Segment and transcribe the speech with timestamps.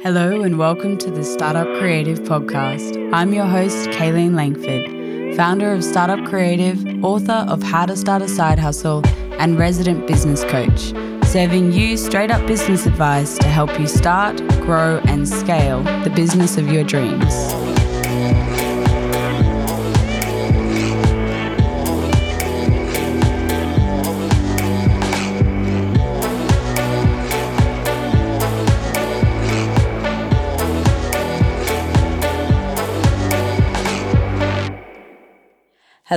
[0.00, 3.12] Hello, and welcome to the Startup Creative Podcast.
[3.12, 8.28] I'm your host, Kayleen Langford, founder of Startup Creative, author of How to Start a
[8.28, 9.02] Side Hustle,
[9.40, 10.92] and resident business coach,
[11.26, 16.56] serving you straight up business advice to help you start, grow, and scale the business
[16.56, 17.34] of your dreams.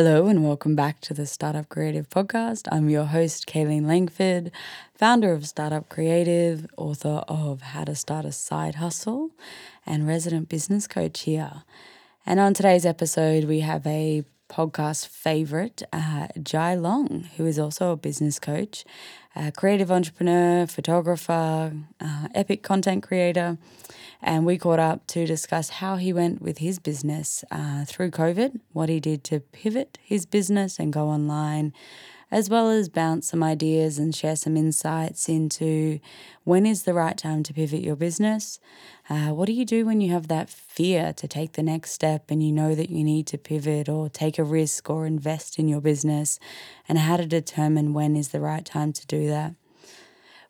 [0.03, 2.67] Hello, and welcome back to the Startup Creative Podcast.
[2.71, 4.51] I'm your host, Kayleen Langford,
[4.95, 9.29] founder of Startup Creative, author of How to Start a Side Hustle,
[9.85, 11.61] and resident business coach here.
[12.25, 17.93] And on today's episode, we have a podcast favorite, uh, Jai Long, who is also
[17.93, 18.83] a business coach,
[19.35, 23.57] a creative entrepreneur, photographer, uh, epic content creator
[24.21, 28.59] and we caught up to discuss how he went with his business uh, through COVID,
[28.71, 31.73] what he did to pivot his business and go online,
[32.29, 35.99] as well as bounce some ideas and share some insights into
[36.43, 38.59] when is the right time to pivot your business.
[39.11, 42.31] Uh, what do you do when you have that fear to take the next step
[42.31, 45.67] and you know that you need to pivot or take a risk or invest in
[45.67, 46.39] your business,
[46.87, 49.53] and how to determine when is the right time to do that?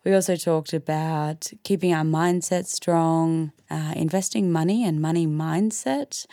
[0.03, 6.25] We also talked about keeping our mindset strong, uh, investing money and money mindset,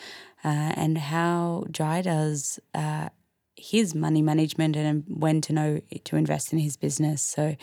[0.45, 3.11] uh, and how Jai does uh,
[3.57, 7.23] his money management and when to know to invest in his business.
[7.23, 7.57] So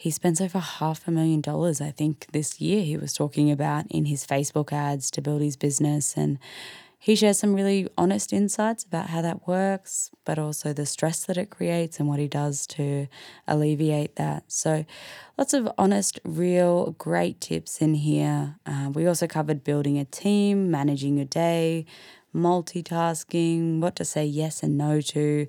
[0.00, 2.82] he spends over half a million dollars, I think, this year.
[2.82, 6.38] He was talking about in his Facebook ads to build his business and
[6.98, 11.36] he shares some really honest insights about how that works, but also the stress that
[11.36, 13.08] it creates and what he does to
[13.46, 14.44] alleviate that.
[14.48, 14.86] So,
[15.36, 18.56] lots of honest, real, great tips in here.
[18.64, 21.84] Uh, we also covered building a team, managing your day,
[22.34, 25.46] multitasking, what to say yes and no to.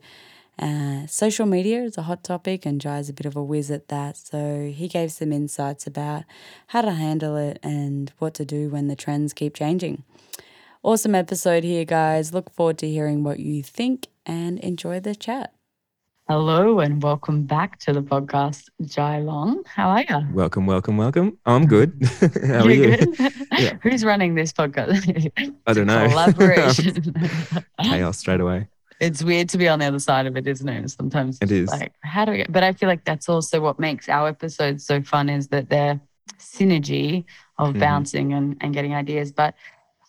[0.61, 3.87] Uh, social media is a hot topic, and Jai's a bit of a whiz at
[3.87, 4.15] that.
[4.15, 6.23] So he gave some insights about
[6.67, 10.03] how to handle it and what to do when the trends keep changing.
[10.83, 12.31] Awesome episode here, guys.
[12.33, 15.53] Look forward to hearing what you think and enjoy the chat.
[16.29, 19.63] Hello and welcome back to the podcast, Jai Long.
[19.65, 20.27] How are you?
[20.31, 21.37] Welcome, welcome, welcome.
[21.45, 21.93] I'm good.
[22.45, 22.95] How are you?
[23.57, 23.77] yeah.
[23.81, 25.31] Who's running this podcast?
[25.65, 26.07] I don't know.
[26.07, 27.15] Collaboration.
[27.81, 28.67] Chaos straight away.
[29.01, 30.91] It's weird to be on the other side of it, isn't it?
[30.91, 31.69] Sometimes it is.
[31.69, 32.51] Like, how do we get?
[32.51, 35.99] But I feel like that's also what makes our episodes so fun is that they're
[36.37, 37.25] synergy
[37.57, 37.79] of mm-hmm.
[37.79, 39.31] bouncing and, and getting ideas.
[39.31, 39.55] But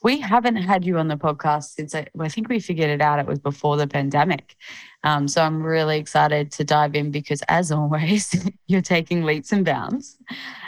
[0.02, 3.18] we haven't had you on the podcast since I, I think we figured it out.
[3.18, 4.56] It was before the pandemic.
[5.04, 9.64] Um, so I'm really excited to dive in because, as always, you're taking leaps and
[9.64, 10.18] bounds.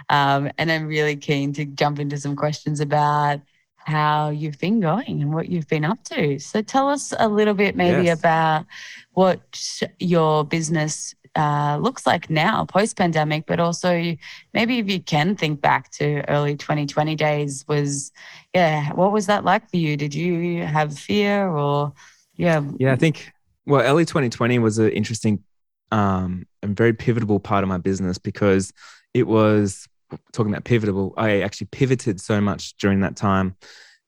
[0.09, 3.41] Um, and I'm really keen to jump into some questions about
[3.85, 6.39] how you've been going and what you've been up to.
[6.39, 8.19] So tell us a little bit, maybe, yes.
[8.19, 8.67] about
[9.13, 14.17] what your business uh, looks like now post pandemic, but also
[14.53, 18.13] maybe if you can think back to early 2020 days, was
[18.55, 19.97] yeah, what was that like for you?
[19.97, 21.93] Did you have fear or
[22.37, 22.63] yeah?
[22.79, 23.33] Yeah, I think
[23.67, 25.43] well, early 2020 was an interesting
[25.91, 28.73] um, and very pivotal part of my business because
[29.13, 29.89] it was
[30.33, 31.15] talking about pivotal.
[31.17, 33.57] I actually pivoted so much during that time.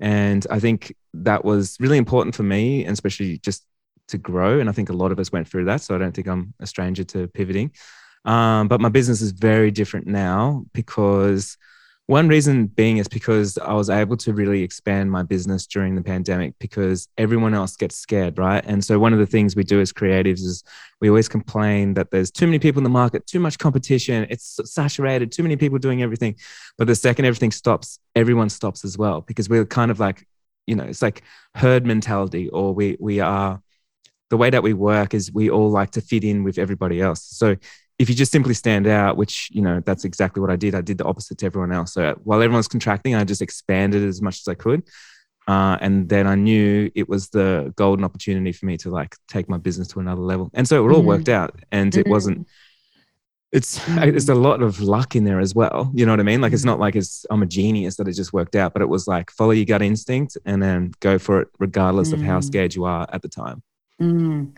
[0.00, 3.64] And I think that was really important for me, and especially just
[4.08, 4.60] to grow.
[4.60, 5.80] And I think a lot of us went through that.
[5.80, 7.72] So I don't think I'm a stranger to pivoting.
[8.24, 11.56] Um, but my business is very different now because
[12.06, 16.02] one reason being is because I was able to really expand my business during the
[16.02, 18.64] pandemic because everyone else gets scared, right?
[18.64, 20.62] And so one of the things we do as creatives is
[21.00, 24.60] we always complain that there's too many people in the market, too much competition, it's
[24.64, 26.36] saturated, too many people doing everything.
[26.78, 30.28] But the second everything stops, everyone stops as well because we're kind of like,
[30.68, 31.22] you know, it's like
[31.56, 33.60] herd mentality or we we are
[34.30, 37.22] the way that we work is we all like to fit in with everybody else.
[37.22, 37.56] So
[37.98, 40.74] if you just simply stand out, which you know that's exactly what I did.
[40.74, 41.94] I did the opposite to everyone else.
[41.94, 44.82] So while everyone's contracting, I just expanded as much as I could,
[45.48, 49.48] uh, and then I knew it was the golden opportunity for me to like take
[49.48, 50.50] my business to another level.
[50.54, 51.08] And so it all mm-hmm.
[51.08, 52.00] worked out, and mm-hmm.
[52.00, 52.46] it wasn't.
[53.52, 54.16] It's mm-hmm.
[54.16, 55.90] it's a lot of luck in there as well.
[55.94, 56.42] You know what I mean?
[56.42, 56.70] Like it's mm-hmm.
[56.70, 59.30] not like it's I'm a genius that it just worked out, but it was like
[59.30, 62.44] follow your gut instinct and then go for it regardless of how mm.
[62.44, 63.62] scared you are at the time.
[64.02, 64.52] Mm.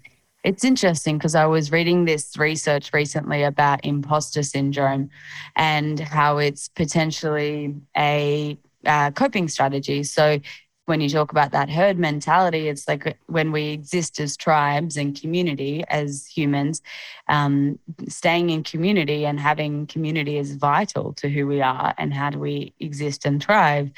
[0.49, 5.11] It's interesting because I was reading this research recently about imposter syndrome
[5.57, 8.57] and how it's potentially a
[8.87, 10.05] uh, coping strategy.
[10.05, 10.41] So
[10.87, 15.21] when you talk about that herd mentality, it's like when we exist as tribes and
[15.21, 16.81] community as humans,
[17.29, 17.79] um,
[18.09, 22.39] staying in community and having community is vital to who we are and how do
[22.39, 23.91] we exist and thrive.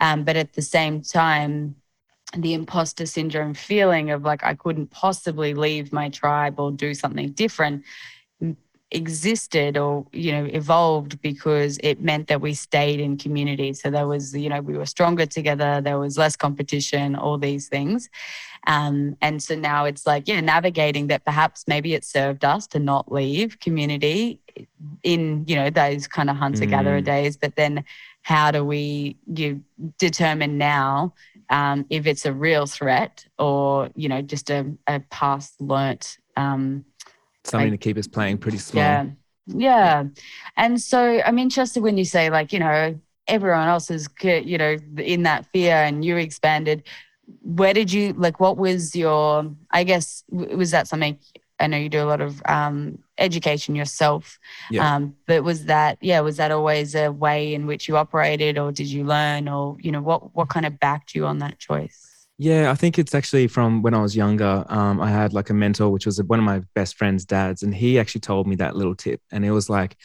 [0.00, 1.76] Um, but at the same time,
[2.36, 7.30] the imposter syndrome feeling of like I couldn't possibly leave my tribe or do something
[7.32, 7.84] different
[8.92, 14.06] existed or you know evolved because it meant that we stayed in community so there
[14.06, 18.10] was you know we were stronger together there was less competition all these things
[18.66, 22.78] um, and so now it's like yeah navigating that perhaps maybe it served us to
[22.78, 24.38] not leave community
[25.02, 27.04] in you know those kind of hunter gatherer mm.
[27.04, 27.82] days but then
[28.22, 29.62] how do we you
[29.98, 31.12] determine now
[31.50, 36.84] um, if it's a real threat or you know just a, a past learnt um,
[37.44, 38.82] something like, to keep us playing pretty small.
[38.82, 39.06] Yeah.
[39.46, 40.04] Yeah.
[40.56, 44.76] And so I'm interested when you say, like, you know, everyone else is, you know,
[44.98, 46.84] in that fear and you expanded.
[47.42, 51.18] Where did you, like, what was your, I guess, was that something?
[51.58, 54.38] I know you do a lot of um, education yourself.
[54.70, 54.94] Yeah.
[54.94, 58.72] Um, but was that, yeah, was that always a way in which you operated or
[58.72, 62.26] did you learn or, you know, what, what kind of backed you on that choice?
[62.38, 64.64] Yeah, I think it's actually from when I was younger.
[64.68, 67.74] Um, I had like a mentor, which was one of my best friend's dads, and
[67.74, 69.20] he actually told me that little tip.
[69.30, 69.96] And it was like,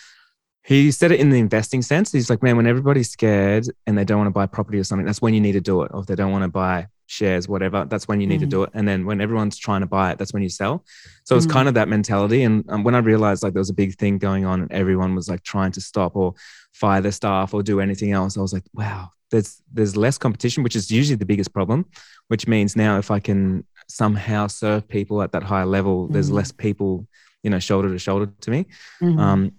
[0.64, 2.12] he said it in the investing sense.
[2.12, 5.06] He's like, man, when everybody's scared and they don't want to buy property or something,
[5.06, 5.92] that's when you need to do it.
[5.94, 8.44] Or if they don't want to buy shares, whatever, that's when you need mm.
[8.44, 8.70] to do it.
[8.74, 10.86] And then when everyone's trying to buy it, that's when you sell.
[11.24, 11.52] So it's mm.
[11.52, 12.44] kind of that mentality.
[12.44, 15.16] And um, when I realized like there was a big thing going on and everyone
[15.16, 16.36] was like trying to stop or
[16.74, 20.64] fire their staff or do anything else, I was like, wow, there's there's less competition,
[20.64, 21.86] which is usually the biggest problem.
[22.28, 26.14] Which means now if I can somehow serve people at that higher level, mm-hmm.
[26.14, 27.08] there's less people,
[27.42, 28.66] you know, shoulder to shoulder to me.
[29.02, 29.20] Mm-hmm.
[29.20, 29.52] Um,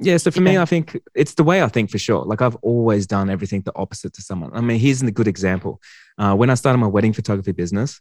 [0.00, 0.16] yeah.
[0.16, 0.52] So for yeah.
[0.52, 2.24] me, I think it's the way I think for sure.
[2.24, 4.50] Like I've always done everything the opposite to someone.
[4.54, 5.80] I mean, here's a good example.
[6.16, 8.00] Uh, when I started my wedding photography business,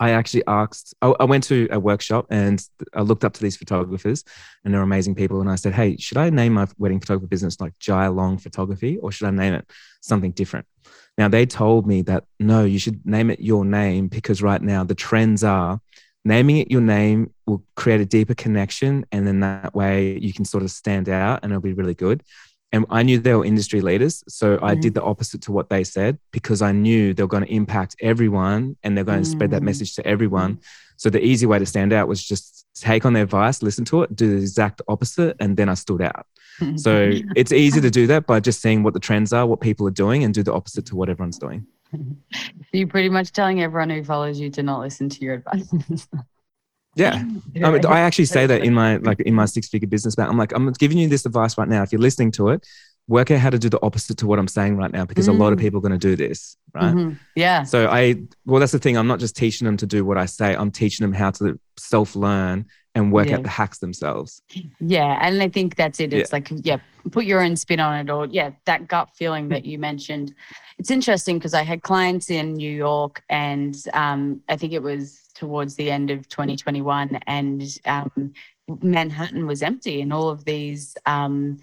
[0.00, 2.60] I actually asked, I, I, went to a workshop and
[2.94, 4.24] I looked up to these photographers
[4.64, 5.40] and they're amazing people.
[5.40, 8.98] And I said, Hey, should I name my wedding photography business like Jai Long Photography
[8.98, 9.70] or should I name it
[10.00, 10.66] something different?
[11.16, 14.82] Now, they told me that no, you should name it your name because right now
[14.82, 15.80] the trends are
[16.24, 19.04] naming it your name will create a deeper connection.
[19.12, 22.22] And then that way you can sort of stand out and it'll be really good.
[22.72, 24.24] And I knew they were industry leaders.
[24.26, 24.64] So mm-hmm.
[24.64, 27.52] I did the opposite to what they said because I knew they were going to
[27.52, 29.36] impact everyone and they're going to mm-hmm.
[29.36, 29.66] spread that mm.
[29.66, 30.58] message to everyone.
[30.96, 34.02] So the easy way to stand out was just take on their advice, listen to
[34.02, 35.36] it, do the exact opposite.
[35.38, 36.26] And then I stood out.
[36.76, 39.86] So it's easy to do that by just seeing what the trends are, what people
[39.86, 41.66] are doing, and do the opposite to what everyone's doing.
[42.72, 46.08] You're pretty much telling everyone who follows you to not listen to your advice.
[46.96, 47.24] Yeah.
[47.64, 50.28] I, mean, I actually say that in my like in my six figure business plan.
[50.28, 51.82] I'm like, I'm giving you this advice right now.
[51.82, 52.64] If you're listening to it,
[53.08, 55.30] work out how to do the opposite to what I'm saying right now because mm.
[55.30, 55.62] a lot of mm.
[55.62, 56.94] people are going to do this, right?
[56.94, 57.14] Mm-hmm.
[57.34, 57.64] Yeah.
[57.64, 58.96] So I well, that's the thing.
[58.96, 60.54] I'm not just teaching them to do what I say.
[60.54, 63.36] I'm teaching them how to self learn and work yeah.
[63.36, 64.40] out the hacks themselves.
[64.80, 66.12] Yeah, and I think that's it.
[66.12, 66.36] It's yeah.
[66.36, 66.78] like yeah,
[67.10, 70.34] put your own spin on it, or yeah, that gut feeling that you mentioned.
[70.78, 75.20] It's interesting because I had clients in New York, and um, I think it was
[75.34, 78.32] towards the end of 2021, and um,
[78.82, 81.58] Manhattan was empty, and all of these um,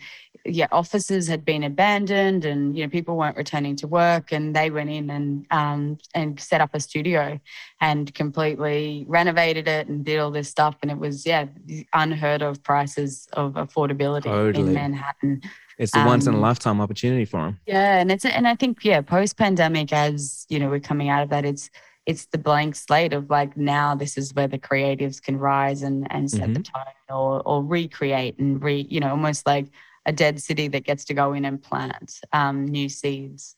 [0.45, 4.69] yeah offices had been abandoned, and you know people weren't returning to work, and they
[4.69, 7.39] went in and um, and set up a studio
[7.79, 11.45] and completely renovated it and did all this stuff, and it was yeah
[11.93, 14.67] unheard of prices of affordability totally.
[14.67, 15.41] in Manhattan.
[15.81, 17.60] It's the um, once in a um, lifetime opportunity for them.
[17.66, 21.23] Yeah, and it's and I think yeah, post pandemic, as you know, we're coming out
[21.23, 21.71] of that, it's
[22.06, 26.07] it's the blank slate of like now this is where the creatives can rise and
[26.11, 26.54] and set mm-hmm.
[26.54, 29.68] the tone or or recreate and re you know almost like
[30.06, 33.56] a dead city that gets to go in and plant um, new seeds,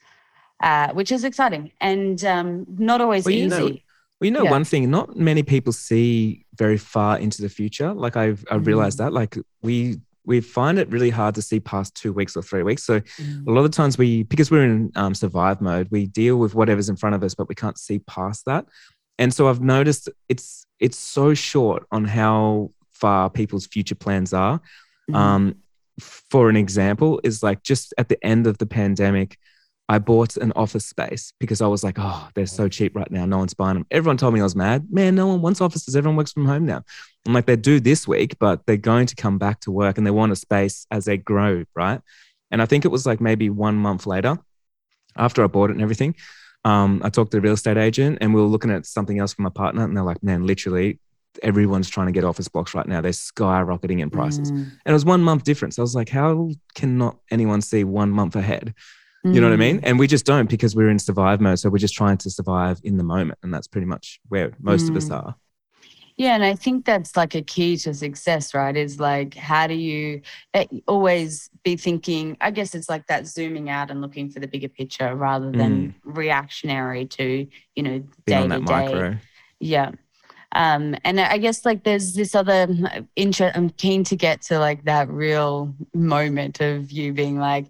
[0.62, 3.48] uh, which is exciting and um, not always well, easy.
[3.50, 3.78] Know, well,
[4.22, 4.52] you know yeah.
[4.52, 7.94] one thing, not many people see very far into the future.
[7.94, 9.08] Like I've I realized mm-hmm.
[9.08, 12.64] that like we we find it really hard to see past two weeks or three
[12.64, 12.84] weeks.
[12.84, 13.48] So mm.
[13.48, 16.90] a lot of times we, because we're in um, survive mode, we deal with whatever's
[16.90, 18.66] in front of us, but we can't see past that.
[19.20, 24.60] And so I've noticed it's it's so short on how far people's future plans are.
[25.10, 25.16] Mm.
[25.16, 25.56] Um,
[26.00, 29.38] for an example, is like just at the end of the pandemic,
[29.90, 33.26] I bought an office space because I was like, oh, they're so cheap right now.
[33.26, 33.86] No one's buying them.
[33.92, 34.88] Everyone told me I was mad.
[34.90, 35.96] Man, no one wants offices.
[35.96, 36.84] Everyone works from home now.
[37.26, 40.08] I'm like, they do this week, but they're going to come back to work and
[40.08, 42.00] they want a space as they grow, right?
[42.50, 44.38] And I think it was like maybe one month later,
[45.18, 46.16] after I bought it and everything,
[46.66, 49.34] um, I talked to the real estate agent and we were looking at something else
[49.34, 49.84] for my partner.
[49.84, 51.00] And they're like, man, literally,
[51.42, 53.02] everyone's trying to get office blocks right now.
[53.02, 54.52] They're skyrocketing in prices.
[54.52, 54.58] Mm.
[54.58, 55.78] And it was one month difference.
[55.78, 58.74] I was like, how can not anyone see one month ahead?
[59.26, 59.78] You know what I mean?
[59.80, 59.84] Mm.
[59.86, 61.58] And we just don't because we're in survive mode.
[61.60, 63.40] So we're just trying to survive in the moment.
[63.42, 65.16] And that's pretty much where most of us Mm.
[65.16, 65.36] are.
[66.16, 68.76] Yeah, and I think that's like a key to success, right?
[68.78, 70.22] Is like, how do you
[70.54, 72.38] eh, always be thinking?
[72.40, 75.96] I guess it's like that zooming out and looking for the bigger picture rather than
[76.04, 78.72] reactionary to, you know, Being day to day.
[78.74, 79.18] micro.
[79.60, 79.92] Yeah.
[80.52, 82.68] Um, and I guess like there's this other
[83.16, 83.58] interest.
[83.58, 87.68] I'm keen to get to like that real moment of you being like,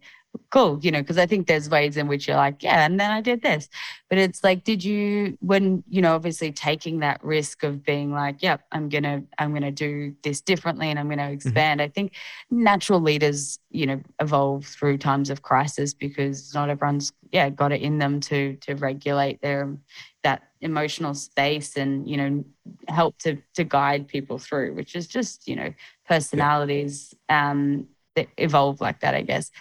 [0.49, 3.11] cool, you know, because I think there's ways in which you're like, yeah, and then
[3.11, 3.69] I did this.
[4.09, 8.43] But it's like, did you, when, you know, obviously taking that risk of being like,
[8.43, 11.81] yep, I'm going to, I'm to do this differently and I'm going to expand.
[11.81, 12.13] I think
[12.51, 17.81] natural leaders, you know, evolve through times of crisis because not everyone's, yeah, got it
[17.81, 19.75] in them to, to regulate their,
[20.23, 22.45] that emotional space and, you know,
[22.87, 25.73] help to, to guide people through, which is just, you know,
[26.07, 29.51] personalities, um, that evolve like that, I guess.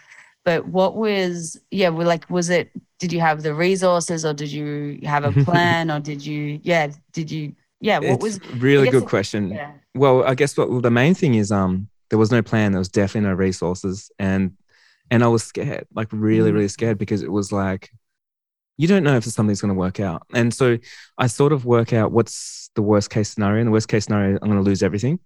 [0.45, 4.51] But what was, yeah, well, like, was it, did you have the resources or did
[4.51, 8.91] you have a plan or did you, yeah, did you, yeah, what it's was, really
[8.91, 9.51] good it- question.
[9.51, 9.73] yeah.
[9.95, 12.79] Well, I guess what well, the main thing is um there was no plan, there
[12.79, 14.53] was definitely no resources and
[15.11, 16.55] and I was scared, like really, Mm.
[16.55, 17.91] really scared because it was like
[18.79, 20.23] you don't know if something's going to work out.
[20.33, 20.79] And so
[21.19, 23.61] I sort of work out what's the worst case scenario.
[23.61, 25.19] And the worst case scenario, I'm going to lose everything.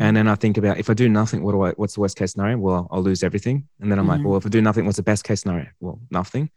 [0.00, 1.70] And then I think about if I do nothing, what do I?
[1.72, 2.58] What's the worst case scenario?
[2.58, 3.68] Well, I'll lose everything.
[3.80, 4.24] And then I'm like, Mhm.
[4.24, 5.66] well, if I do nothing, what's the best case scenario?
[5.80, 6.50] Well, nothing.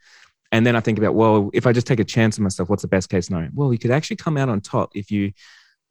[0.51, 2.81] And then I think about, well, if I just take a chance on myself, what's
[2.81, 3.49] the best case scenario?
[3.53, 5.33] Well, you could actually come out on top if you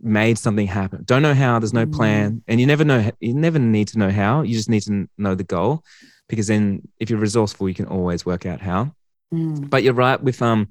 [0.00, 1.02] made something happen.
[1.04, 1.58] Don't know how.
[1.58, 3.10] There's no plan, and you never know.
[3.20, 4.42] You never need to know how.
[4.42, 5.84] You just need to know the goal,
[6.28, 8.92] because then if you're resourceful, you can always work out how.
[9.32, 9.68] Mm.
[9.70, 10.68] But you're right with um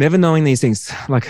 [0.00, 0.90] never knowing these things.
[1.08, 1.28] Like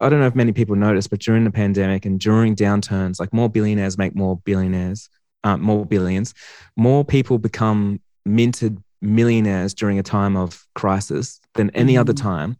[0.00, 3.32] I don't know if many people notice, but during the pandemic and during downturns, like
[3.32, 5.10] more billionaires make more billionaires,
[5.44, 6.32] uh, more billions.
[6.76, 12.22] More people become minted millionaires during a time of crisis than any other Mhm.
[12.22, 12.56] time.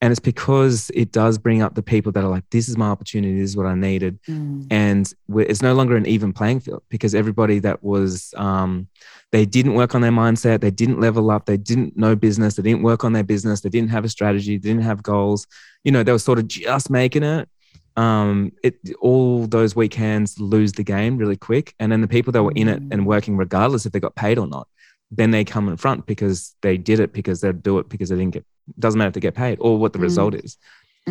[0.00, 2.86] And it's because it does bring up the people that are like, this is my
[2.88, 4.66] opportunity, this is what I needed Mm.
[4.70, 8.86] and it's no longer an even playing field because everybody that was um,
[9.32, 10.60] they didn't work on their mindset.
[10.60, 11.44] They didn't level up.
[11.46, 12.54] They didn't know business.
[12.54, 13.60] They didn't work on their business.
[13.60, 14.56] They didn't have a strategy.
[14.58, 15.46] They didn't have goals.
[15.84, 17.48] You know they were sort of just making it.
[17.96, 21.74] Um, it all those weak hands lose the game really quick.
[21.80, 24.38] And then the people that were in it and working regardless if they got paid
[24.38, 24.68] or not
[25.10, 28.16] then they come in front because they did it because they'd do it because they
[28.16, 28.44] didn't get
[28.78, 30.02] doesn't matter if they get paid or what the Mm.
[30.02, 30.58] result is.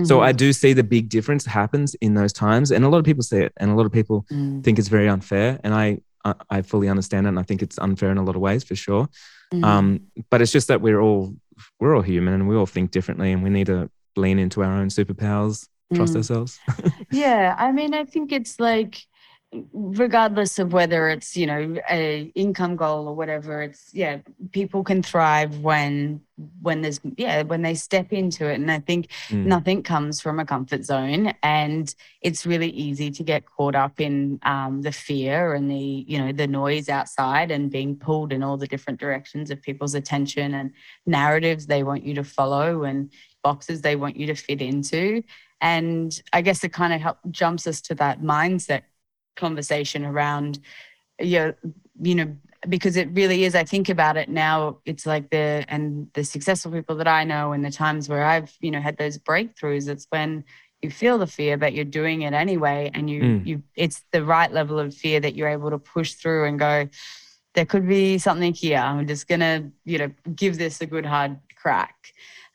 [0.04, 0.22] So Mhm.
[0.22, 3.24] I do see the big difference happens in those times, and a lot of people
[3.24, 4.64] see it, and a lot of people Mm.
[4.64, 8.12] think it's very unfair, and I I, fully understand it, and I think it's unfair
[8.12, 9.08] in a lot of ways for sure.
[9.54, 9.64] Mm.
[9.64, 11.36] Um, but it's just that we're all
[11.80, 14.72] we're all human, and we all think differently, and we need to lean into our
[14.74, 16.18] own superpowers, trust Mm.
[16.18, 16.60] ourselves.
[17.12, 19.00] Yeah, I mean, I think it's like,
[19.74, 24.20] regardless of whether it's you know a income goal or whatever, it's yeah,
[24.52, 26.22] people can thrive when
[26.62, 29.46] when there's yeah when they step into it, and I think Mm.
[29.46, 34.40] nothing comes from a comfort zone, and it's really easy to get caught up in
[34.44, 38.58] um, the fear and the you know the noise outside and being pulled in all
[38.58, 40.72] the different directions of people's attention and
[41.06, 43.12] narratives they want you to follow and
[43.44, 45.24] boxes they want you to fit into.
[45.60, 48.82] And I guess it kind of helps jumps us to that mindset
[49.38, 50.60] conversation around,
[51.20, 51.52] yeah,
[52.02, 52.36] you know,
[52.68, 53.56] because it really is.
[53.56, 54.80] I think about it now.
[54.86, 58.52] It's like the and the successful people that I know, and the times where I've
[58.60, 59.88] you know had those breakthroughs.
[59.88, 60.44] It's when
[60.82, 63.46] you feel the fear, but you're doing it anyway, and you Mm.
[63.48, 66.90] you it's the right level of fear that you're able to push through and go.
[67.54, 68.78] There could be something here.
[68.78, 71.96] I'm just gonna, you know, give this a good hard crack.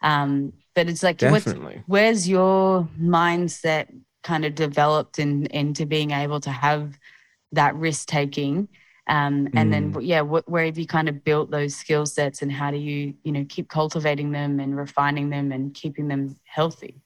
[0.01, 1.83] Um, but it's like, what's Definitely.
[1.87, 3.89] where's your mindset
[4.23, 6.99] kind of developed in into being able to have
[7.53, 8.69] that risk taking
[9.09, 12.53] um, and then yeah what, where have you kind of built those skill sets and
[12.53, 17.03] how do you you know keep cultivating them and refining them and keeping them healthy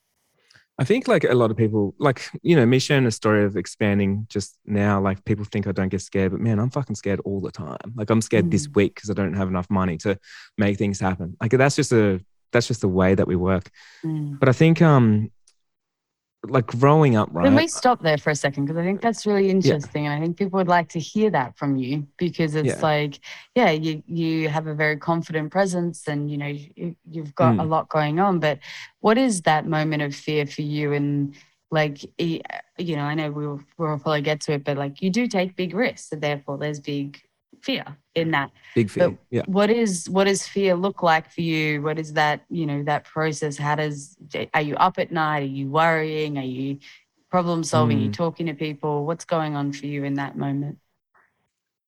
[0.79, 3.57] I think like a lot of people, like, you know, me sharing a story of
[3.57, 7.21] expanding just now, like people think I don't get scared, but man, I'm fucking scared
[7.25, 7.95] all the time.
[7.95, 10.19] Like I'm scared this week because I don't have enough money to
[10.59, 11.35] make things happen.
[11.41, 12.21] Like that's just a,
[12.53, 13.71] that's just the way that we work.
[14.05, 14.39] Mm.
[14.39, 15.31] But I think, um,
[16.51, 17.45] like growing up, right?
[17.47, 18.65] Can we stop there for a second?
[18.67, 21.57] Because I think that's really interesting, and I think people would like to hear that
[21.59, 22.81] from you because it's Yeah.
[22.83, 23.21] like,
[23.55, 27.63] yeah, you you have a very confident presence, and you know you, you've got a
[27.63, 27.69] Mm.
[27.69, 28.41] lot going on.
[28.41, 28.59] But
[29.01, 30.93] what is that moment of fear for you?
[30.93, 31.35] And
[31.71, 32.41] like, you
[32.97, 35.75] know, I know we'll we'll probably get to it, but like, you do take big
[35.75, 37.21] risks, so therefore there's big
[37.67, 39.09] fear in that Big fear.
[39.11, 39.45] but yeah.
[39.59, 43.03] what is what does fear look like for you what is that you know that
[43.15, 44.17] process how does
[44.57, 46.79] are you up at night are you worrying are you
[47.35, 48.23] problem solving are you Mm.
[48.25, 50.77] talking to people what's going on for you in that moment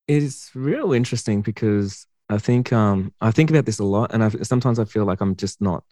[0.07, 4.29] It's real interesting because I think um I think about this a lot, and I
[4.43, 5.83] sometimes I feel like I'm just not.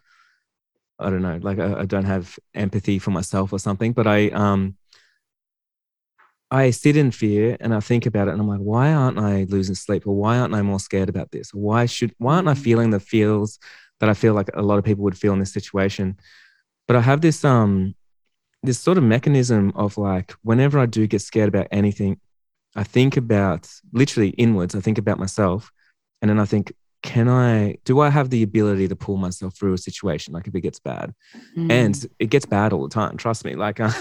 [1.00, 2.25] I don't know, like I, I don't have
[2.56, 3.94] empathy for myself or something.
[3.94, 4.75] But I um
[6.49, 9.45] I sit in fear and I think about it, and I'm like, why aren't I
[9.49, 12.53] losing sleep, or why aren't I more scared about this, why should why aren't I
[12.53, 12.57] mm.
[12.57, 13.59] feeling the feels
[13.99, 16.17] that I feel like a lot of people would feel in this situation?
[16.87, 17.95] But I have this um
[18.63, 22.19] this sort of mechanism of like whenever I do get scared about anything,
[22.75, 24.73] I think about literally inwards.
[24.73, 25.71] I think about myself,
[26.21, 26.71] and then I think,
[27.03, 27.75] can I?
[27.83, 30.79] Do I have the ability to pull myself through a situation like if it gets
[30.79, 31.13] bad?
[31.57, 31.71] Mm.
[31.71, 33.17] And it gets bad all the time.
[33.17, 33.55] Trust me.
[33.55, 33.81] Like.
[33.89, 33.91] Uh,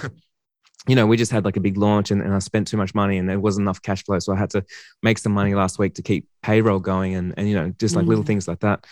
[0.88, 2.94] you know, we just had like a big launch and, and I spent too much
[2.94, 4.18] money and there wasn't enough cash flow.
[4.18, 4.64] So I had to
[5.02, 8.04] make some money last week to keep payroll going and, and you know, just like
[8.04, 8.08] mm.
[8.08, 8.86] little things like that.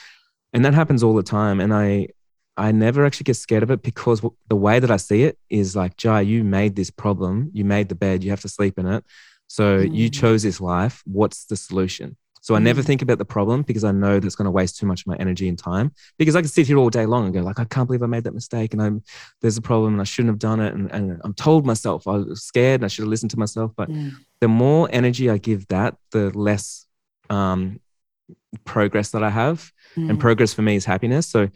[0.53, 1.61] And that happens all the time.
[1.61, 2.09] And I,
[2.57, 5.75] I never actually get scared of it because the way that I see it is
[5.75, 7.51] like, Jai, you made this problem.
[7.53, 8.23] You made the bed.
[8.23, 9.05] You have to sleep in it.
[9.47, 9.95] So mm.
[9.95, 11.03] you chose this life.
[11.05, 12.17] What's the solution?
[12.45, 12.85] So I never mm.
[12.85, 15.17] think about the problem because I know that's going to waste too much of my
[15.17, 15.95] energy and time.
[16.19, 18.07] Because I can sit here all day long and go like, I can't believe I
[18.07, 19.03] made that mistake, and I'm
[19.41, 22.19] there's a problem, and I shouldn't have done it, and, and I'm told myself I
[22.19, 23.73] was scared, and I should have listened to myself.
[23.75, 24.13] But mm.
[24.43, 26.87] the more energy I give that, the less
[27.31, 27.81] um,
[28.67, 30.11] progress that I have, mm.
[30.11, 31.27] and progress for me is happiness.
[31.27, 31.49] So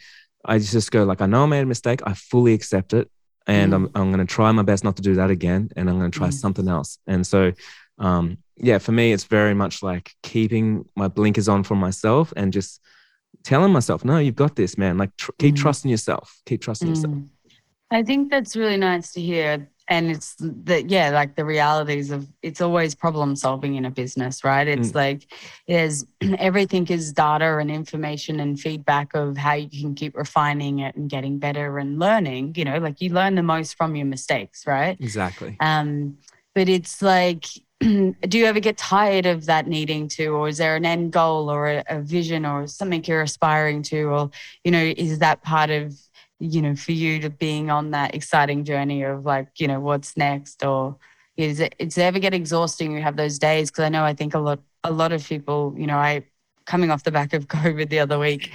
[0.42, 2.00] I just go like, I know I made a mistake.
[2.06, 3.10] I fully accept it,
[3.46, 3.76] and mm.
[3.76, 6.10] I'm I'm going to try my best not to do that again, and I'm going
[6.10, 6.32] to try mm.
[6.32, 6.98] something else.
[7.06, 7.52] And so
[7.98, 12.52] um, yeah, for me, it's very much like keeping my blinkers on for myself and
[12.52, 12.80] just
[13.44, 14.98] telling myself, no, you've got this, man.
[14.98, 15.58] Like, tr- keep mm.
[15.58, 16.40] trusting yourself.
[16.46, 16.94] Keep trusting mm.
[16.94, 17.14] yourself.
[17.90, 19.68] I think that's really nice to hear.
[19.90, 24.44] And it's that, yeah, like the realities of it's always problem solving in a business,
[24.44, 24.68] right?
[24.68, 24.96] It's mm.
[24.96, 25.32] like
[25.66, 26.04] there's
[26.38, 31.08] everything is data and information and feedback of how you can keep refining it and
[31.08, 32.54] getting better and learning.
[32.56, 34.98] You know, like you learn the most from your mistakes, right?
[35.00, 35.56] Exactly.
[35.60, 36.18] Um,
[36.54, 37.46] but it's like
[37.80, 41.48] do you ever get tired of that needing to or is there an end goal
[41.48, 44.30] or a, a, vision or something you're aspiring to or
[44.64, 45.94] you know is that part of
[46.40, 50.16] you know for you to being on that exciting journey of like you know what's
[50.16, 50.64] next?
[50.64, 50.96] Or
[51.36, 52.92] is it it's ever get exhausting?
[52.92, 53.70] You have those days?
[53.70, 56.24] Because i know i think a lot a lot of people you know i
[56.64, 58.52] coming off the back of covid the other week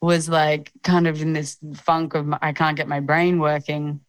[0.00, 4.00] was like kind of in this funk of i can't get my brain working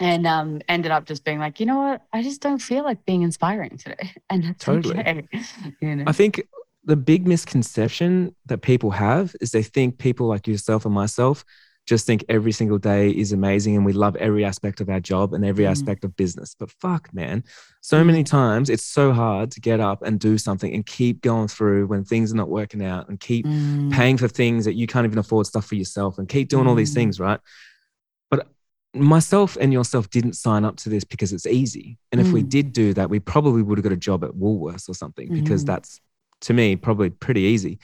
[0.00, 3.04] and um, ended up just being like, you know what, I just don't feel like
[3.04, 4.98] being inspiring today, and that's totally.
[4.98, 5.22] Okay.
[5.80, 6.04] you know?
[6.06, 6.46] I think
[6.84, 11.44] the big misconception that people have is they think people like yourself and myself
[11.86, 15.34] just think every single day is amazing and we love every aspect of our job
[15.34, 15.70] and every mm.
[15.70, 16.56] aspect of business.
[16.58, 17.44] But fuck, man,
[17.82, 18.06] so mm.
[18.06, 21.86] many times it's so hard to get up and do something and keep going through
[21.86, 23.92] when things are not working out and keep mm.
[23.92, 26.74] paying for things that you can't even afford stuff for yourself and keep doing all
[26.74, 26.94] these mm.
[26.94, 27.40] things, right?
[28.94, 31.98] Myself and yourself didn't sign up to this because it's easy.
[32.12, 32.32] And if mm.
[32.32, 35.28] we did do that, we probably would have got a job at Woolworths or something
[35.28, 35.42] mm.
[35.42, 36.00] because that's
[36.42, 37.78] to me probably pretty easy.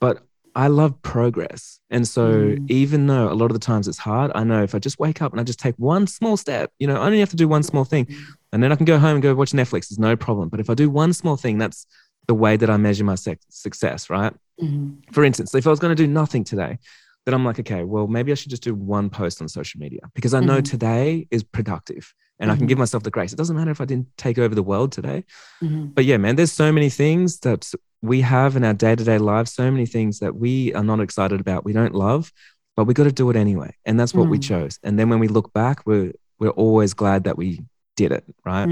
[0.00, 0.22] But
[0.54, 1.80] I love progress.
[1.90, 2.70] And so mm.
[2.70, 5.20] even though a lot of the times it's hard, I know if I just wake
[5.20, 7.48] up and I just take one small step, you know, I only have to do
[7.48, 8.16] one small thing mm.
[8.52, 9.88] and then I can go home and go watch Netflix.
[9.88, 10.48] There's no problem.
[10.48, 11.86] But if I do one small thing, that's
[12.26, 14.32] the way that I measure my success, right?
[14.60, 15.12] Mm-hmm.
[15.12, 16.78] For instance, if I was going to do nothing today,
[17.26, 20.00] then I'm like, okay, well, maybe I should just do one post on social media
[20.14, 20.62] because I know mm-hmm.
[20.62, 22.52] today is productive and mm-hmm.
[22.52, 22.68] I can mm-hmm.
[22.68, 23.32] give myself the grace.
[23.32, 25.24] It doesn't matter if I didn't take over the world today.
[25.60, 25.86] Mm-hmm.
[25.86, 29.18] But yeah, man, there's so many things that we have in our day to day
[29.18, 32.32] lives, so many things that we are not excited about, we don't love,
[32.76, 33.74] but we got to do it anyway.
[33.84, 34.44] And that's what we mm.
[34.44, 34.78] chose.
[34.84, 37.64] And then when we look back, we're, we're always glad that we
[37.96, 38.68] did it, right?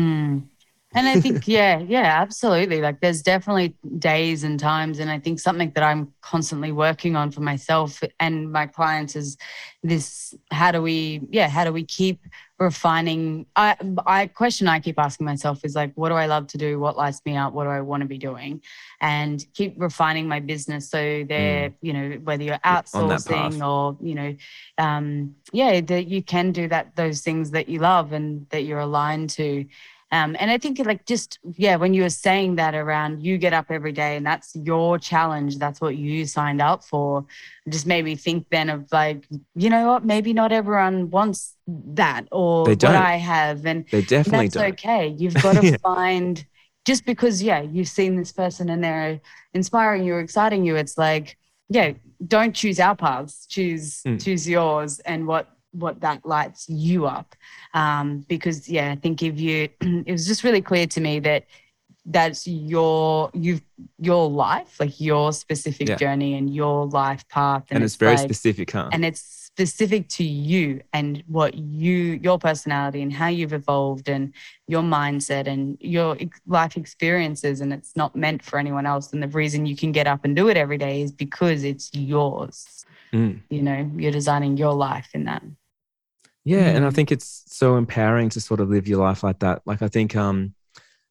[0.95, 2.81] And I think, yeah, yeah, absolutely.
[2.81, 4.99] Like there's definitely days and times.
[4.99, 9.37] And I think something that I'm constantly working on for myself and my clients is
[9.83, 12.21] this how do we, yeah, how do we keep
[12.59, 13.47] refining?
[13.57, 13.77] I,
[14.07, 16.79] I question I keep asking myself is like, what do I love to do?
[16.79, 17.53] What lights me up?
[17.53, 18.63] What do I want to be doing?
[19.01, 20.89] And keep refining my business.
[20.89, 21.75] So they're, mm.
[21.83, 24.37] you know, whether you're outsourcing or, you know,
[24.79, 28.81] um, yeah, that you can do that, those things that you love and that you're
[28.81, 29.67] aligned to.
[30.15, 33.53] Um, and I think like just yeah, when you were saying that around you get
[33.53, 37.27] up every day and that's your challenge, that's what you signed up for.
[37.69, 42.29] Just made me think then of like, you know what, maybe not everyone wants that
[42.31, 43.67] or what I have.
[43.67, 44.73] And they definitely that's don't.
[44.75, 45.09] okay.
[45.09, 45.77] You've got to yeah.
[45.79, 46.47] find
[46.85, 49.21] just because, yeah, you've seen this person and they're
[49.53, 51.37] inspiring you, exciting you, it's like,
[51.69, 51.91] yeah,
[52.25, 54.23] don't choose our paths, choose mm.
[54.23, 57.35] choose yours and what what that lights you up.
[57.75, 61.45] Um, because yeah i think if you it was just really clear to me that
[62.07, 63.63] that's your you've
[63.99, 65.97] your life like your specific yeah.
[65.97, 67.65] journey and your life path.
[67.71, 68.91] And, and it's, it's, very like, specific huh?
[68.93, 74.35] and it's specific to you and what you your personality and how you've evolved and
[74.67, 77.61] your mindset and your life experiences.
[77.61, 79.13] And it's not meant for anyone else.
[79.13, 81.91] And the reason you can get up and do it every day is because it's
[81.95, 82.85] yours.
[83.13, 83.43] Mm.
[83.49, 85.41] you know you're designing your life in that
[86.45, 86.77] yeah mm.
[86.77, 89.83] and i think it's so empowering to sort of live your life like that like
[89.83, 90.55] i think um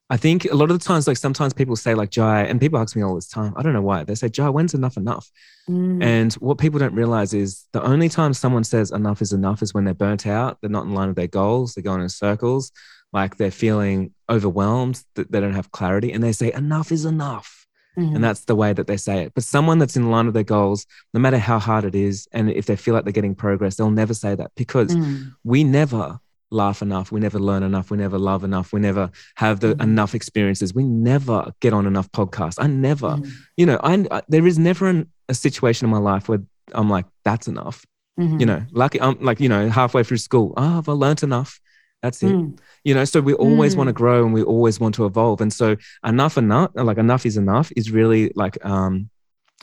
[0.09, 2.77] I think a lot of the times, like sometimes people say, like Jai, and people
[2.77, 3.53] ask me all this time.
[3.55, 5.31] I don't know why they say, Jai, when's enough enough?
[5.67, 6.03] Mm.
[6.03, 9.73] And what people don't realize is the only time someone says enough is enough is
[9.73, 12.71] when they're burnt out, they're not in line with their goals, they're going in circles,
[13.11, 17.62] like they're feeling overwhelmed, that they don't have clarity, and they say enough is enough.
[17.97, 18.15] Mm.
[18.15, 19.33] And that's the way that they say it.
[19.33, 22.49] But someone that's in line with their goals, no matter how hard it is, and
[22.49, 25.31] if they feel like they're getting progress, they'll never say that because mm.
[25.43, 26.19] we never
[26.53, 27.11] laugh enough.
[27.11, 27.91] We never learn enough.
[27.91, 28.71] We never love enough.
[28.71, 29.81] We never have the mm-hmm.
[29.81, 30.73] enough experiences.
[30.73, 32.55] We never get on enough podcasts.
[32.59, 33.29] I never, mm-hmm.
[33.57, 36.39] you know, I, I, there is never an, a situation in my life where
[36.73, 37.85] I'm like, that's enough.
[38.19, 38.39] Mm-hmm.
[38.39, 41.59] You know, lucky I'm like, you know, halfway through school, oh, have I learned enough?
[42.03, 42.33] That's it.
[42.33, 42.59] Mm.
[42.83, 43.77] You know, so we always mm.
[43.77, 45.39] want to grow and we always want to evolve.
[45.39, 49.09] And so enough enough, like enough is enough is really like um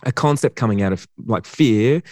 [0.02, 2.02] a concept coming out of like fear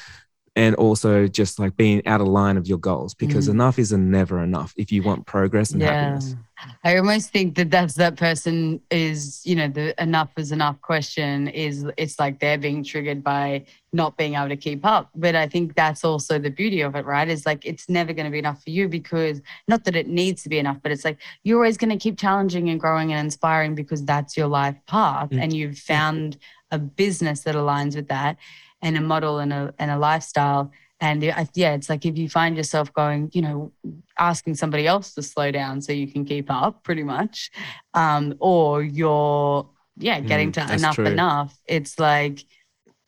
[0.59, 3.53] and also just like being out of line of your goals because mm.
[3.53, 6.11] enough is never enough if you want progress and yeah.
[6.11, 6.35] happiness.
[6.83, 11.47] I almost think that that's that person is, you know, the enough is enough question
[11.47, 15.11] is it's like they're being triggered by not being able to keep up.
[15.14, 17.29] But I think that's also the beauty of it, right?
[17.29, 20.42] Is like it's never going to be enough for you because not that it needs
[20.42, 23.25] to be enough, but it's like you're always going to keep challenging and growing and
[23.25, 25.40] inspiring because that's your life path mm.
[25.40, 26.37] and you've found
[26.73, 28.37] a business that aligns with that
[28.83, 30.73] and a model and a, and a lifestyle.
[31.01, 33.73] And yeah, it's like if you find yourself going, you know,
[34.19, 37.51] asking somebody else to slow down so you can keep up, pretty much,
[37.95, 41.07] um, or you're, yeah, getting mm, to enough true.
[41.07, 41.57] enough.
[41.67, 42.45] It's like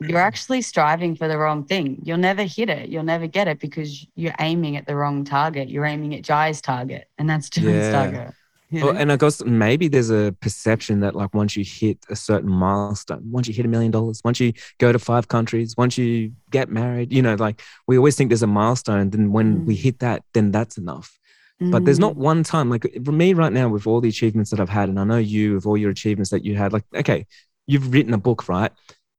[0.00, 2.00] you're actually striving for the wrong thing.
[2.02, 2.88] You'll never hit it.
[2.88, 5.68] You'll never get it because you're aiming at the wrong target.
[5.68, 7.92] You're aiming at Jai's target, and that's Jai's yeah.
[7.92, 8.35] target.
[8.70, 8.90] You know?
[8.90, 13.22] and I guess maybe there's a perception that like once you hit a certain milestone,
[13.30, 16.70] once you hit a million dollars, once you go to five countries, once you get
[16.70, 19.11] married, you know, like we always think there's a milestone.
[19.11, 19.64] Then when mm.
[19.66, 21.18] we hit that, then that's enough.
[21.61, 21.72] Mm.
[21.72, 22.18] But there's not mm.
[22.18, 25.00] one time, like for me right now, with all the achievements that I've had, and
[25.00, 27.26] I know you with all your achievements that you had, like, okay,
[27.66, 28.70] you've written a book, right?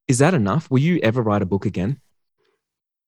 [0.08, 0.72] Is that enough?
[0.72, 2.00] Will you ever write a book again?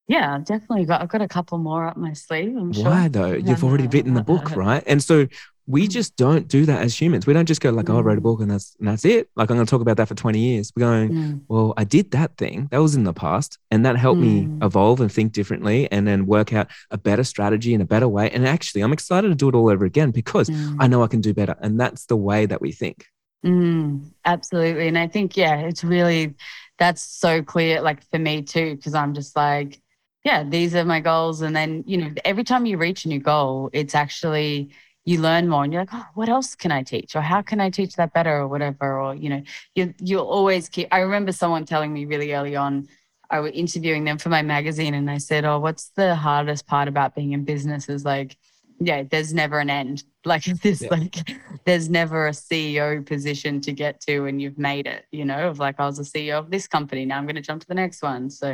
[0.07, 1.01] Yeah, definitely got.
[1.01, 2.55] I've got a couple more up my sleeve.
[2.57, 3.31] I'm Why though?
[3.31, 4.83] You've already written the book, right?
[4.85, 5.27] And so
[5.65, 7.25] we just don't do that as humans.
[7.25, 9.29] We don't just go like, oh, I wrote a book and that's and that's it.
[9.35, 10.71] Like I'm going to talk about that for 20 years.
[10.75, 11.41] We're going, mm.
[11.47, 12.67] well, I did that thing.
[12.71, 13.57] That was in the past.
[13.71, 14.49] And that helped mm.
[14.49, 18.07] me evolve and think differently and then work out a better strategy in a better
[18.07, 18.29] way.
[18.29, 20.75] And actually, I'm excited to do it all over again because mm.
[20.79, 21.55] I know I can do better.
[21.59, 23.05] And that's the way that we think.
[23.45, 24.87] Mm, absolutely.
[24.87, 26.35] And I think, yeah, it's really
[26.77, 29.81] that's so clear, like for me too, because I'm just like,
[30.23, 31.41] yeah, these are my goals.
[31.41, 34.71] And then, you know, every time you reach a new goal, it's actually
[35.05, 37.15] you learn more and you're like, oh, what else can I teach?
[37.15, 38.99] Or how can I teach that better or whatever?
[38.99, 39.43] Or, you know,
[39.75, 42.87] you you'll always keep I remember someone telling me really early on,
[43.29, 46.87] I was interviewing them for my magazine and they said, Oh, what's the hardest part
[46.87, 47.89] about being in business?
[47.89, 48.37] Is like,
[48.79, 50.03] yeah, there's never an end.
[50.25, 50.87] Like this, yeah.
[50.89, 51.17] like
[51.65, 55.59] there's never a CEO position to get to and you've made it, you know, of
[55.59, 57.03] like I was a CEO of this company.
[57.03, 58.29] Now I'm going to jump to the next one.
[58.29, 58.51] So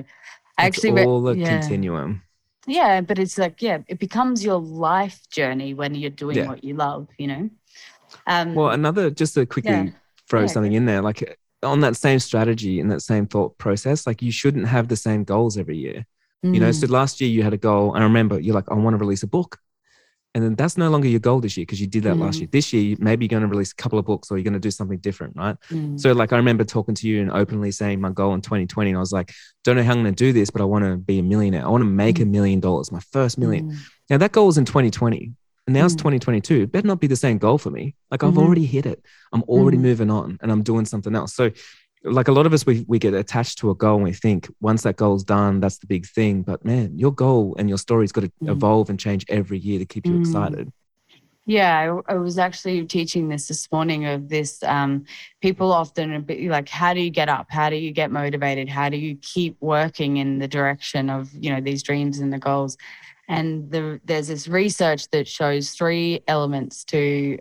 [0.58, 1.60] I it's actually all the yeah.
[1.60, 2.24] continuum
[2.68, 6.48] yeah but it's like yeah it becomes your life journey when you're doing yeah.
[6.48, 7.50] what you love you know
[8.28, 9.90] um well another just to quickly yeah.
[10.28, 14.08] throw yeah, something in there like on that same strategy and that same thought process
[14.08, 16.06] like you shouldn't have the same goals every year
[16.46, 16.54] mm.
[16.54, 16.92] you know so mm.
[16.92, 19.24] last year you had a goal and i remember you're like i want to release
[19.24, 19.58] a book
[20.36, 22.22] and then that's no longer your goal this year because you did that mm.
[22.22, 22.48] last year.
[22.52, 24.60] This year, maybe you're going to release a couple of books or you're going to
[24.60, 25.58] do something different, right?
[25.70, 26.00] Mm.
[26.00, 28.98] So, like, I remember talking to you and openly saying my goal in 2020, and
[28.98, 30.98] I was like, don't know how I'm going to do this, but I want to
[30.98, 31.66] be a millionaire.
[31.66, 32.24] I want to make mm.
[32.24, 33.72] a million dollars, my first million.
[33.72, 33.78] Mm.
[34.12, 35.34] Now, that goal was in 2020.
[35.68, 36.00] And now it's mm.
[36.00, 36.62] 2022.
[36.62, 37.96] It better not be the same goal for me.
[38.12, 38.40] Like, I've mm-hmm.
[38.40, 39.04] already hit it.
[39.34, 39.82] I'm already mm.
[39.82, 41.36] moving on and I'm doing something else.
[41.36, 41.52] So,
[42.04, 44.48] like a lot of us we, we get attached to a goal and we think
[44.62, 48.12] once that goal's done that's the big thing but man your goal and your story's
[48.12, 48.50] got to mm.
[48.50, 50.22] evolve and change every year to keep you mm.
[50.22, 50.72] excited
[51.50, 54.62] yeah, I, I, was actually teaching this this morning of this.
[54.62, 55.06] Um,
[55.42, 57.48] people often a bit like, how do you get up?
[57.50, 58.70] How do you get motivated?
[58.70, 62.38] How do you keep working in the direction of you know these dreams and the
[62.38, 62.78] goals?
[63.30, 67.38] And the, there's this research that shows three elements to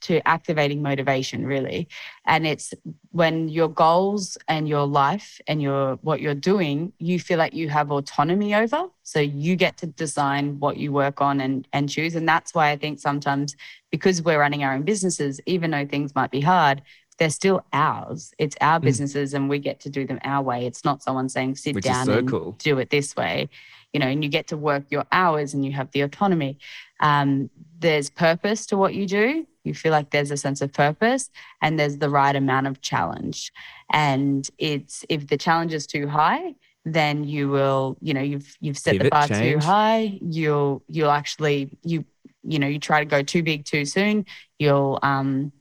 [0.00, 1.86] to activating motivation really.
[2.26, 2.72] And it's
[3.10, 7.68] when your goals and your life and your what you're doing you feel like you
[7.68, 8.86] have autonomy over.
[9.02, 12.14] So you get to design what you work on and and choose.
[12.14, 13.56] And that's why i think sometimes
[13.90, 16.82] because we're running our own businesses even though things might be hard
[17.16, 18.34] they're still ours.
[18.38, 18.82] It's our mm.
[18.82, 20.66] businesses and we get to do them our way.
[20.66, 22.56] It's not someone saying sit Which down so and cool.
[22.58, 23.48] do it this way
[23.94, 26.58] you know, and you get to work your hours and you have the autonomy.
[27.00, 29.46] Um, there's purpose to what you do.
[29.62, 31.30] You feel like there's a sense of purpose
[31.62, 33.52] and there's the right amount of challenge.
[33.92, 38.76] And it's if the challenge is too high, then you will, you know, you've you've
[38.76, 39.62] set Pivot, the bar change.
[39.62, 40.18] too high.
[40.20, 42.04] You'll you'll actually you
[42.42, 44.26] you know you try to go too big too soon.
[44.58, 45.52] You'll um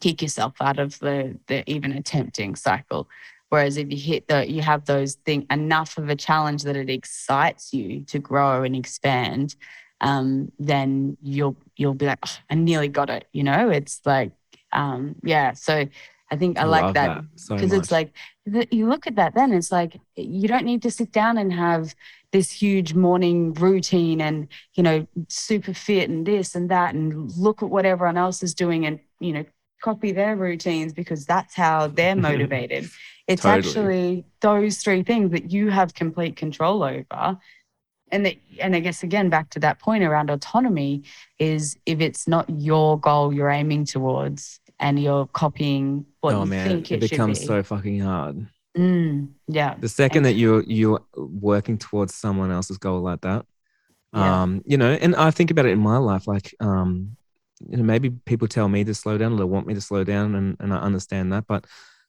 [0.00, 3.08] kick yourself out of the the even attempting cycle.
[3.56, 6.90] Whereas if you hit the you have those thing enough of a challenge that it
[6.90, 9.56] excites you to grow and expand,
[10.02, 13.26] um, then you'll you'll be like, oh, I nearly got it.
[13.32, 14.32] You know, it's like
[14.72, 15.54] um, yeah.
[15.54, 15.86] So
[16.30, 18.12] I think I, like love that so because it's like
[18.44, 21.50] the, you look at that then it's like you don't need to sit down and
[21.50, 21.94] have
[22.32, 27.62] this huge morning routine and you know super fit and this and that and look
[27.62, 29.46] at what everyone else is doing and you know
[29.82, 32.90] copy their routines because that's how they're motivated
[33.28, 33.58] it's Totally.
[33.68, 37.38] actually those three things that you have complete control over
[38.12, 41.02] and that, and I guess again back to that point around autonomy
[41.38, 46.50] is if it's not your goal you're aiming towards and you're copying what oh you
[46.50, 47.46] man, think it it, becomes be.
[47.46, 48.46] so fucking hard.
[48.76, 49.74] Mm, yeah.
[49.80, 53.46] The second And- that you're you're working towards someone else's goal like that,
[54.12, 54.42] Yeah.
[54.42, 57.16] um, you know, and I think about it in my life, like, um,
[57.70, 60.04] you know, maybe people tell me to slow down or they want me to slow
[60.04, 61.64] down, and, and I understand that, but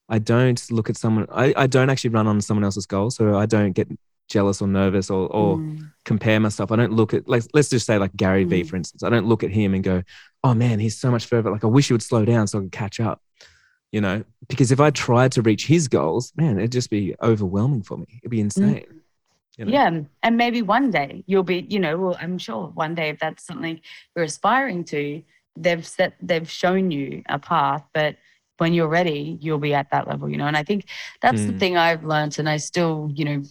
[0.09, 1.27] I don't look at someone.
[1.31, 3.87] I, I don't actually run on someone else's goal, so I don't get
[4.29, 6.71] jealous or nervous or or Mm, compare myself.
[6.71, 8.69] I don't look at like let's just say like Gary Vee, Mm.
[8.69, 9.03] for instance.
[9.03, 10.03] I don't look at him and go,
[10.43, 11.51] oh man, he's so much further.
[11.51, 13.21] Like I wish he would slow down so I could catch up.
[13.91, 17.83] You know, because if I tried to reach his goals, man, it'd just be overwhelming
[17.83, 18.19] for me.
[18.21, 18.83] It'd be insane.
[19.57, 19.71] you know?
[19.71, 20.01] Yeah.
[20.23, 23.45] And maybe one day you'll be, you know, well, I'm sure one day if that's
[23.45, 23.79] something
[24.13, 25.23] you're aspiring to,
[25.55, 28.17] they've set, they've shown you a path, but
[28.57, 30.47] when you're ready, you'll be at that level, you know.
[30.47, 30.85] And I think
[31.21, 31.59] that's the Mm.
[31.59, 33.43] thing I've learned, and I still, you know,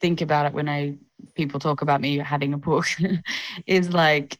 [0.00, 0.96] think about it when I
[1.34, 2.86] people talk about me having a book,
[3.66, 4.38] is like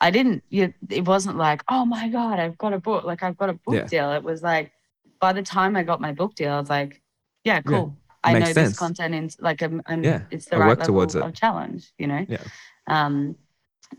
[0.00, 0.42] I didn't.
[0.50, 3.74] It wasn't like, oh my god, I've got a book, like I've got a book
[3.76, 3.84] Yeah.
[3.86, 4.12] deal.
[4.12, 4.72] It was like,
[5.20, 7.02] by the time I got my book deal, I was like,
[7.44, 7.96] yeah, cool.
[8.24, 8.70] I know sense.
[8.70, 11.92] this content is like I'm, I'm Yeah, it's the I right work level of challenge,
[11.98, 12.26] you know.
[12.28, 12.44] Yeah.
[12.86, 13.36] Um,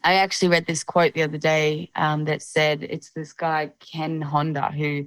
[0.03, 4.21] I actually read this quote the other day um, that said it's this guy Ken
[4.21, 5.05] Honda who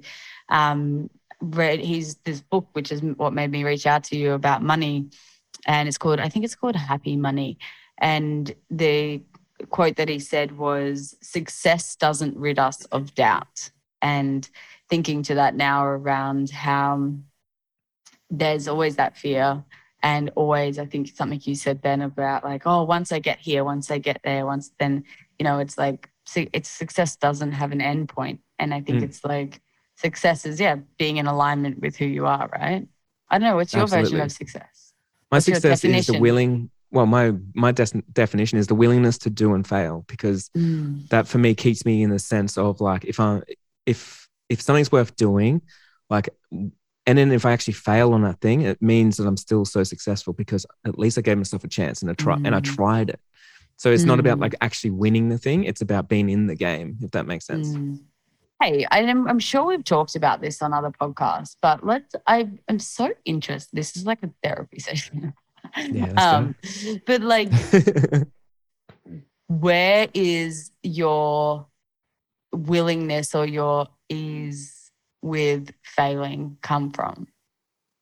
[0.49, 1.09] um,
[1.41, 5.09] read he's this book which is what made me reach out to you about money,
[5.65, 7.57] and it's called I think it's called Happy Money,
[7.99, 9.21] and the
[9.69, 13.69] quote that he said was success doesn't rid us of doubt.
[14.01, 14.47] And
[14.89, 17.13] thinking to that now around how
[18.29, 19.63] there's always that fear
[20.05, 23.63] and always i think something you said then about like oh once i get here
[23.65, 25.03] once i get there once then
[25.39, 28.39] you know it's like it's success doesn't have an end point.
[28.59, 29.09] And i think Mm.
[29.09, 29.61] it's like
[29.95, 32.87] success is yeah being in alignment with who you are right?
[33.29, 34.93] I don't know what's your version of success?
[35.31, 36.69] My What's success is the willing.
[36.91, 41.27] Well, my my des- definition is the willingness to do and fail because Mm, that
[41.27, 43.41] for me keeps me in the sense of like if I
[43.85, 45.61] if if something's worth doing,
[46.09, 46.29] like
[47.05, 49.83] and then if I actually fail on that thing, it means that I'm still so
[49.83, 52.63] successful because at least I gave myself a chance and I try and I Mm.
[52.63, 53.19] tried it.
[53.77, 54.41] So it's not about Mm.
[54.41, 56.97] like actually winning the thing; it's about being in the game.
[57.01, 57.75] If that makes sense.
[57.75, 57.99] mm.
[58.63, 62.15] Hey, I'm, I'm sure we've talked about this on other podcasts, but let's.
[62.25, 63.75] I am so interested.
[63.75, 65.33] This is like a therapy session.
[65.91, 66.55] Yeah, um,
[67.05, 67.49] but like,
[69.47, 71.67] where is your
[72.53, 74.74] willingness or your ease
[75.25, 77.27] with failing come from?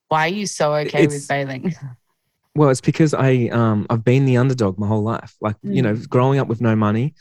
[0.09, 1.73] Why are you so okay with failing?
[2.55, 5.35] Well, it's because I um I've been the underdog my whole life.
[5.41, 6.09] Like you know, Mm.
[6.09, 7.15] growing up with no money,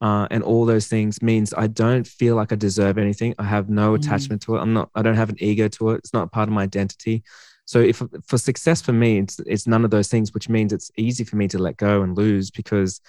[0.00, 3.34] uh, and all those things means I don't feel like I deserve anything.
[3.38, 3.96] I have no Mm.
[3.96, 4.60] attachment to it.
[4.60, 4.88] I'm not.
[4.94, 5.98] I don't have an ego to it.
[5.98, 7.22] It's not part of my identity.
[7.66, 10.90] So if for success for me, it's it's none of those things, which means it's
[10.96, 13.02] easy for me to let go and lose because,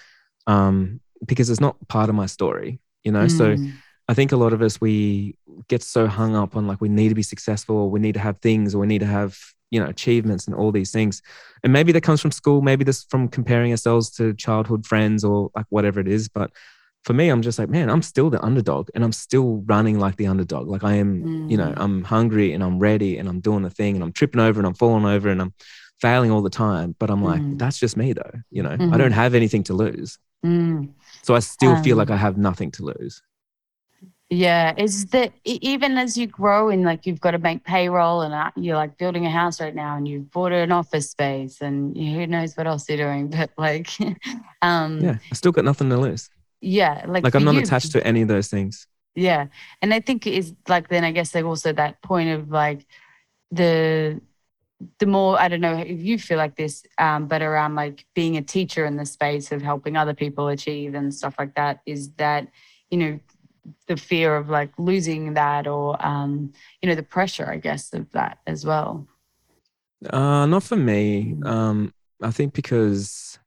[0.47, 2.81] um, because it's not part of my story.
[3.05, 5.35] You know, so Mm, I think a lot of us we
[5.67, 8.19] get so hung up on like we need to be successful or we need to
[8.27, 9.37] have things or we need to have
[9.71, 11.21] you know achievements and all these things
[11.63, 15.51] and maybe that comes from school maybe this from comparing ourselves to childhood friends or
[15.55, 16.49] like whatever it is but
[17.03, 20.15] for me i'm just like man i'm still the underdog and i'm still running like
[20.15, 21.11] the underdog like i am
[21.51, 21.83] you know Mm.
[21.83, 24.65] i'm hungry and i'm ready and i'm doing the thing and i'm tripping over and
[24.65, 25.53] i'm falling over and i'm
[26.01, 27.59] failing all the time but i'm like Mm.
[27.59, 28.97] that's just me though you know i Mhm.
[28.97, 30.89] don't have anything to lose mm.
[31.21, 33.21] so i still feel Um, like i have nothing to lose
[34.31, 38.31] Yeah, is that even as you grow and like you've got to make payroll and
[38.31, 41.97] uh, you're like building a house right now and you've bought an office space and
[41.97, 43.89] who knows what else you're doing, but like,
[44.61, 46.29] um, yeah i still got nothing to lose
[46.61, 48.87] yeah, like, like I'm not you, attached to any of those things.
[49.15, 49.47] Yeah,
[49.81, 52.85] and I think it is like then I guess like also that point of like
[53.51, 54.21] the
[54.99, 58.37] the more I don't know if you feel like this, um, but around like being
[58.37, 62.11] a teacher in the space of helping other people achieve and stuff like that, is
[62.13, 62.47] that
[62.89, 63.19] you know
[63.87, 68.11] the fear of like losing that or um, you know the pressure, I guess, of
[68.11, 69.07] that as well.
[70.09, 71.35] Uh, not for me.
[71.43, 73.39] Um, I think because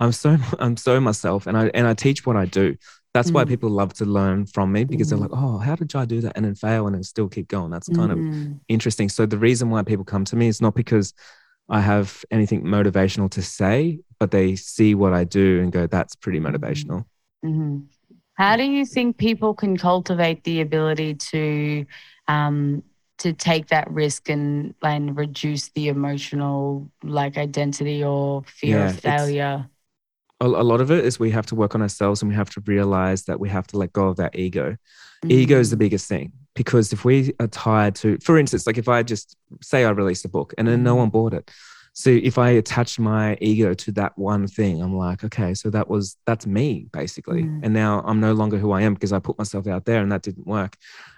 [0.00, 2.76] I'm so I'm so myself, and I and I teach what I do.
[3.14, 3.34] That's mm.
[3.34, 5.10] why people love to learn from me because mm.
[5.10, 7.48] they're like, oh, how did I do that and then fail and then still keep
[7.48, 7.70] going?
[7.70, 8.52] That's kind mm.
[8.52, 9.08] of interesting.
[9.08, 11.14] So the reason why people come to me is not because
[11.68, 16.16] I have anything motivational to say, but they see what I do and go, that's
[16.16, 16.54] pretty mm-hmm.
[16.54, 17.04] motivational.
[17.44, 17.78] Mm-hmm.
[18.38, 21.84] How do you think people can cultivate the ability to
[22.28, 22.84] um,
[23.18, 29.00] to take that risk and and reduce the emotional like identity or fear yeah, of
[29.00, 29.68] failure?
[30.40, 32.50] A, a, lot of it is we have to work on ourselves and we have
[32.50, 34.76] to realize that we have to let go of that ego.
[35.24, 35.32] Mm-hmm.
[35.32, 38.88] Ego is the biggest thing because if we are tied to, for instance, like if
[38.88, 40.98] I just say I released a book and then no mm-hmm.
[41.00, 41.50] one bought it,
[41.98, 45.90] so if I attach my ego to that one thing, I'm like, okay, so that
[45.90, 47.42] was that's me basically.
[47.42, 47.64] Mm.
[47.64, 50.12] And now I'm no longer who I am because I put myself out there and
[50.12, 50.76] that didn't work.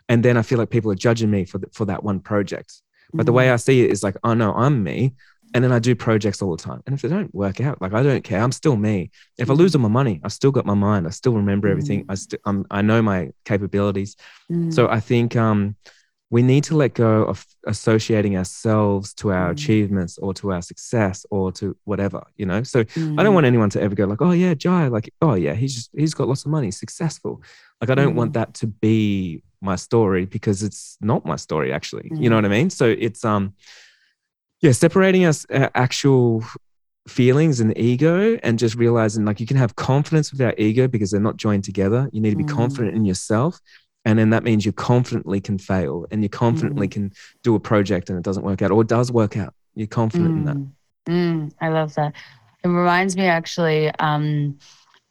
[0.08, 2.80] And then I feel like people are judging me for the, for that one project.
[3.12, 3.26] But mm.
[3.26, 3.52] the way mm.
[3.52, 5.12] I see it is like, oh no, I'm me.
[5.52, 6.80] And then I do projects all the time.
[6.86, 8.40] And if they don't work out, like I don't care.
[8.40, 9.10] I'm still me.
[9.36, 9.50] If mm.
[9.50, 11.06] I lose all my money, I've still got my mind.
[11.06, 12.04] I still remember everything.
[12.04, 12.06] Mm.
[12.08, 14.16] I still I know my capabilities.
[14.50, 14.72] Mm.
[14.72, 15.76] So I think um
[16.30, 19.52] we need to let go of associating ourselves to our mm.
[19.52, 23.20] achievements or to our success or to whatever you know so mm.
[23.20, 23.48] i don't want mm.
[23.48, 26.28] anyone to ever go like oh yeah jai like oh yeah he's just he's got
[26.28, 27.42] lots of money successful
[27.80, 28.16] like i don't mm.
[28.16, 32.44] want that to be my story because it's not my story actually you know what
[32.44, 32.52] i mm.
[32.52, 33.52] mean so it's um
[34.60, 36.42] yeah separating us uh, actual
[37.08, 41.20] feelings and ego and just realizing like you can have confidence without ego because they're
[41.20, 42.48] not joined together you need to be mm.
[42.48, 43.58] confident in yourself
[44.04, 46.92] and then that means you confidently can fail and you confidently mm.
[46.92, 49.86] can do a project and it doesn't work out or it does work out you're
[49.86, 50.38] confident mm.
[50.38, 50.70] in that mm.
[51.08, 51.52] mm.
[51.60, 52.14] i love that
[52.64, 54.58] it reminds me actually um,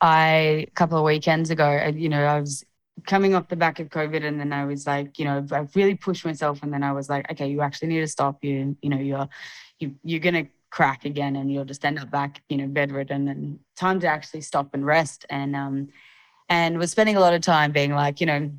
[0.01, 2.65] i a couple of weekends ago you know i was
[3.07, 5.95] coming off the back of covid and then i was like you know i really
[5.95, 8.89] pushed myself and then i was like okay you actually need to stop you you
[8.89, 9.29] know you're
[9.79, 13.59] you, you're gonna crack again and you'll just end up back you know bedridden and
[13.75, 15.87] time to actually stop and rest and um
[16.49, 18.51] and was spending a lot of time being like you know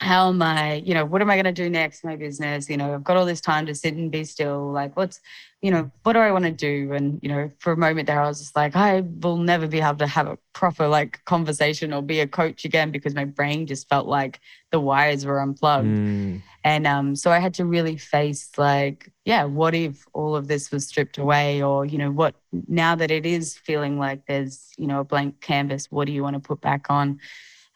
[0.00, 2.04] how am I, you know, what am I going to do next?
[2.04, 4.72] My business, you know, I've got all this time to sit and be still.
[4.72, 5.20] Like, what's,
[5.60, 6.94] you know, what do I want to do?
[6.94, 9.80] And, you know, for a moment there, I was just like, I will never be
[9.80, 13.66] able to have a proper like conversation or be a coach again because my brain
[13.66, 15.86] just felt like the wires were unplugged.
[15.86, 16.42] Mm.
[16.64, 20.70] And um, so I had to really face like, yeah, what if all of this
[20.70, 21.62] was stripped away?
[21.62, 22.34] Or, you know, what
[22.68, 26.22] now that it is feeling like there's, you know, a blank canvas, what do you
[26.22, 27.20] want to put back on?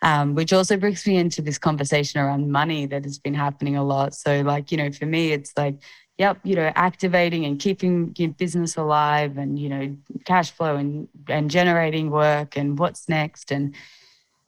[0.03, 3.85] Um, which also brings me into this conversation around money that has been happening a
[3.85, 4.15] lot.
[4.15, 5.77] So, like, you know, for me, it's like,
[6.19, 11.09] yep, you know, activating and keeping your business alive and, you know, cash flow and,
[11.29, 13.51] and generating work and what's next.
[13.51, 13.75] And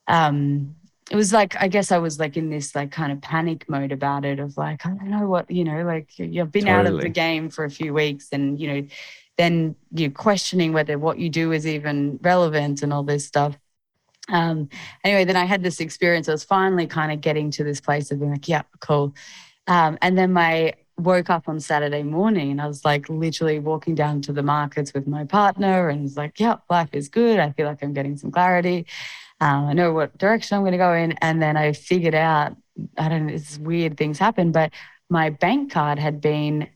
[0.07, 0.77] um,
[1.11, 3.93] it was like, I guess I was like in this like kind of panic mode
[3.93, 6.87] about it of like, I don't know what, you know, like you've been totally.
[6.87, 8.87] out of the game for a few weeks and, you know,
[9.39, 13.57] then you're questioning whether what you do is even relevant and all this stuff.
[14.29, 14.69] Um,
[15.05, 16.29] anyway, then I had this experience.
[16.29, 19.15] I was finally kind of getting to this place of being like, yeah, cool.
[19.67, 23.95] Um, and then my woke up on Saturday morning and I was like literally walking
[23.95, 27.39] down to the markets with my partner and was like, yeah, life is good.
[27.39, 28.87] I feel like I'm getting some clarity.
[29.41, 31.13] Um, I know what direction I'm going to go in.
[31.21, 32.57] And then I figured out,
[32.97, 34.73] I don't know, it's weird things happen, but
[35.11, 36.69] my bank card had been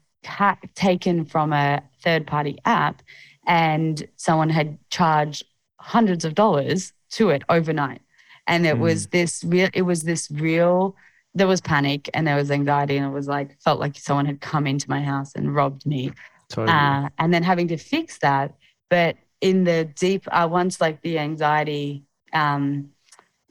[0.74, 3.02] taken from a third party app
[3.46, 5.44] and someone had charged
[5.78, 8.02] hundreds of dollars to it overnight.
[8.46, 8.80] And it mm.
[8.80, 10.96] was this real, it was this real,
[11.34, 14.40] there was panic and there was anxiety and it was like, felt like someone had
[14.40, 16.12] come into my house and robbed me.
[16.48, 16.76] Totally.
[16.76, 18.54] Uh, and then having to fix that.
[18.88, 22.90] But in the deep, uh, once like the anxiety, um,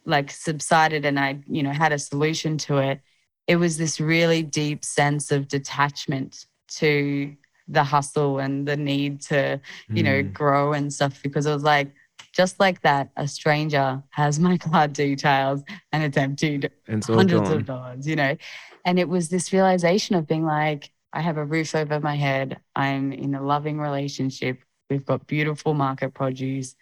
[0.05, 2.99] like subsided and I, you know, had a solution to it,
[3.47, 7.35] it was this really deep sense of detachment to
[7.67, 10.05] the hustle and the need to, you mm.
[10.05, 11.91] know, grow and stuff because it was like,
[12.39, 17.65] just like that, a stranger has my card details and it's emptied it's hundreds of
[17.65, 18.37] dollars, you know.
[18.85, 22.61] And it was this realization of being like, I have a roof over my head.
[22.77, 24.59] I'm in a loving relationship.
[24.89, 26.77] We've got beautiful market produce.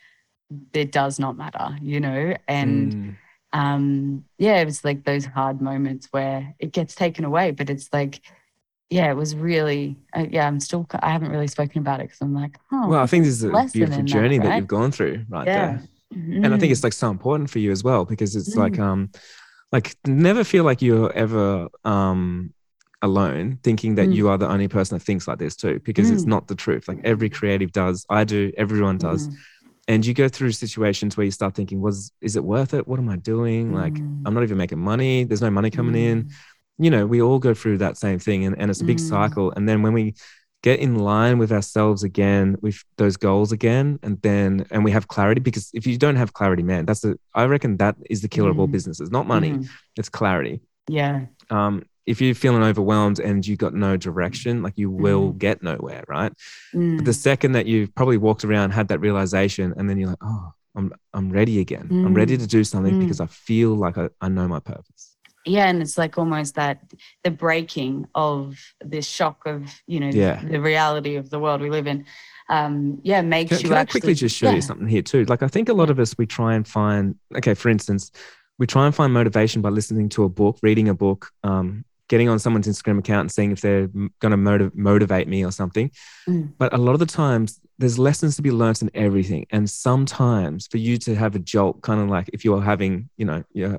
[0.74, 2.38] It does not matter, you know?
[2.48, 3.18] And mm.
[3.52, 7.90] um, yeah, it was like those hard moments where it gets taken away, but it's
[7.92, 8.22] like,
[8.90, 12.22] yeah, it was really, uh, yeah, I'm still, I haven't really spoken about it because
[12.22, 12.88] I'm like, oh.
[12.88, 14.50] Well, I think this is a beautiful journey that, right?
[14.52, 15.66] that, you've gone through right yeah.
[15.66, 15.84] there.
[16.16, 16.46] Mm-hmm.
[16.46, 18.60] And I think it's like so important for you as well because it's mm.
[18.60, 19.12] like, um,
[19.72, 22.54] like never feel like you're ever, um,
[23.04, 24.16] alone thinking that Mm.
[24.16, 26.30] you are the only person that thinks like this too because it's Mm.
[26.30, 29.36] not the truth like every creative does i do everyone does Mm,
[29.88, 32.98] and you go through situations where you start thinking was is it worth it what
[32.98, 36.24] am i doing like mm, i'm not even making money there's no money coming in
[36.24, 36.32] mm,
[36.80, 39.10] you know we all go through that same thing and, and it's a big Mm.
[39.10, 40.14] cycle and then when we
[40.64, 45.08] get in line with ourselves again with those goals again and then and we have
[45.08, 48.28] clarity because if you don't have clarity man that's the i reckon that is the
[48.28, 48.72] killer of all Mm.
[48.72, 49.68] businesses not money mhm.
[49.98, 51.26] it's clarity Yeah.
[51.50, 55.38] um if you're feeling overwhelmed and you got no direction like you will Mm.
[55.38, 56.34] get nowhere right
[56.74, 60.10] Mm, but the second that you've probably walked around had that realization and then you're
[60.10, 62.42] like oh i'm i'm ready again i'm ready Mm.
[62.42, 63.00] to do something Mm.
[63.00, 65.07] because i feel like I, I know my purpose
[65.48, 66.80] yeah and it's like almost that
[67.24, 70.42] the breaking of this shock of you know Yeah.
[70.44, 72.06] the reality of the world we live in
[72.50, 74.56] um yeah makes Can, you can I quickly just show yeah.
[74.56, 75.26] you something here too?
[75.26, 78.12] Like I think a lot of us we try and find okay, for instance,
[78.60, 82.30] we try and find motivation by listening to a book, reading a book, um, getting
[82.30, 83.88] on someone's Instagram account and seeing if they're
[84.20, 85.92] going to motiv- motivate me or something.
[86.28, 86.54] Mm.
[86.58, 90.68] But a lot of the times, there's lessons to be learnt in everything, and sometimes
[90.68, 93.78] for you to have a jolt, kind of like if you're having, you know, yeah.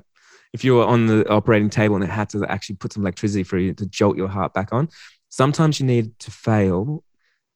[0.53, 3.43] If you were on the operating table and it had to actually put some electricity
[3.43, 4.89] for you to jolt your heart back on,
[5.29, 7.03] sometimes you need to fail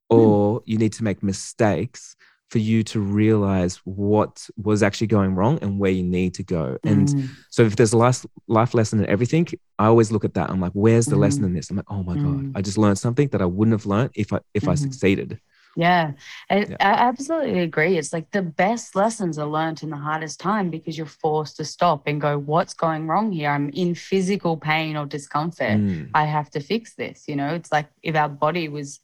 [0.09, 2.15] or you need to make mistakes
[2.49, 6.77] for you to realize what was actually going wrong and where you need to go.
[6.85, 9.47] And Mm, so if there's a life, life lesson in everything,
[9.79, 10.51] I always look at that.
[10.51, 11.47] I'm like, where's the lesson Mhm.
[11.47, 11.71] in this?
[11.71, 12.23] I'm like, oh my Mm.
[12.23, 14.77] God, I just learned something that I wouldn't have learned if I if I Mhm.
[14.77, 15.39] succeeded.
[15.75, 16.11] Yeah
[16.49, 16.75] I, Yeah.
[16.79, 20.97] I absolutely agree it's like the best lessons are learned in the hardest time because
[20.97, 25.05] you're forced to stop and go what's going wrong here i'm in physical pain or
[25.05, 26.09] discomfort Mm.
[26.13, 27.23] I have to fix this.
[27.27, 28.99] You know, it's like if our body was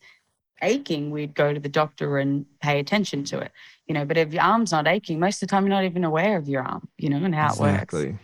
[0.61, 3.51] aching, we'd go to the doctor and pay attention to it.
[3.88, 6.03] You know, but if your arm's not aching, most of the time you're not even
[6.03, 7.74] aware of your arm, you know, and how it works.
[7.74, 8.17] Exactly.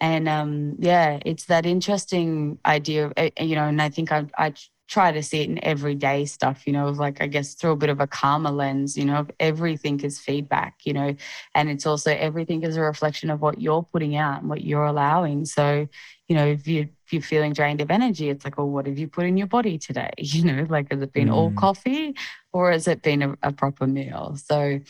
[0.00, 4.26] And um, yeah, it's that interesting idea of, uh, you know, and I think I,
[4.36, 4.54] I
[4.88, 7.76] try to see it in everyday stuff, you know, of like, I guess through a
[7.76, 11.16] bit of a karma lens, you know, of everything is feedback, you know,
[11.54, 14.84] and it's also everything is a reflection of what you're putting out and what you're
[14.84, 15.44] allowing.
[15.46, 15.88] So,
[16.28, 19.06] you know, if you you're feeling drained of energy, it's like, well, what have you
[19.08, 20.10] put in your body today?
[20.18, 21.56] You know, like has it been all Mm.
[21.56, 22.14] coffee
[22.52, 24.36] or has it been a, a proper meal?
[24.42, 24.80] So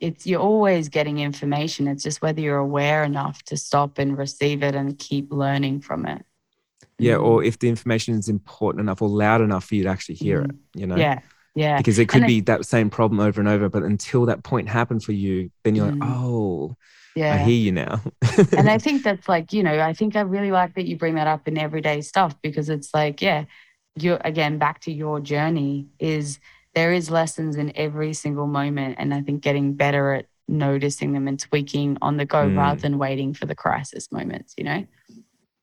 [0.00, 1.88] it's you're always getting information.
[1.88, 6.06] It's just whether you're aware enough to stop and receive it and keep learning from
[6.06, 6.24] it.
[6.98, 7.14] Yeah.
[7.14, 7.24] Mm.
[7.24, 10.42] Or if the information is important enough or loud enough for you to actually hear
[10.42, 10.96] it, you know?
[10.96, 11.20] Yeah.
[11.54, 11.76] Yeah.
[11.78, 14.68] Because it could And be that same problem over and over, but until that point
[14.68, 16.08] happened for you, then you're like, Mm.
[16.14, 16.76] oh,
[17.14, 17.34] Yeah.
[17.34, 18.00] I hear you now.
[18.56, 21.16] and I think that's like, you know, I think I really like that you bring
[21.16, 23.44] that up in everyday stuff because it's like, yeah,
[23.96, 26.38] you're again back to your journey is
[26.74, 28.94] there is lessons in every single moment.
[28.98, 32.56] And I think getting better at noticing them and tweaking on the go Mm.
[32.56, 34.86] rather than waiting for the crisis moments, you know?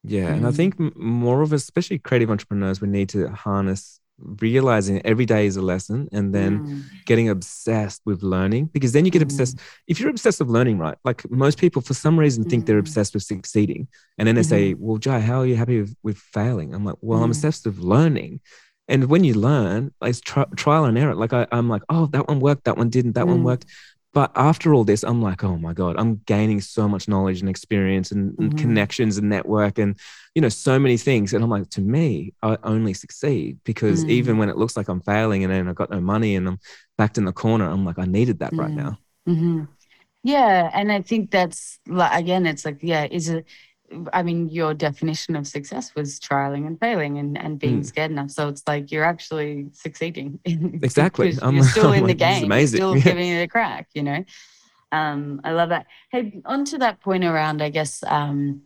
[0.03, 0.55] Yeah, and I Mm.
[0.55, 3.99] think more of us, especially creative entrepreneurs, we need to harness
[4.41, 9.05] realizing every day is a lesson and then Mm, getting obsessed with learning because then
[9.05, 9.57] you get obsessed.
[9.87, 10.97] If you're obsessed with learning, right?
[11.05, 12.87] Like most people, for some reason, think they're Mm.
[12.87, 13.87] obsessed with succeeding.
[14.17, 16.73] And then they say, Well, Jai, how are you happy with, with failing?
[16.73, 17.31] I'm like, Well, I'm Mm.
[17.31, 18.41] obsessed with learning.
[18.89, 21.15] And when you learn, like, it's tri- trial and error.
[21.15, 23.43] Like I, I'm like, Oh, that one worked, that one didn't, that one Mm.
[23.43, 23.65] worked.
[24.13, 27.49] But after all this, I'm like, oh my God, I'm gaining so much knowledge and
[27.49, 28.55] experience and, and Mhm.
[28.55, 29.99] connections and network and,
[30.33, 31.33] you know, so many things.
[31.33, 34.07] And I'm like, to me, I only succeed because Mm.
[34.07, 36.59] even when it looks like I'm failing and then I've got no money and I'm
[36.97, 38.75] backed in the corner, I'm like, I needed that right Mm.
[38.75, 38.97] now.
[39.25, 39.63] hmm
[40.23, 43.47] Yeah, and I think that's like again, it's like yeah, is it?
[44.13, 47.85] I mean, your definition of success was trialing and failing and and being Mm.
[47.85, 48.31] scared enough.
[48.31, 50.39] So it's like you're actually succeeding.
[50.45, 51.31] Exactly.
[51.31, 52.43] you're still in the like, this is game.
[52.43, 52.77] You're amazing.
[52.77, 53.03] still Yeah.
[53.03, 53.87] giving it a crack.
[53.93, 54.25] You know.
[54.91, 55.85] Um, I love that.
[56.11, 58.03] Hey, on to that point around, I guess.
[58.05, 58.63] Um,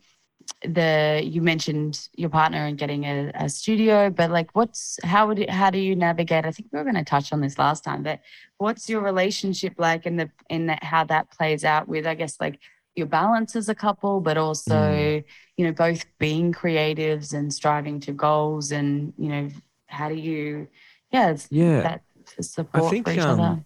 [0.66, 5.40] the you mentioned your partner and getting a, a studio but like what's how would
[5.40, 7.82] it, how do you navigate i think we were going to touch on this last
[7.82, 8.20] time but
[8.58, 12.36] what's your relationship like in the in that how that plays out with i guess
[12.42, 12.60] like
[12.96, 15.24] your balance as a couple but also Mm.
[15.58, 19.50] you know both being creatives and striving to goals and you know
[19.88, 20.68] how do you
[21.12, 21.82] yeah Yeah.
[21.82, 22.02] that
[22.42, 23.66] support think, for each um, other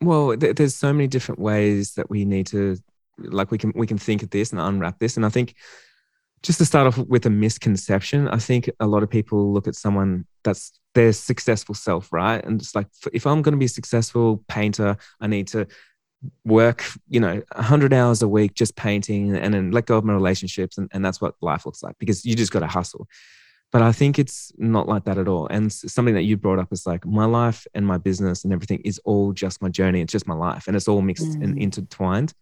[0.00, 2.76] Well, th- there's so many different ways that we need to,
[3.18, 5.16] like, we can we can think of this and unwrap this.
[5.16, 5.54] And I think
[6.42, 9.74] just to start off with a misconception, I think a lot of people look at
[9.76, 12.44] someone that's their successful self, right?
[12.44, 15.66] And it's like, if I'm going to be a successful painter, I need to
[16.44, 20.12] work, you know, 100 hours a week just painting and then let go of my
[20.14, 20.78] relationships.
[20.78, 23.06] And, and that's what life looks like because you just got to hustle.
[23.72, 25.48] But I think it's not like that at all.
[25.48, 28.80] And something that you brought up is like my life and my business and everything
[28.84, 30.00] is all just my journey.
[30.00, 31.60] It's just my life and it's all mixed and Mm.
[31.60, 32.34] intertwined.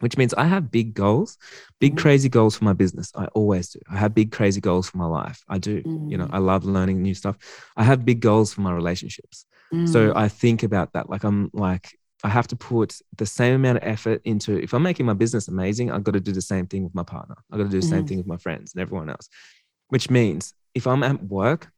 [0.00, 1.38] which means I have big goals,
[1.80, 1.98] big Mhm.
[1.98, 3.10] crazy goals for my business.
[3.14, 3.80] I always do.
[3.90, 5.42] I have big crazy goals for my life.
[5.48, 5.80] I do.
[6.10, 6.34] You know, Mm.
[6.34, 7.38] I love learning new stuff.
[7.78, 9.46] I have big goals for my relationships.
[9.86, 10.16] So Mm.
[10.16, 11.08] I think about that.
[11.08, 14.82] Like I'm like, I have to put the same amount of effort into if I'm
[14.82, 17.36] making my business amazing, I've got to do the same thing with my partner.
[17.52, 18.08] I've got to do the same Mhm.
[18.08, 19.28] thing with my friends and everyone else.
[19.88, 21.70] Which means if I'm at work,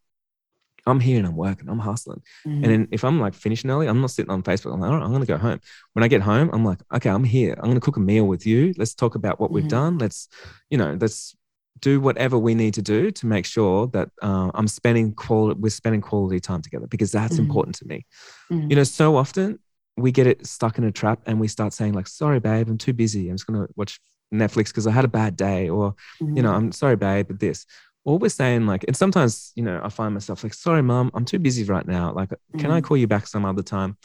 [0.86, 2.22] I'm here and I'm working, I'm hustling.
[2.46, 2.62] Mhm.
[2.62, 4.72] And then if I'm like finishing early, I'm not sitting on Facebook.
[4.72, 5.60] I'm like, all right, I'm going to go home.
[5.92, 7.54] When I get home, I'm like, okay, I'm here.
[7.58, 8.72] I'm going to cook a meal with you.
[8.78, 9.54] Let's talk about what Mhm.
[9.54, 9.98] we've done.
[9.98, 10.28] Let's,
[10.70, 11.36] you know, let's
[11.80, 15.68] do whatever we need to do to make sure that uh, I'm spending quality, we're
[15.70, 17.40] spending quality time together because that's Mhm.
[17.40, 18.06] important to me.
[18.50, 19.58] You know, so often
[19.98, 22.78] we get it stuck in a trap and we start saying like, sorry, babe, I'm
[22.78, 23.28] too busy.
[23.28, 24.00] I'm just going to watch
[24.32, 26.56] Netflix because I had a bad day or, you know, Mhm.
[26.56, 27.66] I'm sorry, babe, but this.
[28.04, 31.24] All we're saying, like, and sometimes, you know, I find myself like, sorry, mom, I'm
[31.24, 32.12] too busy right now.
[32.12, 32.84] Like, can I Mhm.
[32.84, 33.96] call you back some other time?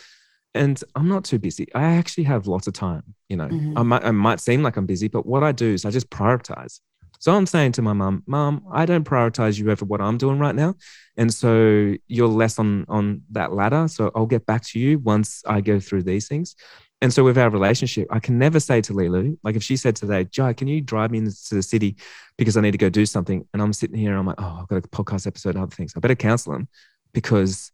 [0.56, 1.74] And I'm not too busy.
[1.74, 3.04] I actually have lots of time.
[3.30, 3.74] You know, Mhm.
[3.76, 6.10] I might, I might seem like I'm busy, but what I do is I just
[6.10, 6.80] prioritize.
[7.24, 10.40] So I'm saying to my mom, mom, I don't prioritize you over what I'm doing
[10.40, 10.76] right now.
[11.16, 13.88] And so you're less on, on that ladder.
[13.88, 16.58] So I'll get back to you once I go through these things.
[17.02, 19.96] And so with our relationship, I can never say to Lulu, like if she said
[19.96, 21.96] today, Jai, can you drive me into the city
[22.38, 23.48] because I need to go do something?
[23.54, 25.74] And I'm sitting here and I'm like, oh, I've got a podcast episode and other
[25.74, 25.94] things.
[25.96, 26.68] I better cancel them
[27.14, 27.72] because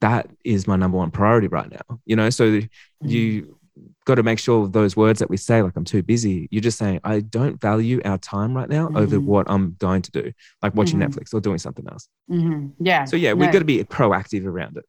[0.00, 1.98] that is my number one priority right now.
[2.06, 2.60] You know, so
[3.02, 3.08] Mm-hmm.
[3.10, 3.58] you
[4.04, 6.78] got to make sure those words that we say, like I'm too busy, you're just
[6.78, 9.24] saying, I don't value our time right now over Mhm.
[9.24, 11.08] what I'm going to do, like watching Mhm.
[11.08, 12.08] Netflix or doing something else.
[12.30, 12.72] Mhm.
[12.78, 13.04] Yeah.
[13.04, 13.52] So yeah, we've No.
[13.52, 14.84] got to be proactive around it.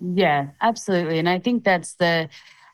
[0.00, 1.18] Yeah, absolutely.
[1.18, 2.28] And I think that's the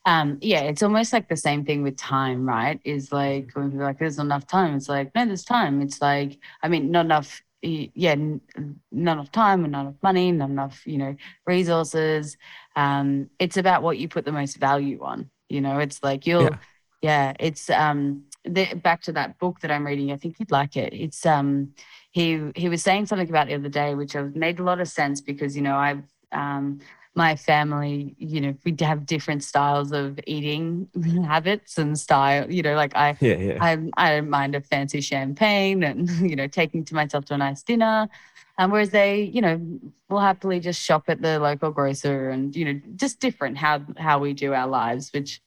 [0.04, 2.80] um yeah, it's almost like the same thing with time, right?
[2.84, 4.74] Is like when people like there's not enough time.
[4.74, 5.80] It's like, no, there's time.
[5.82, 8.32] It's like, I mean, not enough yeah, not
[8.90, 11.14] enough time and not enough money, not enough, you know,
[11.46, 12.36] resources.
[12.74, 15.30] Um, it's about what you put the most value on.
[15.52, 16.58] You know, it's like you'll Yeah.
[17.02, 20.12] yeah, it's um the, back to that book that I'm reading.
[20.12, 20.92] I think you'd like it.
[20.94, 21.74] It's um
[22.10, 25.20] he he was saying something about the other day, which made a lot of sense
[25.20, 26.80] because you know I've um
[27.14, 30.88] my family, you know, we have different styles of eating
[31.26, 32.50] habits and style.
[32.50, 33.60] You know, like I Yeah, yeah.
[33.60, 37.38] I I don't mind a fancy champagne and you know taking to myself to a
[37.38, 38.08] nice dinner.
[38.58, 39.60] Um, whereas they, you know,
[40.08, 44.18] will happily just shop at the local grocer and you know just different how how
[44.18, 45.40] we do our lives, which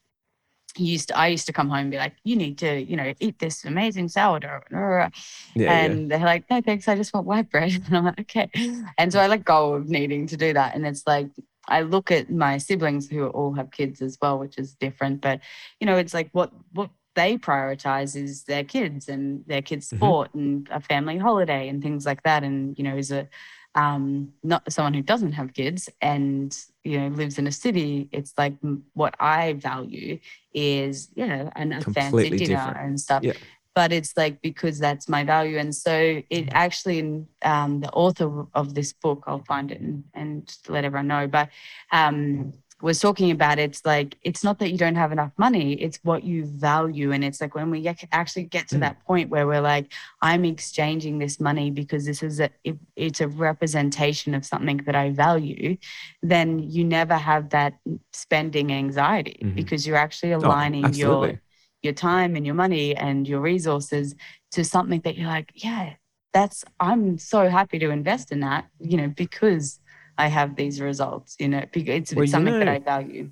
[0.78, 3.14] used to, I used to come home and be like, you need to, you know,
[3.20, 4.62] eat this amazing sourdough.
[4.72, 5.10] yeah,
[5.56, 5.72] yeah.
[5.72, 7.72] and they're like, no, thanks, I just want white bread.
[7.88, 8.49] And I'm like, okay.
[8.97, 10.76] And so I let go of needing to do that.
[10.76, 11.30] And it's like,
[11.68, 15.22] I look at my siblings who all have kids as well, which is different.
[15.22, 15.41] But,
[15.80, 19.97] you know, it's like what, what they prioritize is their kids and their kids' Mhm.
[19.97, 22.43] sport and a family holiday and things like that.
[22.43, 23.28] And, you know, is a,
[23.76, 28.34] um, not someone who doesn't have kids and, you know, lives in a city, it's
[28.38, 28.53] like
[28.93, 30.20] what I value
[30.53, 32.78] is, you know, an, a fancy dinner different.
[32.78, 33.34] and stuff Yeah.
[33.76, 38.74] but it's like because that's my value and so it actually um, the author of
[38.74, 41.49] this book i'll find it and, and let everyone know but
[41.91, 45.99] um, was talking about it's like it's not that you don't have enough money it's
[46.03, 48.82] what you value and it's like when we actually get to Mm.
[48.82, 53.21] that point where we're like i'm exchanging this money because this is a it, it's
[53.21, 55.78] a representation of something that i value
[56.21, 57.73] then you never have that
[58.13, 59.55] spending anxiety Mhm.
[59.55, 61.39] because you're actually Oh, aligning your
[61.82, 64.15] your time and your money and your resources
[64.51, 65.93] to something that you're like, yeah,
[66.34, 69.80] that's I'm so happy to invest in that, you know, because
[70.18, 73.32] I have these results, you know, because it's, Well, it's you something that I value.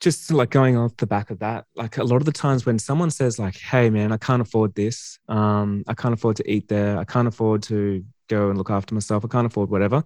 [0.00, 2.78] just like going off the back of that, like a lot of the times when
[2.78, 5.18] someone says like, "Hey, man, I can't afford this.
[5.28, 6.98] Um, I can't afford to eat there.
[6.98, 9.24] I can't afford to go and look after myself.
[9.24, 10.04] I can't afford whatever."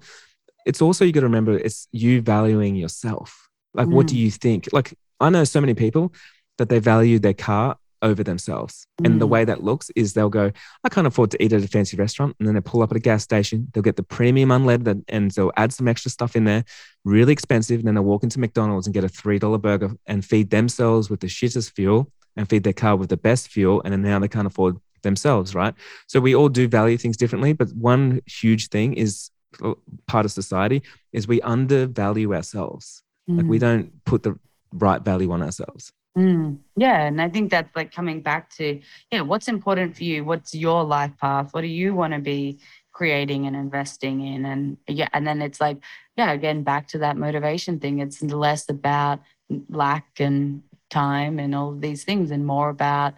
[0.67, 3.49] It's also you got to remember it's you valuing yourself.
[3.75, 4.19] Like, what do Mm.
[4.19, 4.69] you think?
[4.73, 6.13] Like, I know so many people
[6.59, 9.31] that they value their car over themselves, and the Mm.
[9.31, 10.51] way that looks is they'll go,
[10.85, 12.97] "I can't afford to eat at a fancy restaurant," and then they pull up at
[12.97, 13.69] a gas station.
[13.73, 16.65] They'll get the premium unleaded, and they'll add some extra stuff in there
[17.05, 17.79] really expensive.
[17.81, 21.21] And then they'll walk into McDonald's and get a $3 burger and feed themselves with
[21.21, 23.81] the shittest fuel and feed their car with the best fuel.
[23.85, 25.75] And then now they can't afford themselves, right?
[26.07, 27.53] So we all do value things differently.
[27.55, 29.31] But one huge thing is
[29.65, 29.75] uh,
[30.07, 30.83] part of society
[31.13, 33.03] is we undervalue ourselves.
[33.29, 33.61] Like we Mm.
[33.61, 34.39] don't put the
[34.73, 35.93] right value on ourselves.
[36.19, 38.81] Mm, yeah, and I think that's like coming back to
[39.13, 40.25] yeah, what's important for you?
[40.25, 41.55] What's your life path?
[41.55, 42.59] What do you want to be
[42.93, 44.45] creating and investing in?
[44.45, 45.79] And yeah, and then it's like
[46.17, 48.01] yeah, again back to that motivation thing.
[48.01, 49.21] It's less about
[49.69, 53.15] lack and time and all of these things, and more about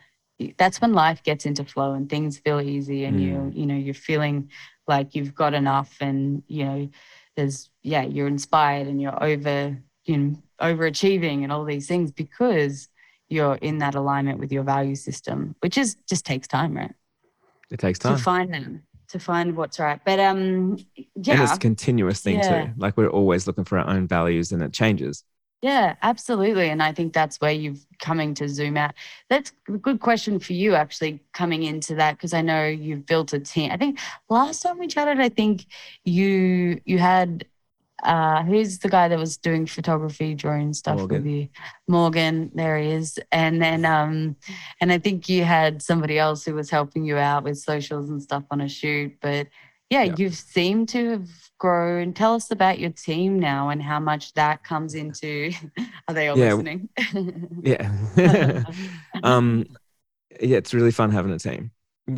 [0.59, 3.95] that's when life gets into flow and things feel easy, and you you know you're
[3.95, 4.51] feeling
[4.86, 6.88] like you've got enough, and you know
[7.36, 12.88] there's yeah you're inspired and you're over you know overachieving and all these things because
[13.28, 16.92] you're in that alignment with your value system, which is just takes time, right?
[17.70, 20.00] It takes time to find them, to find what's right.
[20.05, 22.66] But um, yeah, and it's a continuous thing Yeah.
[22.66, 22.72] too.
[22.76, 25.24] Like we're always looking for our own values, and it changes.
[25.62, 26.70] Yeah, absolutely.
[26.70, 28.94] And I think that's where you've coming to zoom out.
[29.30, 33.32] That's a good question for you, actually, coming into that, because I know you've built
[33.32, 33.70] a team.
[33.70, 35.66] I think last time we chatted, I think
[36.05, 37.46] you you had
[38.03, 41.22] uh who's the guy that was doing photography, drawing stuff Morgan.
[41.22, 41.48] with you?
[41.88, 43.18] Morgan, there he is.
[43.30, 44.36] And then um
[44.80, 48.22] and I think you had somebody else who was helping you out with socials and
[48.22, 49.16] stuff on a shoot.
[49.20, 49.48] But
[49.90, 50.14] yeah, Yeah.
[50.16, 51.28] you've seemed to have
[51.59, 52.14] grown.
[52.14, 55.53] Tell us about your team now and how much that comes into
[56.09, 56.55] are they all Yeah.
[56.55, 56.88] listening?
[57.62, 58.64] Yeah.
[59.22, 59.66] um,
[60.40, 61.70] yeah, it's really fun having a team.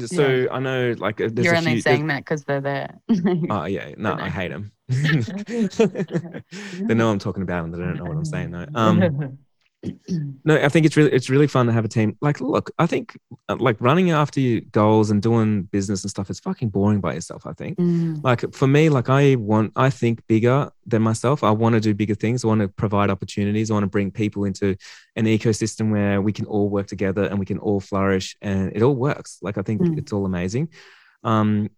[0.07, 1.81] So I know, like, uh, there's You're a only few.
[1.83, 2.99] saying that because they're there.
[3.51, 4.73] Oh yeah, no, I hate them.
[4.89, 5.69] They
[6.95, 7.73] know I'm talking about them.
[7.73, 8.67] They don't know what I'm saying though.
[8.75, 9.39] Um,
[10.47, 12.17] no, I think it's really it's really fun to have a team.
[12.23, 13.19] Like, look, I think
[13.51, 17.13] uh, like running after your goals and doing business and stuff is fucking boring by
[17.13, 17.47] yourself.
[17.47, 17.77] I think.
[17.77, 21.45] Mm, Like for me, like I want, I think bigger than myself.
[21.45, 22.45] I want to do bigger things.
[22.45, 23.71] I want to provide opportunities.
[23.71, 24.75] I want to bring people into
[25.17, 28.81] an ecosystem where we can all work together and we can all flourish, and it
[28.81, 29.39] all works.
[29.43, 29.99] Like I think Mm.
[29.99, 30.71] it's all amazing.
[31.25, 31.69] Um,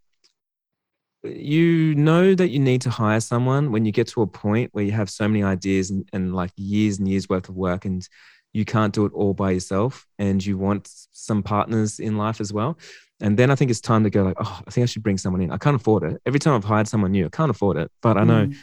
[1.27, 4.85] you know that you need to hire someone when you get to a point where
[4.85, 8.09] you have so many ideas and, and like years and years worth of work and
[8.53, 12.53] you can't do it all by yourself and you want some partners in life as
[12.53, 12.79] well.
[13.20, 15.18] And then i think it's time to go like oh i think i should bring
[15.18, 15.51] someone in.
[15.51, 16.20] I can't afford it.
[16.27, 17.91] Every time i've hired someone new i can't afford it.
[18.03, 18.57] But i know mm,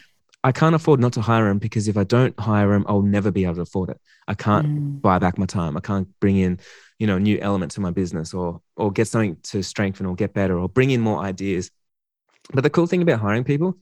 [0.43, 3.31] i can't afford not to hire them because if i don't hire them i'll never
[3.31, 3.99] be able to afford it.
[4.27, 5.75] I can't mm, buy back my time.
[5.75, 6.59] I can't bring in,
[6.99, 10.15] you know, a new element to my business or or get something to strengthen or
[10.15, 11.69] get better or bring in more ideas.
[12.51, 13.77] But the cool thing about hiring people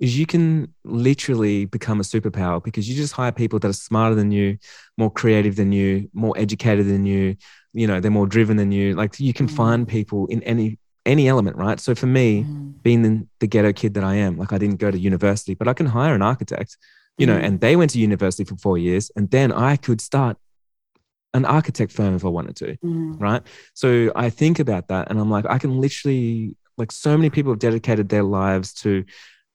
[0.00, 4.14] is you can literally become a superpower because you just hire people that are smarter
[4.14, 4.56] than you,
[4.96, 7.36] more creative than you, more educated than you,
[7.72, 8.94] you know, they're more driven than you.
[8.94, 9.50] Like you can Mm.
[9.56, 11.80] find people in any any element, right?
[11.80, 14.76] So for me, mm, being the, the ghetto kid that I am, like I didn't
[14.76, 16.76] go to university, but I can hire an architect,
[17.16, 17.44] you know, Mm.
[17.44, 20.36] and they went to university for four years, and then I could start
[21.34, 23.42] an architect firm if I wanted to, mm, right?
[23.74, 27.52] So I think about that, and I'm like, I can literally, like, so many people
[27.52, 29.04] have dedicated their lives to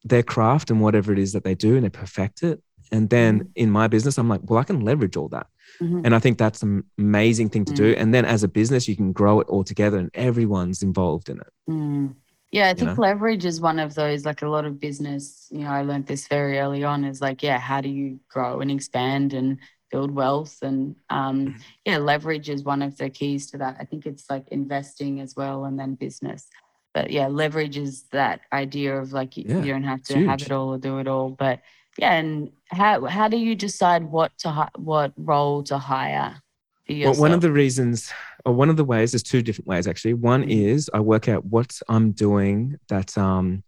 [0.03, 2.61] their craft and whatever it is that they do, and they perfect it.
[2.91, 3.47] And then Mm.
[3.55, 5.47] in my business, I'm like, well, I can leverage all that.
[5.81, 6.01] mhm.
[6.05, 7.95] And I think that's an amazing thing to do.
[7.95, 8.01] Mm.
[8.01, 11.39] And then as a business, you can grow it all together and everyone's involved in
[11.39, 11.47] it.
[11.69, 12.15] Mm.
[12.51, 13.01] Yeah, I You think know?
[13.01, 16.27] leverage is one of those, like a lot of business, you know, I learned this
[16.27, 19.57] very early on is like, yeah, how do you grow and expand and
[19.89, 20.57] build wealth?
[20.61, 21.17] And Mm-hmm.
[21.17, 21.55] um,
[21.85, 23.77] yeah, leverage is one of the keys to that.
[23.79, 26.47] I think it's like investing as well and then business.
[26.93, 30.15] But yeah, leverage is that idea of like you, Yeah, you don't have it's to
[30.19, 30.43] have huge.
[30.43, 31.29] it all or do it all.
[31.29, 31.61] But
[31.97, 36.41] yeah, and how how do you decide what to hi- what role to hire
[36.87, 38.11] for Well, one of the reasons,
[38.45, 40.13] or one of the ways, there's two different ways actually.
[40.15, 40.51] One Mhm.
[40.51, 43.63] is I work out what I'm doing that um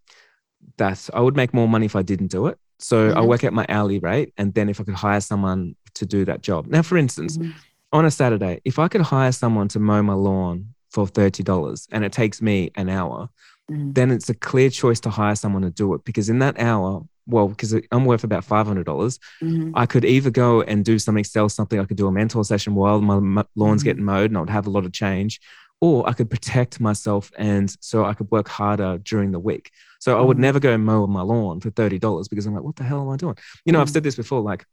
[0.77, 2.57] that I would make more money if I didn't do it.
[2.79, 3.27] So I Mhm.
[3.27, 6.41] work out my hourly rate, and then if I could hire someone to do that
[6.41, 6.67] job.
[6.67, 7.53] Now, for instance, Mhm.
[7.93, 11.87] on a Saturday, if I could hire someone to mow my lawn for thirty dollars,
[11.91, 13.29] and it takes me an hour,
[13.69, 13.93] Mhm.
[13.93, 17.03] then it's a clear choice to hire someone to do it because in that hour,
[17.27, 19.71] well, because I'm worth about five hundred dollars, Mhm.
[19.75, 21.79] I could either go and do something, sell something.
[21.79, 23.85] I could do a mentor session while my lawn's Mhm.
[23.85, 25.39] getting mowed, and I would have a lot of change.
[25.81, 29.71] Or I could protect myself, and so I could work harder during the week.
[29.99, 30.47] So I would Mhm.
[30.47, 33.09] never go mow my lawn for thirty dollars because I'm like, what the hell am
[33.09, 33.35] I doing?
[33.65, 33.93] You know, I've Mhm.
[33.95, 34.39] said this before.
[34.39, 34.65] Like,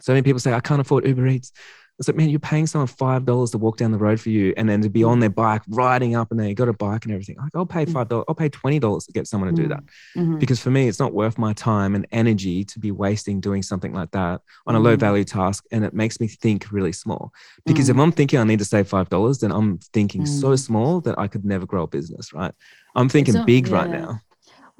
[0.00, 1.52] so many people say I can't afford Uber Eats.
[2.02, 4.52] It's like, man, you're paying someone five dollars to walk down the road for you,
[4.56, 7.14] and then to be on their bike, riding up, and they got a bike and
[7.14, 7.36] everything.
[7.36, 7.92] Like, I'll pay Mm.
[7.92, 8.24] five dollars.
[8.28, 9.84] I'll pay twenty dollars to get someone to do that
[10.16, 10.40] Mhm.
[10.40, 13.92] because for me it's not worth my time and energy to be wasting doing something
[13.92, 15.00] like that on a low Mm.
[15.00, 17.32] value task and it makes me think really small
[17.64, 18.02] because if Mm.
[18.02, 20.58] i'm thinking i need to save five dollars then i'm thinking so Mm.
[20.58, 22.52] small that i could never grow a business right
[22.96, 24.20] i'm thinking big right now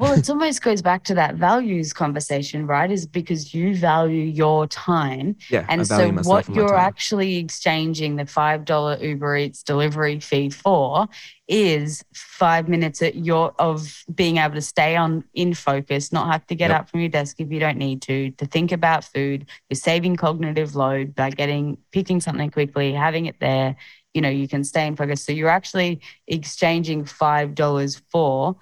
[0.02, 2.90] Well, it almost goes back to that values conversation, right?
[2.90, 5.36] Is because you value your time.
[5.48, 11.06] yeah And so, what and you're actually exchanging the $5 Uber Eats delivery fee for
[11.46, 16.44] is five minutes at your of being able to stay on in focus, not have
[16.48, 16.80] to get Yep.
[16.80, 19.46] up from your desk if you don't need to, to think about food.
[19.70, 23.76] You're saving cognitive load by getting picking something quickly, having it there.
[24.14, 25.24] You know, you can stay in focus.
[25.24, 28.56] So you're actually exchanging five dollars for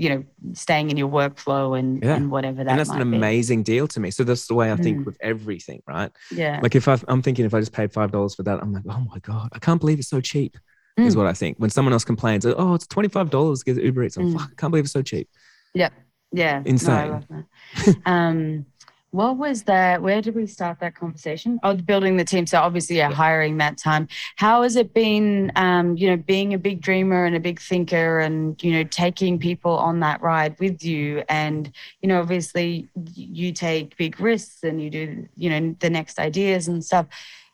[0.00, 0.22] you know,
[0.52, 2.14] staying in your workflow and, Yeah.
[2.16, 3.16] and whatever that and that's an be.
[3.16, 5.06] amazing deal to me so that's the way i think Mm.
[5.06, 6.60] with everything right Yeah.
[6.62, 8.84] like if I, i'm thinking if i just paid five dollars for that i'm like
[8.88, 10.56] oh my god i can't believe it's so cheap
[10.98, 11.18] is Mm.
[11.18, 14.26] what i think when someone else complains oh it's $25 to get uber eats i'm
[14.26, 14.38] Mm.
[14.38, 15.28] fuck, i can't believe it's so cheap
[15.74, 15.92] Yep.
[16.32, 16.54] yeah.
[16.58, 17.10] No, I insane.
[17.10, 17.96] love that.
[18.06, 18.66] um,
[19.10, 20.02] What was that?
[20.02, 21.58] Where did we start that conversation?
[21.62, 22.46] Oh, building the team.
[22.46, 24.06] So obviously, yeah, hiring that time.
[24.36, 25.50] How has it been?
[25.56, 29.38] Um, you know, being a big dreamer and a big thinker, and you know, taking
[29.38, 31.22] people on that ride with you.
[31.30, 36.18] And you know, obviously, you take big risks and you do, you know, the next
[36.18, 37.06] ideas and stuff.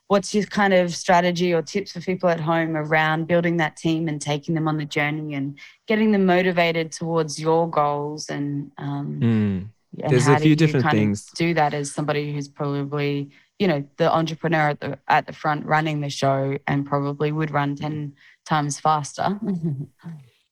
[0.08, 4.08] What's your kind of strategy or tips for people at home around building that team
[4.08, 9.20] and taking them on the journey and getting them motivated towards your goals and um,
[9.22, 9.68] mm
[10.02, 11.26] and There's a few different things.
[11.36, 15.66] do that as somebody who's probably, you know, the entrepreneur at the at the front
[15.66, 18.14] running the show and probably would run 10
[18.44, 19.38] times faster.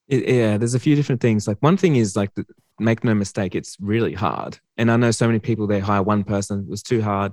[0.08, 1.48] it, yeah, there's a few different things.
[1.48, 2.44] Like one thing is like the,
[2.78, 4.58] make no mistake, it's really hard.
[4.76, 7.32] And I know so many people they hire one person, it was too hard,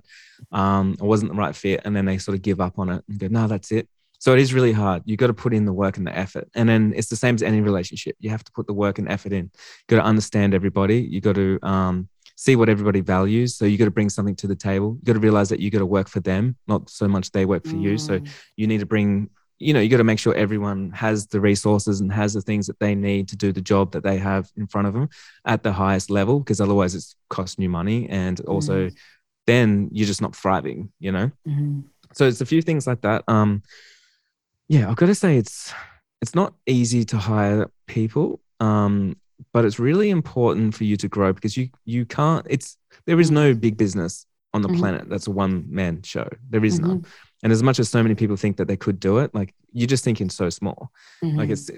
[0.51, 3.03] um, it wasn't the right fit, and then they sort of give up on it
[3.07, 3.87] and go, no, that's it.
[4.19, 5.01] So it is really hard.
[5.05, 6.49] You've got to put in the work and the effort.
[6.53, 8.15] And then it's the same as any relationship.
[8.19, 9.45] You have to put the work and effort in.
[9.45, 10.99] You've got to understand everybody.
[11.01, 13.55] You've got to um, see what everybody values.
[13.55, 14.97] So you got to bring something to the table.
[14.99, 17.45] You got to realize that you got to work for them, not so much they
[17.45, 17.81] work for mm.
[17.81, 17.97] you.
[17.97, 18.29] So mm.
[18.57, 22.01] you need to bring, you know, you got to make sure everyone has the resources
[22.01, 24.67] and has the things that they need to do the job that they have in
[24.67, 25.07] front of them
[25.45, 28.09] at the highest level, because otherwise it's costing you money.
[28.09, 28.97] And also mm.
[29.47, 31.31] then you're just not thriving, you know?
[31.47, 31.83] Mm.
[32.13, 33.23] So it's a few things like that.
[33.27, 33.63] Um,
[34.69, 35.73] yeah, I've got to say it's
[36.21, 39.17] it's not easy to hire people, um,
[39.51, 42.45] but it's really important for you to grow because you you can't.
[42.49, 44.77] It's there is no big business on the mm-hmm.
[44.77, 46.27] planet that's a one man show.
[46.49, 46.87] There is mm-hmm.
[46.87, 47.05] none.
[47.41, 49.87] And as much as so many people think that they could do it, like you're
[49.87, 50.91] just thinking so small.
[51.23, 51.37] Mm-hmm.
[51.37, 51.71] Like it's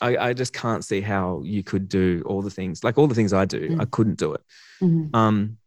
[0.00, 3.14] I, I just can't see how you could do all the things like all the
[3.14, 3.76] things I do.
[3.78, 3.90] I mm.
[3.90, 4.42] couldn't do it.
[4.82, 5.14] Mm-hmm.
[5.14, 5.58] Um,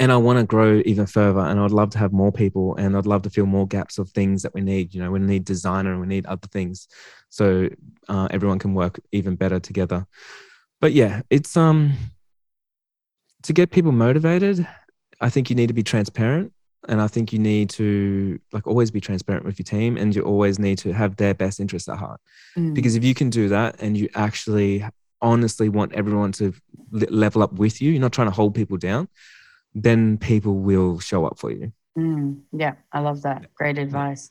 [0.00, 1.40] and I want to grow even further.
[1.40, 4.10] And I'd love to have more people, and I'd love to fill more gaps of
[4.10, 4.94] things that we need.
[4.94, 6.88] You know, we need designer and we need other things,
[7.28, 7.68] so
[8.08, 10.06] uh, everyone can work even better together.
[10.80, 11.92] But yeah, it's um
[13.42, 14.66] to get people motivated.
[15.20, 16.52] I think you need to be transparent,
[16.88, 20.22] and I think you need to like always be transparent with your team, and you
[20.22, 22.20] always need to have their best interests at heart.
[22.58, 22.74] Mm.
[22.74, 24.84] Because if you can do that, and you actually
[25.22, 26.52] honestly want everyone to
[26.90, 29.08] level up with you, you're not trying to hold people down
[29.74, 31.72] then people will show up for you.
[31.98, 33.54] Mm, yeah, I love that.
[33.54, 34.30] Great advice.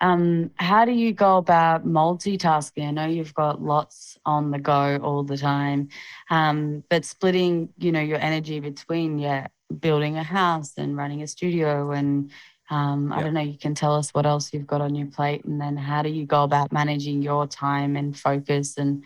[0.00, 2.88] Um, how do you go about multitasking?
[2.88, 5.88] I know you've got lots on the go all the time,
[6.28, 9.46] um, but splitting, you know, your energy between yeah,
[9.80, 12.32] building a house and running a studio, and
[12.68, 15.44] um, I don't know, you can tell us what else you've got on your plate,
[15.44, 19.04] and then how do you go about managing your time and focus and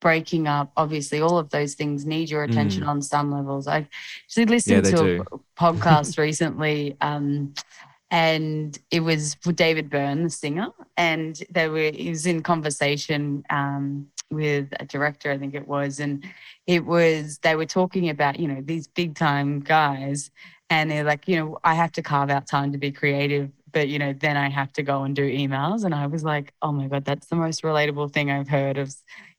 [0.00, 2.88] breaking up obviously all of those things need your attention mm.
[2.88, 3.86] on some levels i
[4.24, 5.24] actually listened yeah, to do.
[5.32, 7.52] a podcast recently um,
[8.10, 13.42] and it was with david byrne the singer and they were he was in conversation
[13.50, 16.24] um, with a director i think it was and
[16.66, 20.30] it was they were talking about you know these big time guys
[20.70, 23.88] and they're like you know i have to carve out time to be creative but
[23.88, 26.72] you know then i have to go and do emails and i was like oh
[26.72, 28.94] my god that's the most relatable thing i've heard of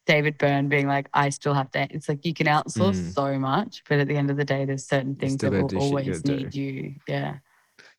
[0.07, 1.87] David Byrne being like, I still have to.
[1.91, 3.13] It's like you can outsource mm.
[3.13, 6.25] so much, but at the end of the day, there's certain things that will always
[6.25, 6.61] need do.
[6.61, 6.95] you.
[7.07, 7.37] Yeah.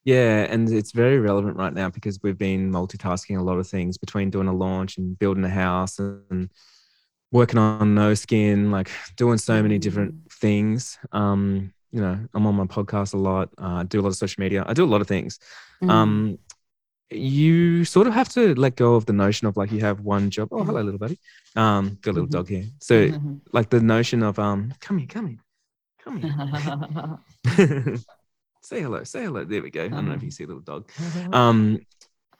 [0.04, 3.98] Yeah, and it's very relevant right now because we've been multitasking a lot of things
[3.98, 6.48] between doing a launch and building a house and
[7.30, 10.32] working on no skin, like doing so many different mm.
[10.32, 10.98] things.
[11.12, 13.50] Um, you know, I'm on my podcast a lot.
[13.60, 14.64] Uh, I do a lot of social media.
[14.66, 15.38] I do a lot of things.
[15.82, 15.90] Mm.
[15.90, 16.38] Um,
[17.10, 20.30] you sort of have to let go of the notion of like you have one
[20.30, 20.48] job.
[20.52, 21.18] Oh, hello, little buddy.
[21.58, 22.32] Um, got a little mm-hmm.
[22.32, 22.64] dog here.
[22.80, 23.36] So mm-hmm.
[23.52, 25.38] like the notion of um, come here, come here,
[26.02, 27.18] come
[27.56, 27.98] here.
[28.62, 29.44] say hello, say hello.
[29.44, 29.84] There we go.
[29.84, 30.90] I don't know if you see a little dog.
[31.32, 31.80] Um,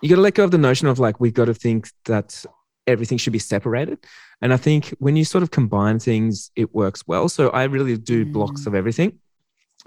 [0.01, 2.45] you got to let go of the notion of like we've got to think that
[2.87, 3.99] everything should be separated.
[4.41, 7.29] And I think when you sort of combine things, it works well.
[7.29, 8.33] So I really do mm.
[8.33, 9.19] blocks of everything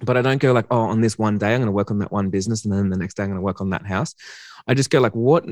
[0.03, 1.99] but I don't go like, oh, on this one day, I'm going to work on
[1.99, 2.65] that one business.
[2.65, 4.15] And then the next day, I'm going to work on that house.
[4.67, 5.45] I just go like, what,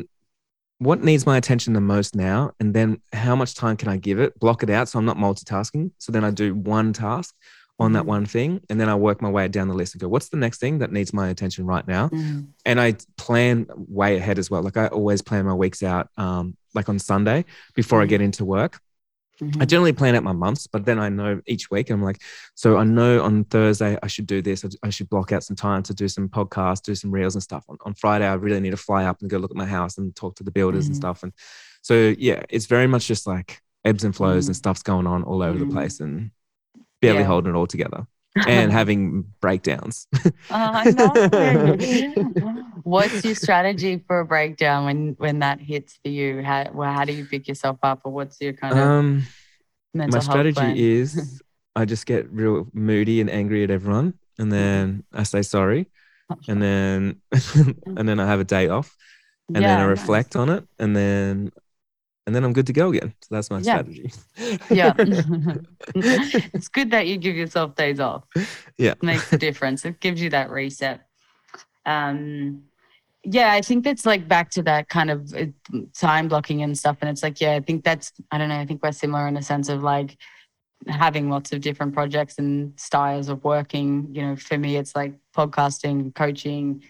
[0.80, 2.52] what needs my attention the most now?
[2.60, 4.40] And then how much time can I give it?
[4.40, 4.90] Block it out.
[4.90, 5.92] So I'm not multitasking.
[5.98, 7.36] So then I do one task
[7.80, 8.08] on that mm-hmm.
[8.08, 8.62] one thing.
[8.70, 10.80] And then I work my way down the list and go, what's the next thing
[10.80, 12.10] that needs my attention right now?
[12.10, 12.48] Mm.
[12.66, 14.62] And I plan way ahead as well.
[14.62, 18.04] Like I always plan my weeks out, um, like on Sunday before mm.
[18.04, 18.80] I get into work.
[19.42, 19.62] Mm-hmm.
[19.62, 22.22] I generally plan out my months, but then I know each week I'm like,
[22.56, 24.66] so I know on Thursday I should do this.
[24.84, 27.66] I should block out some time to do some podcasts, do some reels and stuff.
[27.70, 29.98] On, on Friday, I really need to fly up and go look at my house
[29.98, 30.92] and talk to the builders mm-hmm.
[30.92, 31.24] and stuff.
[31.24, 31.34] And
[31.82, 34.50] so, yeah, it's very much just like ebbs and flows mm-hmm.
[34.50, 35.74] and stuff's going on all over the mm-hmm.
[35.74, 36.32] place and
[37.02, 37.26] barely yeah.
[37.26, 38.06] holding it all together
[38.48, 40.08] and having breakdowns.
[40.50, 40.84] uh,
[42.84, 46.42] What's your strategy for a breakdown when when that hits for you?
[46.44, 49.24] How well, how do you pick yourself up, or what's your kind of um,
[49.94, 50.76] mental my strategy plan?
[50.78, 51.42] is
[51.76, 55.88] I just get real moody and angry at everyone, and then I say sorry,
[56.48, 57.22] and then
[57.96, 58.96] and then I have a day off,
[59.54, 59.86] and Yeah, then I nice.
[59.86, 61.52] reflect on it, and then
[62.28, 63.14] and then I'm good to go again.
[63.22, 63.82] So that's my Yeah.
[63.82, 64.12] strategy.
[64.72, 64.94] Yeah.
[65.96, 68.24] it's good that you give yourself days off.
[68.78, 68.92] Yeah.
[68.92, 69.86] It Makes a difference.
[69.86, 71.02] It gives you that reset.
[71.86, 72.64] Um
[73.24, 75.46] yeah, I think that's like back to that kind of uh,
[75.94, 76.98] time blocking and stuff.
[77.02, 79.34] And it's like, yeah, I think that's, I don't know, I think we're similar in
[79.34, 80.18] the sense of like
[80.88, 84.08] having lots of different projects and styles of working.
[84.14, 86.84] You know, for me, it's like podcasting, coaching,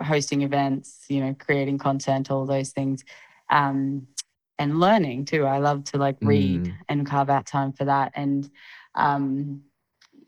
[0.00, 3.04] hosting events, you know, creating content, all those things.
[3.50, 4.06] Um,
[4.58, 5.44] and learning too.
[5.44, 6.74] I love to like read Mm.
[6.88, 8.12] and carve out time for that.
[8.14, 8.48] And
[8.94, 9.62] um,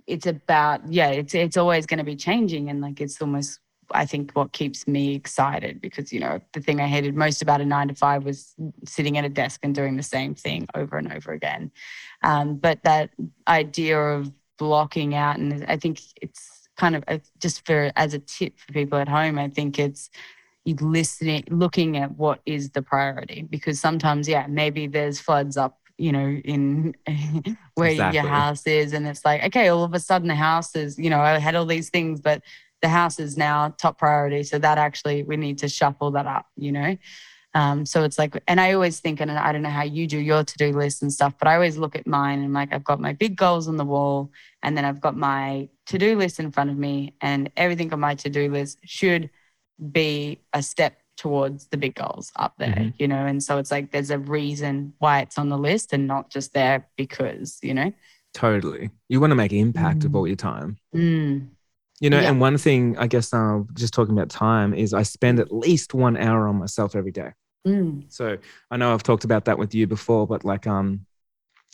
[0.07, 3.61] it's about yeah, it's it's always going to be changing, and like it's almost
[3.91, 7.61] I think what keeps me excited because you know the thing I hated most about
[7.61, 8.55] a nine to five was
[8.87, 11.71] sitting at a desk and doing the same thing over and over again.
[12.23, 13.11] Um, but that
[13.49, 17.05] idea of blocking out, and I think it's kind of
[17.39, 19.39] just for as a tip for people at home.
[19.39, 20.11] I think it's
[20.65, 25.79] you listening, looking at what is the priority because sometimes, yeah, maybe there's floods up,
[25.99, 26.95] you know, in
[27.75, 28.21] where Exactly.
[28.21, 31.11] your house is, and it's like, okay, all of a sudden the house is, you
[31.11, 32.43] know, I had all these things, but
[32.85, 34.43] the house is now top priority.
[34.51, 36.97] So that actually we need to shuffle that up, you know.
[37.55, 40.19] Um, so it's like, and I always think, and I don't know how you do
[40.19, 42.83] your to do list and stuff, but I always look at mine and like I've
[42.91, 44.31] got my big goals on the wall,
[44.63, 48.01] and then I've got my to do list in front of me, and everything on
[48.01, 49.31] my to do list should
[49.93, 52.95] be a step towards the big goals up there, Mhm.
[52.99, 53.25] you know.
[53.25, 56.53] And so it's like there's a reason why it's on the list and not just
[56.55, 57.93] there because, you know.
[58.35, 58.91] Totally.
[59.09, 60.07] You want to make impact Mm.
[60.07, 60.77] of all your time.
[60.93, 61.51] Mm,
[62.05, 62.29] You know, Yeah.
[62.31, 65.95] and one thing I guess uh, just talking about time is I spend at least
[65.95, 67.31] one hour on myself every day.
[67.67, 68.37] mm, So
[68.71, 71.07] I know I've talked about that with you before, but like um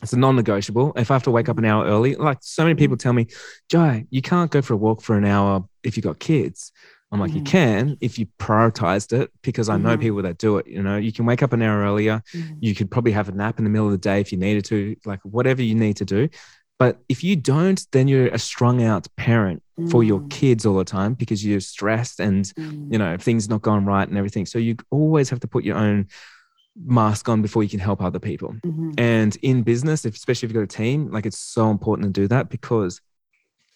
[0.05, 0.93] it's a non-negotiable.
[0.97, 3.27] If I have to wake up an hour early, like so many people tell me,
[3.69, 6.71] Jai, you can't go for a walk for an hour if you've got kids.
[7.13, 7.45] I'm like, you Mhm.
[7.57, 10.01] can if you prioritized it because I know Mhm.
[10.01, 10.69] people that do it.
[10.69, 12.23] You know, you can wake up an hour earlier.
[12.33, 14.39] mm, You could probably have a nap in the middle of the day if you
[14.39, 16.29] needed to, like whatever you need to do.
[16.81, 20.79] But if you don't, then you're a strung out parent for your mm, kids all
[20.79, 24.47] the time because you're stressed and mm, you know things not going right and everything.
[24.47, 26.09] So you always have to put your own
[26.85, 28.55] mask on before you can help other people.
[28.67, 32.21] Mhm, and in business especially if you've got a team like it's so important to
[32.23, 33.01] do that because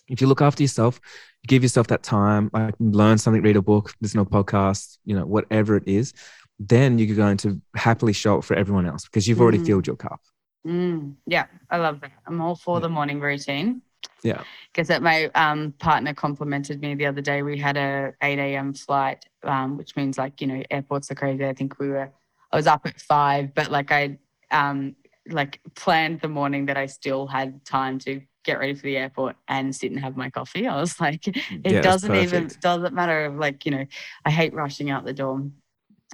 [0.08, 1.00] if you look after yourself
[1.46, 5.14] give yourself that time like learn something read a book listen to a podcast you
[5.16, 6.12] know whatever it is
[6.58, 9.66] then you're going to happily show up for everyone else because you've already Mm.
[9.66, 10.20] filled your cup
[10.66, 11.14] mm.
[11.26, 12.12] Yeah, I love that.
[12.26, 13.82] I'm all for the morning routine.
[14.22, 14.42] Yeah.
[14.72, 17.42] Because that my um, partner complimented me the other day.
[17.42, 18.74] We had a 8 a.m.
[18.74, 21.44] flight, um, which means like, you know, airports are crazy.
[21.46, 22.10] I think we were,
[22.52, 24.18] I was up at five, but like I
[24.50, 24.96] um,
[25.28, 29.36] like planned the morning that I still had time to get ready for the airport
[29.48, 30.66] and sit and have my coffee.
[30.66, 33.86] I was like, it Yeah, doesn't even doesn't matter of like you know
[34.24, 35.42] i hate rushing out the door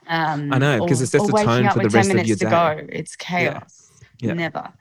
[0.06, 1.44] um I know because it sets or the up
[1.74, 2.50] for the 10 rest of minutes your to day.
[2.50, 3.89] go it's chaos Yeah.
[4.22, 4.72] Never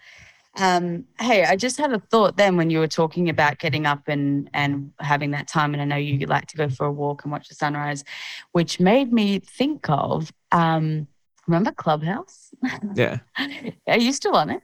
[0.58, 4.02] um hey i just had a thought then when you were talking about getting up
[4.08, 7.24] and and having that time and i know you like to go for a walk
[7.24, 8.04] and watch the sunrise
[8.52, 11.08] which made me think of um
[11.48, 12.50] remember clubhouse
[12.96, 13.20] yeah
[13.88, 14.62] are you still on it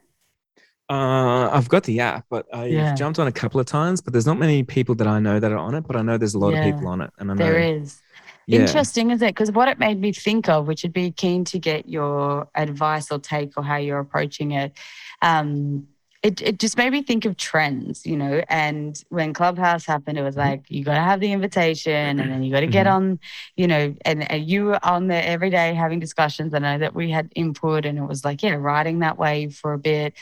[0.88, 2.94] Uh, I've got the app, but I've Yeah.
[2.94, 4.00] jumped on a couple of times.
[4.00, 5.84] But there's not many people that I know that are on it.
[5.84, 6.58] But I know there's a lot Yeah.
[6.58, 8.00] of people on it, and I know There is.
[8.46, 9.28] Yeah, Interesting, is it?
[9.28, 13.10] Because what it made me think of, which would be keen to get your advice
[13.10, 14.72] or take or how you're approaching it.
[15.20, 15.88] Um,
[16.26, 18.42] it, it just made me think of trends, you know.
[18.48, 22.42] And when Clubhouse happened, it was like you got to have the invitation, and then
[22.42, 22.92] you got to get Mhm.
[22.94, 23.20] on,
[23.56, 23.94] you know.
[24.04, 26.52] And, and you were on there every day having discussions.
[26.52, 29.72] I know that we had input, and it was like, yeah, riding that wave for
[29.72, 30.14] a bit.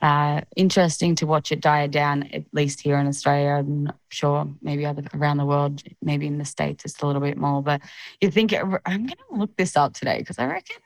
[0.00, 3.50] Uh, interesting to watch it die down, at least here in Australia.
[3.60, 7.22] I'm not sure, maybe other around the world, maybe in the states, it's a little
[7.22, 7.62] bit more.
[7.62, 7.82] But
[8.20, 10.76] you think I'm going to look this up today because I reckon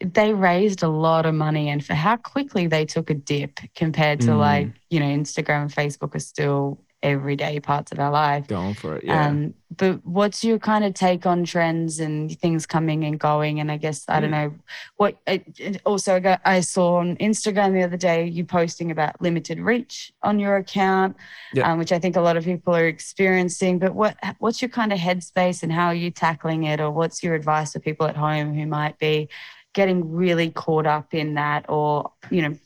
[0.00, 4.20] they raised a lot of money, and for how quickly they took a dip compared
[4.20, 4.38] to Mm.
[4.38, 8.46] like you know Instagram and Facebook are still everyday parts of our life.
[8.48, 9.04] going for it.
[9.04, 13.60] Yeah, Um, but what's your kind of take on trends and things coming and going?
[13.60, 14.52] And I guess I don't know
[14.96, 15.16] what.
[15.26, 19.20] It, it also, I, got, I saw on Instagram the other day you posting about
[19.20, 21.16] limited reach on your account,
[21.52, 21.70] Yeah.
[21.70, 23.78] um, which I think a lot of people are experiencing.
[23.78, 27.22] But what what's your kind of headspace and how are you tackling it, or what's
[27.22, 29.28] your advice for people at home who might be
[29.76, 32.56] getting really caught up in that, or you know,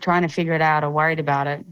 [0.00, 1.64] trying to figure it out or worried about it?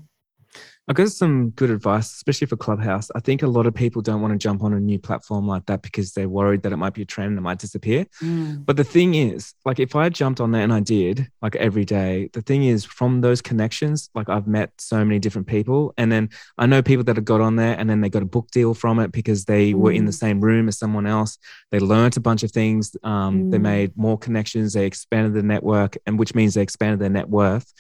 [0.87, 3.11] I got some good advice, especially for Clubhouse.
[3.15, 5.65] I think a lot of people don't want to jump on a new platform like
[5.67, 8.05] that because they're worried that it might be a trend and it might disappear.
[8.23, 8.67] Mm.
[8.67, 11.87] But the thing is, like if I jumped on there and I did like every
[11.87, 15.95] day, the thing is from those connections, like I've met so many different people.
[15.97, 16.29] And then
[16.59, 18.75] I know people that have got on there and then they got a book deal
[18.75, 19.77] from it because they mm.
[19.77, 20.19] were in the mm.
[20.19, 21.39] same room as someone else.
[21.71, 22.95] They learned a bunch of things.
[23.03, 23.51] Um, mm.
[23.53, 24.75] They made more connections.
[24.75, 27.73] They expanded the network, and which means they expanded their net worth.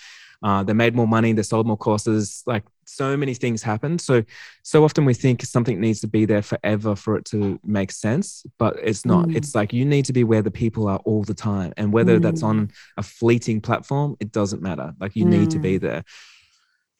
[0.42, 1.32] Uh, they made more money.
[1.32, 2.42] They sold more courses.
[2.46, 3.98] Like so many things happen.
[3.98, 4.24] So
[4.62, 8.44] so often we think something needs to be there forever for it to make sense,
[8.58, 9.26] but it's not.
[9.28, 9.36] Mm.
[9.36, 12.18] It's like you need to be where the people are all the time, and whether
[12.18, 12.22] mm.
[12.22, 14.94] that's on a fleeting platform, it doesn't matter.
[15.00, 15.30] Like you mm.
[15.30, 15.82] need to be mm.
[15.82, 16.04] there.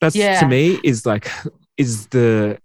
[0.01, 0.41] That's yeah.
[0.41, 1.31] to me is like
[1.77, 2.59] is the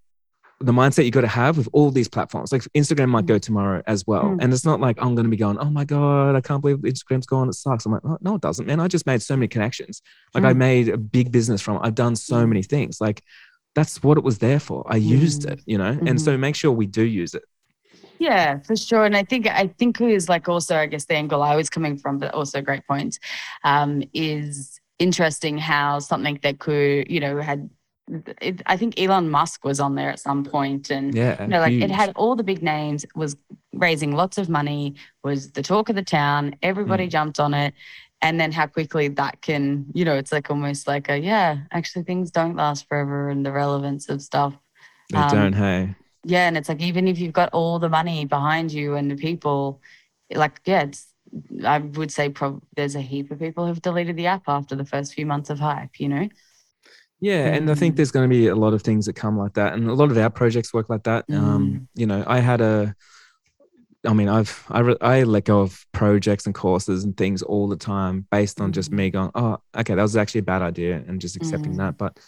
[0.62, 2.52] the mindset you got to have with all these platforms.
[2.52, 3.42] Like Instagram might go mm.
[3.42, 4.24] tomorrow as well.
[4.24, 4.38] Mm.
[4.42, 6.78] And it's not like I'm going to be going, oh my God, I can't believe
[6.78, 7.48] Instagram's gone.
[7.48, 7.86] It sucks.
[7.86, 8.78] I'm like, oh, no, it doesn't, man.
[8.78, 10.02] I just made so many connections.
[10.34, 10.48] Like mm.
[10.48, 11.80] I made a big business from it.
[11.82, 12.48] I've done so mm.
[12.48, 13.00] many things.
[13.00, 13.22] Like
[13.74, 14.84] that's what it was there for.
[14.86, 15.92] I used it, you know?
[15.92, 16.06] Mm-hmm.
[16.06, 16.40] And so mm-hmm.
[16.40, 17.44] make sure we do use it.
[18.18, 19.06] Yeah, for sure.
[19.06, 21.96] And I think I think is like also, I guess the angle I was coming
[21.96, 23.18] from, but also great point,
[23.64, 27.70] um, is interesting how something that could, you know, had
[28.40, 31.60] it, I think Elon Musk was on there at some point, and yeah, you know,
[31.60, 31.84] like huge.
[31.84, 33.36] it had all the big names, was
[33.72, 36.56] raising lots of money, was the talk of the town.
[36.62, 37.10] Everybody mm.
[37.10, 37.74] jumped on it,
[38.22, 42.04] and then how quickly that can, you know, it's like almost like a yeah, actually
[42.04, 44.54] things don't last forever, and the relevance of stuff.
[45.10, 45.94] They um, don't, hey.
[46.24, 49.16] Yeah, and it's like even if you've got all the money behind you and the
[49.16, 49.80] people,
[50.34, 51.06] like yeah, it's
[51.64, 54.84] I would say prob- there's a heap of people who've deleted the app after the
[54.84, 56.28] first few months of hype, you know.
[57.20, 57.96] Yeah, and I think mm.
[57.96, 60.10] there's going to be a lot of things that come like that, and a lot
[60.10, 61.26] of our projects work like that.
[61.28, 61.42] Um, mm.
[61.42, 62.94] Um, you know, I had a,
[64.06, 67.68] I mean, I've I, re- I let go of projects and courses and things all
[67.68, 69.12] the time based on just me mm.
[69.12, 71.78] going, oh, okay, that was actually a bad idea, and just accepting mm.
[71.78, 71.98] that.
[71.98, 72.18] But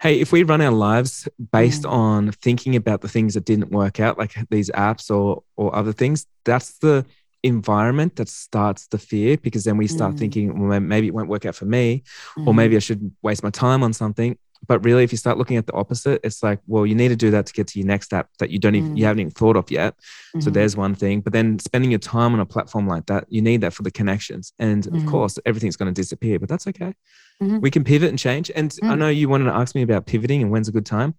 [0.00, 1.90] hey, if we run our lives based mm.
[1.90, 5.92] on thinking about the things that didn't work out, like these apps or or other
[5.92, 7.06] things, that's the
[7.44, 10.18] environment that starts the fear because then we start mm.
[10.18, 12.02] thinking well maybe it won't work out for me
[12.38, 12.46] mm.
[12.46, 14.36] or maybe i should waste my time on something
[14.66, 17.16] but really if you start looking at the opposite it's like well you need to
[17.16, 18.98] do that to get to your next app that you don't even mm.
[18.98, 20.40] you haven't even thought of yet mm-hmm.
[20.40, 23.42] so there's one thing but then spending your time on a platform like that you
[23.42, 24.96] need that for the connections and mm.
[24.96, 26.94] of course everything's going to disappear but that's okay
[27.42, 27.60] mm-hmm.
[27.60, 28.98] we can pivot and change and i mm.
[28.98, 31.14] know you wanted to ask me about pivoting and when's a good time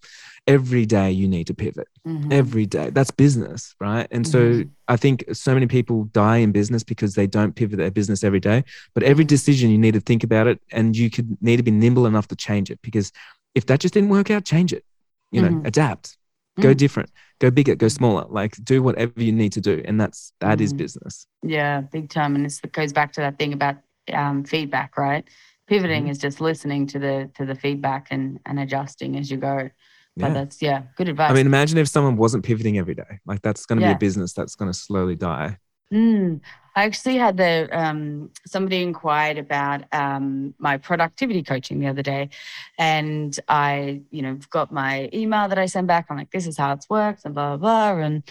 [0.47, 2.31] every day you need to pivot mm-hmm.
[2.31, 4.61] every day that's business right and mm-hmm.
[4.61, 8.23] so i think so many people die in business because they don't pivot their business
[8.23, 8.63] every day
[8.93, 9.29] but every mm-hmm.
[9.29, 12.27] decision you need to think about it and you could need to be nimble enough
[12.27, 13.11] to change it because
[13.55, 14.83] if that just didn't work out change it
[15.31, 15.65] you know mm-hmm.
[15.65, 16.17] adapt
[16.59, 16.77] go mm-hmm.
[16.77, 17.09] different
[17.39, 20.71] go bigger go smaller like do whatever you need to do and that's that is
[20.71, 20.77] mm-hmm.
[20.77, 23.77] business yeah big time and it goes back to that thing about
[24.13, 25.27] um, feedback right
[25.67, 29.69] pivoting is just listening to the to the feedback and and adjusting as you go
[30.17, 30.33] but yeah.
[30.33, 31.29] that's yeah, good advice.
[31.29, 33.19] I mean, imagine if someone wasn't pivoting every day.
[33.25, 33.93] Like that's going to yeah.
[33.93, 35.57] be a business that's going to slowly die.
[35.91, 36.39] Mm.
[36.77, 42.29] I actually had the um, somebody inquired about um, my productivity coaching the other day,
[42.77, 46.07] and I, you know, got my email that I sent back.
[46.09, 48.23] I'm like, this is how it's worked, and blah blah blah, and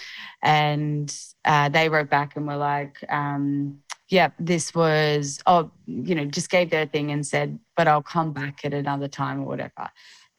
[0.42, 3.78] and uh, they wrote back and were like, um,
[4.14, 8.32] yeah, this was, oh, you know, just gave their thing and said, but I'll come
[8.32, 9.90] back at another time or whatever.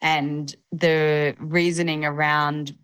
[0.02, 2.76] And the reasoning around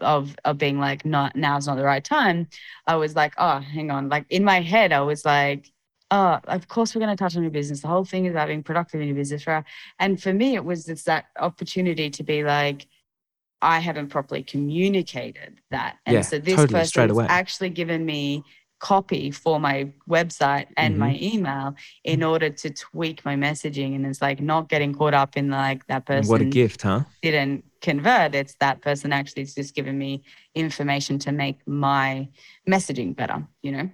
[0.00, 2.46] of of being like not now's not the right time
[2.86, 4.08] i was like oh hang on.
[4.08, 5.72] Like in my head i was like
[6.12, 7.82] oh of course we're going to touch on your business.
[7.82, 9.64] The whole thing is about being productive in your business right?
[9.98, 12.86] And for me it was just that opportunity to be like
[13.60, 15.96] i haven't properly communicated that.
[16.06, 18.44] And yeah, so this totally, person actually given me
[18.78, 21.00] copy for my website and mm-hmm.
[21.00, 21.74] my email
[22.04, 25.86] in order to tweak my messaging and it's like not getting caught up in like
[25.88, 29.98] that person what a gift huh didn't convert it's that person actually is just giving
[29.98, 30.22] me
[30.54, 32.28] information to make my
[32.68, 33.90] messaging better you know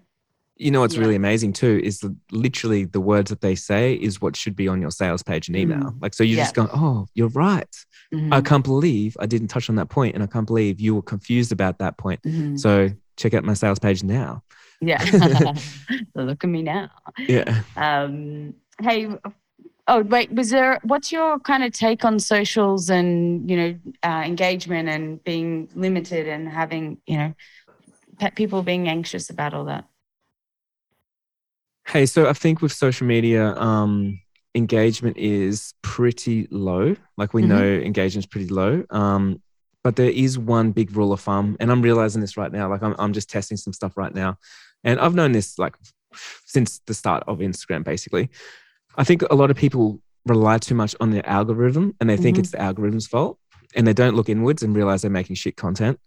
[0.56, 1.00] you know what's yeah.
[1.00, 4.80] really amazing too is literally the words that they say is what should be on
[4.80, 6.02] your sales page and email mm.
[6.02, 6.42] like so you yeah.
[6.42, 8.32] just going, oh you're right mm-hmm.
[8.32, 11.02] i can't believe i didn't touch on that point and i can't believe you were
[11.02, 12.56] confused about that point mm-hmm.
[12.56, 14.42] so check out my sales page now
[14.88, 15.02] yeah.
[16.14, 16.90] Look at me now.
[17.18, 17.62] Yeah.
[17.76, 19.08] Um, hey,
[19.88, 24.22] oh, wait, was there, what's your kind of take on socials and, you know, uh,
[24.24, 27.34] engagement and being limited and having, you know,
[28.34, 29.84] people being anxious about all that?
[31.86, 34.20] Hey, so I think with social media, um,
[34.54, 36.96] engagement is pretty low.
[37.16, 37.50] Like we mm-hmm.
[37.50, 38.84] know engagement is pretty low.
[38.90, 39.42] Um,
[39.82, 42.70] but there is one big rule of thumb, and I'm realizing this right now.
[42.70, 44.38] Like I'm, I'm just testing some stuff right now.
[44.84, 45.74] And I've known this like
[46.46, 48.30] since the start of Instagram, basically.
[48.96, 52.36] I think a lot of people rely too much on the algorithm and they think
[52.36, 52.42] mm-hmm.
[52.42, 53.38] it's the algorithm's fault.
[53.76, 55.98] and they don't look inwards and realize they're making shit content.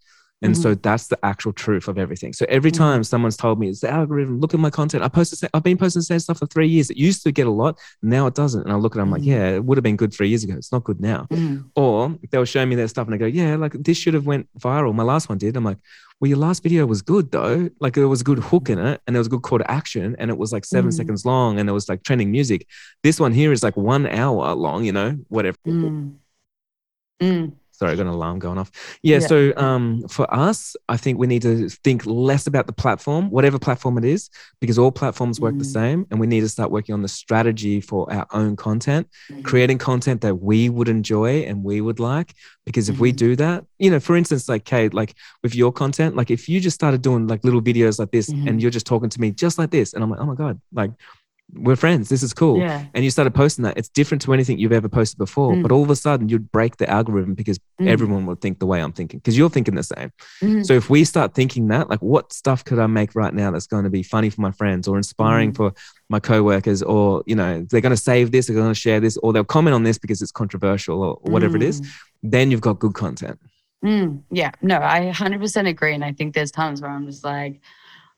[0.43, 0.61] And mm-hmm.
[0.61, 2.31] so that's the actual truth of everything.
[2.31, 2.83] So every mm-hmm.
[2.83, 5.03] time someone's told me it's the algorithm, look at my content.
[5.03, 6.91] I posted, I've been posting the same stuff for three years.
[6.91, 8.61] It used to get a lot, now it doesn't.
[8.61, 9.31] And I look at it, I'm like, mm-hmm.
[9.31, 10.53] yeah, it would have been good three years ago.
[10.55, 11.27] It's not good now.
[11.31, 11.67] Mm-hmm.
[11.75, 14.47] Or they'll show me their stuff and I go, yeah, like this should have went
[14.59, 14.93] viral.
[14.93, 15.57] My last one did.
[15.57, 15.79] I'm like,
[16.19, 17.69] well, your last video was good though.
[17.79, 19.71] Like there was a good hook in it and there was a good call to
[19.71, 20.95] action and it was like 7 mm-hmm.
[20.95, 22.67] seconds long and there was like trending music.
[23.01, 25.57] This one here is like one hour long, you know, whatever.
[25.65, 26.15] Mm.
[27.21, 27.53] Mm.
[27.77, 28.71] Sorry, I got an alarm going off.
[29.03, 32.73] Yeah, yeah, So um, for us, I think we need to think less about the
[32.73, 35.59] platform, whatever platform it is, because all platforms work mm.
[35.59, 36.07] the same.
[36.09, 39.43] And we need to start working on the strategy for our own content, mm.
[39.43, 42.33] creating content that we would enjoy and we would like.
[42.65, 43.01] Because if mm.
[43.01, 45.13] we do that, you know, for instance, like Kate, like
[45.43, 48.39] with your content, like if you just started doing like little videos like this and
[48.39, 48.57] mm-hmm.
[48.57, 50.91] you're just talking to me just like this, and I'm like, oh my God, like
[51.53, 52.09] we're friends.
[52.09, 52.59] This is cool.
[52.59, 52.85] Yeah.
[52.93, 53.77] And you started posting that.
[53.77, 55.53] It's different to anything you've ever posted before.
[55.53, 55.61] Mm.
[55.61, 57.87] But all of a sudden, you'd break the algorithm because mm.
[57.87, 60.11] everyone would think the way I'm thinking because you're thinking the same.
[60.41, 60.65] Mm.
[60.65, 63.67] So if we start thinking that, like, what stuff could I make right now that's
[63.67, 65.55] going to be funny for my friends or inspiring mm.
[65.55, 65.73] for
[66.09, 69.17] my coworkers, or you know, they're going to save this, they're going to share this,
[69.17, 71.81] or they'll comment on this because it's controversial or, whatever it is.
[71.81, 71.87] Mm.
[72.23, 73.39] Then you've got good content.
[73.85, 74.21] Mm.
[74.31, 74.51] Yeah.
[74.61, 77.61] No, I 100% agree, and I think there's times where I'm just like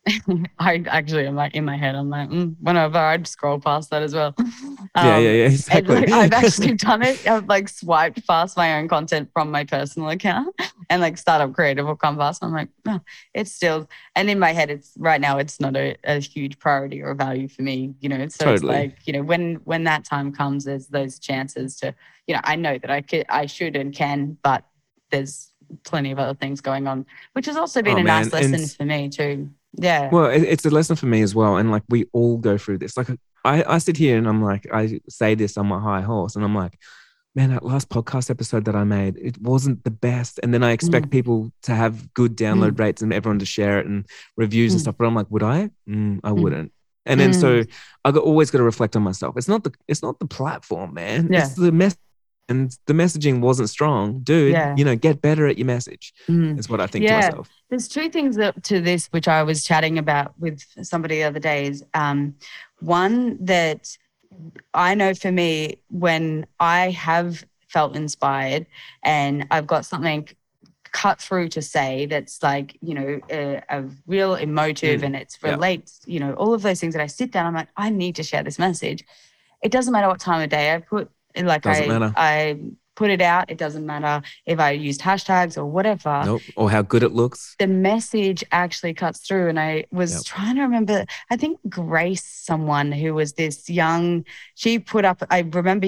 [0.59, 4.01] I actually am like in my head, I'm like, mm, whenever I'd scroll past that
[4.01, 4.33] as well.
[4.37, 5.95] Um, yeah, yeah, yeah, exactly.
[5.95, 7.27] like, I've actually done it.
[7.27, 10.55] I've like swiped past my own content from my personal account
[10.89, 12.43] and like startup creative will come past.
[12.43, 13.01] I'm like, oh,
[13.33, 17.01] it's still, and in my head, it's right now, it's not a, a huge priority
[17.01, 18.27] or value for me, you know?
[18.29, 18.53] So totally.
[18.55, 21.93] it's like, you know, when, when that time comes, there's those chances to,
[22.25, 24.63] you know, I know that I could, I should and can, but
[25.11, 25.51] there's
[25.83, 28.23] plenty of other things going on, which has also been oh, a man.
[28.23, 29.49] nice lesson and for me too.
[29.77, 30.09] Yeah.
[30.09, 31.57] Well, it's a lesson for me as well.
[31.57, 32.97] And like we all go through this.
[32.97, 33.09] Like
[33.45, 36.43] I, I sit here and I'm like, I say this on my high horse and
[36.43, 36.77] I'm like,
[37.35, 40.39] man, that last podcast episode that I made, it wasn't the best.
[40.41, 41.11] And then I expect mm.
[41.11, 42.79] people to have good download mm.
[42.79, 44.05] rates and everyone to share it and
[44.35, 44.75] reviews mm.
[44.75, 44.95] and stuff.
[44.97, 45.69] But I'm like, would I?
[45.87, 46.41] Mm, I mm.
[46.41, 46.73] wouldn't.
[47.05, 47.71] And then so mm.
[48.05, 49.35] I got, always got to reflect on myself.
[49.37, 51.29] It's not the it's not the platform, man.
[51.31, 51.41] Yeah.
[51.41, 51.95] It's the mess
[52.49, 54.51] and the messaging wasn't strong, dude.
[54.53, 54.75] Yeah.
[54.75, 56.13] You know, get better at your message.
[56.27, 56.57] Mm.
[56.57, 57.21] Is what I think yeah.
[57.21, 57.49] to myself.
[57.69, 61.39] There's two things that, to this which I was chatting about with somebody the other
[61.39, 61.67] day.
[61.67, 62.35] Is um,
[62.79, 63.95] one that
[64.73, 68.65] I know for me when I have felt inspired
[69.03, 70.27] and I've got something
[70.91, 75.03] cut through to say that's like you know a, a real emotive mm.
[75.03, 77.67] and it's relates you know all of those things that I sit down I'm like
[77.77, 79.03] I need to share this message.
[79.61, 82.13] It doesn't matter what time of day I put like Doesn't I, matter.
[82.15, 82.59] I
[82.95, 83.49] put it out.
[83.49, 86.21] It doesn't matter if I used hashtags or whatever.
[86.25, 86.41] Nope.
[86.57, 87.55] Or how good it looks.
[87.57, 89.47] The message actually cuts through.
[89.47, 90.23] And I was yep.
[90.25, 94.25] trying to remember, I think Grace, someone who was this young,
[94.55, 95.87] she put up, I remember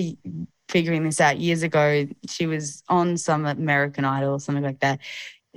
[0.70, 2.08] figuring this out years ago.
[2.30, 5.00] She was on some American Idol or something like that.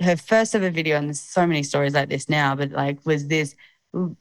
[0.01, 3.27] Her first ever video, and there's so many stories like this now, but like was
[3.27, 3.55] this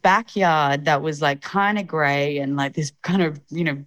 [0.03, 3.85] backyard that was like kind of gray and like this kind of, you know,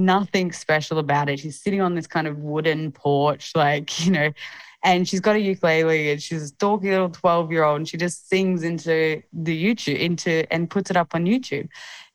[0.00, 1.38] nothing special about it.
[1.38, 4.32] She's sitting on this kind of wooden porch, like, you know,
[4.82, 7.96] and she's got a ukulele and she's a dorky little 12 year old and she
[7.96, 11.68] just sings into the YouTube, into and puts it up on YouTube.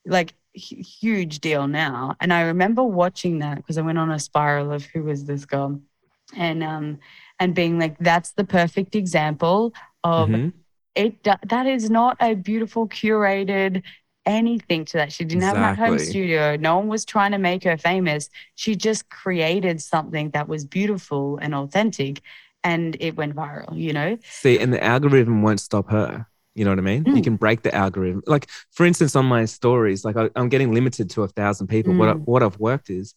[0.05, 2.15] Like, huge deal now.
[2.19, 5.45] And I remember watching that because I went on a spiral of who is this
[5.45, 5.79] girl?
[6.35, 6.99] And, um,
[7.39, 9.73] and being like, that's the perfect example
[10.03, 10.49] of mm-hmm.
[10.95, 11.23] it.
[11.23, 13.83] That is not a beautiful, curated,
[14.25, 15.11] anything to that.
[15.11, 15.63] She didn't exactly.
[15.63, 16.57] have a home studio.
[16.57, 18.29] No one was trying to make her famous.
[18.55, 22.21] She just created something that was beautiful and authentic
[22.63, 24.17] and it went viral, you know?
[24.23, 26.25] See, and the algorithm won't stop her.
[26.55, 27.03] You know what I mean?
[27.03, 27.17] Mm.
[27.17, 28.23] You can break the algorithm.
[28.25, 31.93] Like, for instance, on my stories, like I, am getting limited to a thousand people.
[31.93, 31.97] Mm.
[31.97, 33.13] What, I, what I've worked is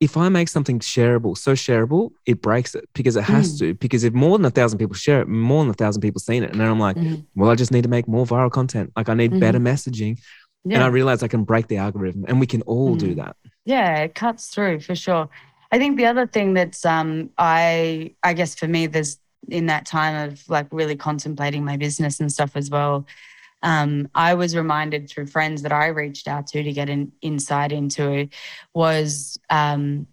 [0.00, 3.58] if I make something shareable, so shareable, it breaks it because it has mm.
[3.60, 3.74] to.
[3.74, 6.44] Because if more than a thousand people share it, more than a thousand people seen
[6.44, 7.24] it, and then I'm like, mm.
[7.34, 8.92] well, I just need to make more viral content.
[8.96, 9.40] Like I need mm.
[9.40, 10.18] better messaging,
[10.64, 10.76] yeah.
[10.76, 13.16] and I realize I can break the algorithm, and we can all do mm.
[13.16, 13.36] that.
[13.64, 15.28] Yeah, it cuts through for sure.
[15.72, 19.18] I think the other thing that's um I I guess for me there's
[19.48, 23.06] in that time of like really contemplating my business and stuff as well
[23.62, 27.72] um, I was reminded through friends that I reached out to to get an insight
[27.72, 28.28] into
[28.74, 30.06] was um,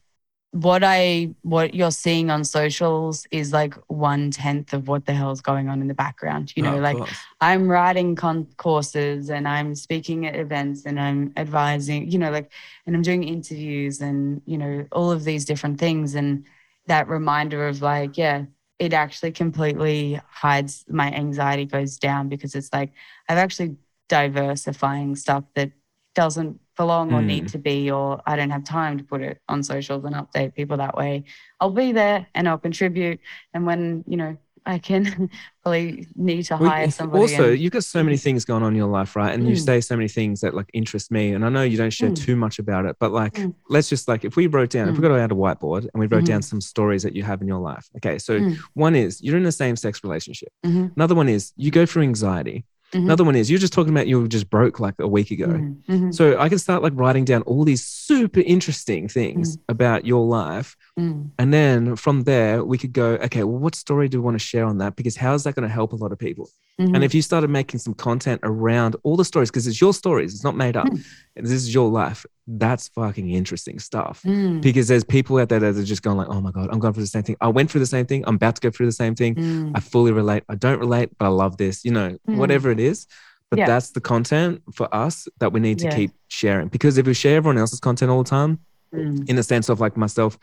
[0.56, 5.42] what I what you're seeing on socials is like one tenth of what the hell's
[5.42, 6.54] going on in the background.
[6.56, 7.18] You know, oh, like course.
[7.42, 12.10] I'm writing con- courses and I'm speaking at events and I'm advising.
[12.10, 12.54] You know, like
[12.88, 16.46] and I'm doing interviews and you know all of these different things and
[16.88, 18.46] that reminder of like yeah
[18.80, 22.92] it actually completely hides my anxiety goes down because it's like
[23.30, 23.78] I've actually
[24.10, 25.72] diversifying stuff that
[26.14, 27.48] doesn't for long or need hmm.
[27.48, 30.78] to be, or I don't have time to put it on socials and update people
[30.78, 31.24] that way.
[31.60, 33.20] I'll be there and I'll contribute.
[33.54, 35.30] And when, you know, I can
[35.64, 37.22] probably need to hire well, somebody.
[37.22, 39.34] Also, and, you've got so many things going on in your life, right?
[39.34, 39.50] And mm.
[39.50, 41.34] you say so many things that like interest me.
[41.34, 42.16] And I know you don't share mm.
[42.16, 43.54] too much about it, but like, mm.
[43.70, 46.08] let's just like, if we wrote down, if we got out a whiteboard and we
[46.08, 46.26] wrote mm-hmm.
[46.26, 47.88] down some stories that you have in your life.
[47.98, 48.18] Okay.
[48.18, 48.58] So mm.
[48.74, 50.50] one is you're in a same sex relationship.
[50.66, 50.88] Mm-hmm.
[50.96, 52.66] Another one is you go through anxiety.
[52.92, 53.06] Mm-hmm.
[53.06, 55.48] Another one is you're just talking about you were just broke like a week ago.
[55.48, 55.94] Mm-hmm.
[55.94, 56.12] mm-hmm.
[56.12, 59.62] So I can start like writing down all these super interesting things mm.
[59.70, 60.76] about your life.
[61.00, 61.32] Mm.
[61.40, 64.46] And then from there, we could go, okay, well, what story do we want to
[64.46, 64.96] share on that?
[64.96, 66.50] Because how is that going to help a lot of people?
[66.80, 66.96] Mm-hmm.
[66.96, 70.34] And if you started making some content around all the stories, because it's your stories,
[70.34, 71.04] it's not made up, mm.
[71.36, 74.22] this is your life, that's fucking interesting stuff.
[74.24, 74.62] Mm.
[74.62, 76.94] Because there's people out there that are just going like, oh my God, I'm going
[76.94, 77.38] through the same thing.
[77.42, 78.24] I went through the same thing.
[78.28, 79.36] I'm about to go through the same thing.
[79.36, 79.72] Mm.
[79.74, 80.44] I fully relate.
[80.50, 82.36] I don't relate, but I love this, you know, mm.
[82.38, 83.08] whatever it is.
[83.56, 83.68] But yeah.
[83.68, 85.96] that's the content for us that we need to yeah.
[85.96, 86.68] keep sharing.
[86.68, 88.60] Because if we share everyone else's content all the time,
[88.94, 89.30] mm.
[89.30, 90.38] in the sense of like myself,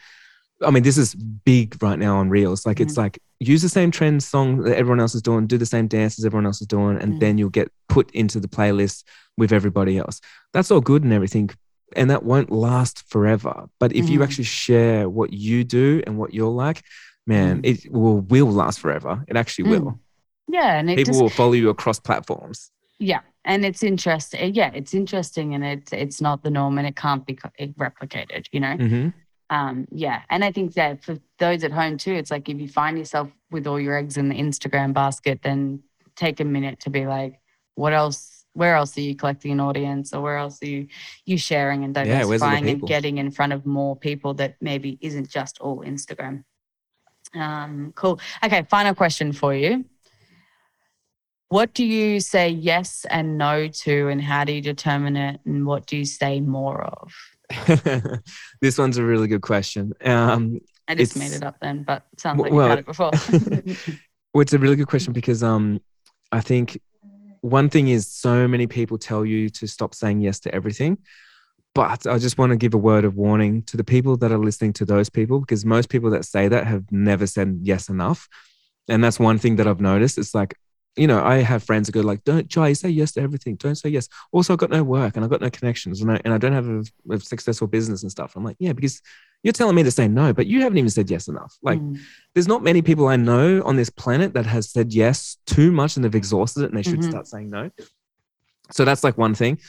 [0.64, 2.64] I mean, this is big right now on Reels.
[2.64, 2.82] Like, mm.
[2.82, 5.88] it's like use the same trend song that everyone else is doing, do the same
[5.88, 7.20] dance as everyone else is doing, and mm.
[7.20, 9.04] then you'll get put into the playlist
[9.36, 10.20] with everybody else.
[10.52, 11.50] That's all good and everything.
[11.94, 13.68] And that won't last forever.
[13.78, 14.10] But if mm.
[14.10, 16.82] you actually share what you do and what you're like,
[17.26, 17.66] man, mm.
[17.66, 19.24] it will will last forever.
[19.28, 19.92] It actually will.
[19.92, 19.98] Mm.
[20.48, 22.70] Yeah, and people just, will follow you across platforms.
[23.02, 24.54] Yeah, and it's interesting.
[24.54, 28.46] Yeah, it's interesting, and it's it's not the norm, and it can't be replicated.
[28.52, 28.76] You know.
[28.76, 29.08] Mm-hmm
[29.52, 30.22] um, yeah.
[30.30, 33.28] And I think that for those at home too, it's like if you find yourself
[33.50, 35.82] with all your eggs in the Instagram basket, then
[36.16, 37.38] take a minute to be like,
[37.74, 38.46] what else?
[38.54, 40.88] Where else are you collecting an audience, or where else are you
[41.26, 45.28] you sharing and diversifying yeah, and getting in front of more people that maybe isn't
[45.28, 46.44] just all Instagram?
[47.34, 48.20] Um, cool.
[48.42, 49.84] Okay, final question for you.
[51.52, 55.38] What do you say yes and no to, and how do you determine it?
[55.44, 57.12] And what do you say more of?
[58.62, 59.92] this one's a really good question.
[60.02, 63.10] Um, I just made it up then, but sounds like well, you had it before.
[64.32, 65.82] well, it's a really good question because um,
[66.32, 66.80] I think
[67.42, 70.96] one thing is so many people tell you to stop saying yes to everything.
[71.74, 74.38] But I just want to give a word of warning to the people that are
[74.38, 78.26] listening to those people because most people that say that have never said yes enough.
[78.88, 80.16] And that's one thing that I've noticed.
[80.16, 80.56] It's like
[80.96, 83.56] you know, I have friends that go like, "Don't try say yes to everything.
[83.56, 86.20] Don't say yes." Also, I've got no work and I've got no connections, and I,
[86.24, 88.36] and I don't have a, a, successful business and stuff.
[88.36, 89.00] I'm like, yeah, because
[89.42, 91.56] you're telling me to say no, but you haven't even said yes enough.
[91.62, 91.98] Like, mm.
[92.34, 95.96] there's not many people I know on this planet that has said yes too much
[95.96, 97.10] and they've exhausted it, and they should mm-hmm.
[97.10, 97.70] start saying no.
[98.70, 99.60] So that's like one thing.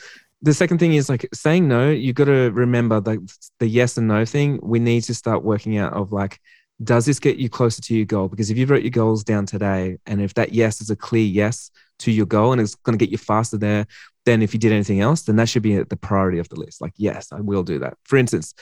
[0.41, 1.90] The second thing is like saying no.
[1.90, 3.26] You've got to remember the
[3.60, 4.60] the yes and no thing.
[4.62, 6.41] We need to start working out of like
[6.84, 8.27] does this get you closer to your goal?
[8.27, 11.26] Because if you wrote your goals down today, and if that yes is a clear
[11.26, 13.85] yes to your goal and it's going to get you faster there
[14.26, 16.81] than if you did anything else, then that should be the priority of the list.
[16.81, 17.97] Like, yes, I will do that.
[18.03, 18.53] For instance,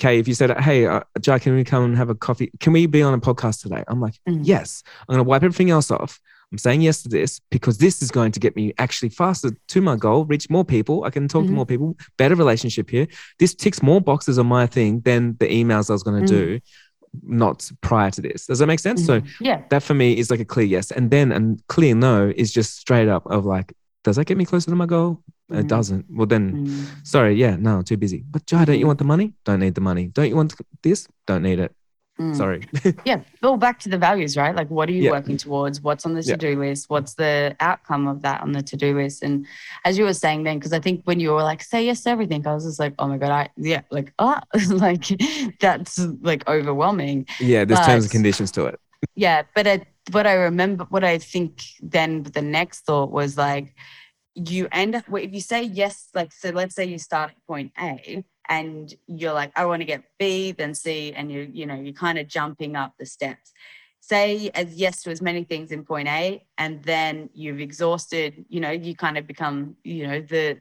[0.00, 2.50] okay, if you said, hey, uh, Jack, can we come and have a coffee?
[2.60, 3.84] Can we be on a podcast today?
[3.88, 4.40] I'm like, mm.
[4.42, 4.82] yes.
[5.00, 6.20] I'm going to wipe everything else off.
[6.50, 9.80] I'm saying yes to this because this is going to get me actually faster to
[9.80, 11.04] my goal, reach more people.
[11.04, 11.52] I can talk mm-hmm.
[11.52, 13.06] to more people, better relationship here.
[13.38, 16.36] This ticks more boxes on my thing than the emails I was going to mm.
[16.36, 16.60] do
[17.22, 18.46] not prior to this.
[18.46, 19.02] Does that make sense?
[19.02, 19.26] Mm-hmm.
[19.26, 22.32] So yeah, that for me is like a clear yes, and then a clear no
[22.34, 23.72] is just straight up of like,
[24.04, 25.22] does that get me closer to my goal?
[25.50, 25.60] Mm-hmm.
[25.60, 26.06] It doesn't.
[26.10, 26.84] Well then, mm-hmm.
[27.04, 28.24] sorry, yeah, no, too busy.
[28.30, 29.34] But Jai, don't you want the money?
[29.44, 30.06] Don't need the money.
[30.08, 31.08] Don't you want this?
[31.26, 31.74] Don't need it.
[32.22, 32.36] Mm.
[32.36, 32.62] Sorry.
[33.04, 33.20] yeah.
[33.42, 34.54] Well, back to the values, right?
[34.54, 35.10] Like, what are you yeah.
[35.10, 35.80] working towards?
[35.80, 36.56] What's on the to do yeah.
[36.56, 36.88] list?
[36.88, 39.22] What's the outcome of that on the to do list?
[39.22, 39.46] And
[39.84, 42.10] as you were saying then, because I think when you were like, say yes to
[42.10, 45.04] everything, I was just like, oh my God, I, yeah, like, ah, like
[45.60, 47.26] that's like overwhelming.
[47.40, 47.64] Yeah.
[47.64, 48.80] There's but, terms and conditions to it.
[49.16, 49.42] Yeah.
[49.54, 53.74] But it, what I remember, what I think then the next thought was like,
[54.34, 57.72] you end up, if you say yes, like, so let's say you start at point
[57.78, 61.74] A and you're like, I want to get B, then C, and you, you know,
[61.74, 63.50] you're kind of jumping up the steps.
[64.00, 68.60] Say as yes to as many things in point A, and then you've exhausted, you
[68.60, 70.60] know, you kind of become, you know, the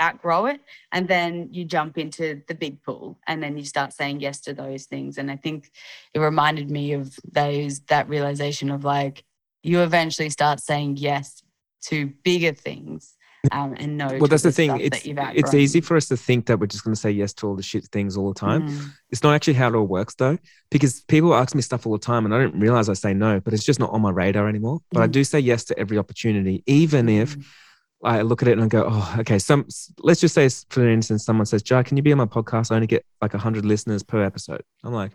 [0.00, 0.60] outgrow it,
[0.90, 4.52] and then you jump into the big pool, and then you start saying yes to
[4.52, 5.18] those things.
[5.18, 5.70] And I think
[6.14, 9.22] it reminded me of those that realization of like
[9.62, 11.44] you eventually start saying yes
[11.82, 13.14] to bigger things
[13.52, 14.08] um, and know.
[14.18, 14.80] Well, that's the, the thing.
[14.80, 17.46] It's it's easy for us to think that we're just going to say yes to
[17.46, 18.68] all the shit things all the time.
[18.68, 18.90] Mm.
[19.10, 20.38] It's not actually how it all works though,
[20.70, 23.40] because people ask me stuff all the time, and I don't realize I say no,
[23.40, 24.80] but it's just not on my radar anymore.
[24.90, 25.04] But mm.
[25.04, 27.20] I do say yes to every opportunity, even mm.
[27.22, 27.36] if.
[28.00, 29.40] I look at it and I go, oh, okay.
[29.40, 29.66] Some
[29.98, 32.70] let's just say, for instance, someone says, "Jai, can you be on my podcast?
[32.70, 35.10] I only get like hundred listeners per episode." I'm like,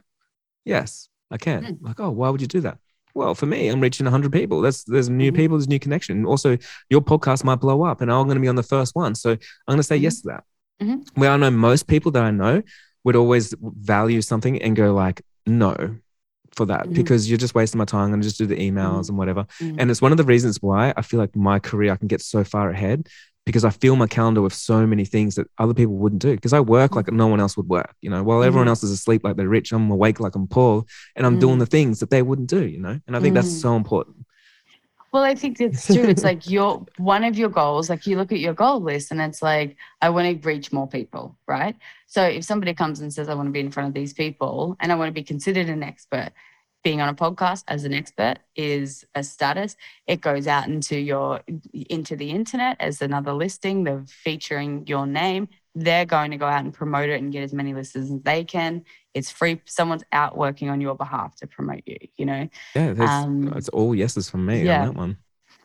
[0.66, 1.78] "Yes, I can." Mm.
[1.80, 2.80] Like, oh, why would you do that?
[3.14, 4.62] Well, for me, I'm reaching 100 people.
[4.62, 5.36] That's there's new mm-hmm.
[5.36, 6.18] people, there's new connection.
[6.18, 6.58] And also,
[6.90, 9.16] your podcast might blow up, and I'm going to be on the first one.
[9.16, 10.04] So I'm going to say mm-hmm.
[10.04, 10.44] yes to that.
[10.82, 11.20] Mm-hmm.
[11.20, 12.64] Where I know most people that I know
[13.04, 15.98] would always value something and go like, no,
[16.56, 16.94] for that mm-hmm.
[16.94, 18.12] because you're just wasting my time.
[18.12, 19.10] To just do the emails mm-hmm.
[19.10, 19.44] and whatever.
[19.60, 19.80] Mm-hmm.
[19.80, 22.22] And it's one of the reasons why I feel like my career I can get
[22.22, 23.08] so far ahead
[23.46, 26.36] because I fill my calendar with so many things that other people wouldn't do.
[26.36, 27.94] Because I work like no one else would work.
[28.02, 28.48] You know, while mm-hmm.
[28.48, 31.58] everyone else is asleep like they're rich, I'm awake like I'm poor, and I'm doing
[31.58, 31.60] mm.
[31.60, 32.66] the things that they wouldn't do.
[32.66, 33.62] You know, and I think that's mm.
[33.62, 34.26] so important.
[35.14, 36.06] Well, I think it's true.
[36.06, 39.22] It's like your one of your goals, like you look at your goal list and
[39.22, 41.76] it's like, I want to reach more people, right?
[42.08, 44.76] So if somebody comes and says, I want to be in front of these people
[44.80, 46.32] and I want to be considered an expert,
[46.84, 49.76] being on a podcast as an expert is a status.
[50.06, 51.42] It goes out into your
[51.74, 53.84] into the internet as another listing.
[53.84, 55.48] They're featuring your name.
[55.76, 58.44] They're going to go out and promote it and get as many listeners as they
[58.44, 58.84] can.
[59.14, 59.62] It's free.
[59.66, 61.98] Someone's out working on your behalf to promote you.
[62.18, 62.50] You know.
[62.76, 64.82] Yeah, um, it's all yeses from me yeah.
[64.82, 65.18] on that one.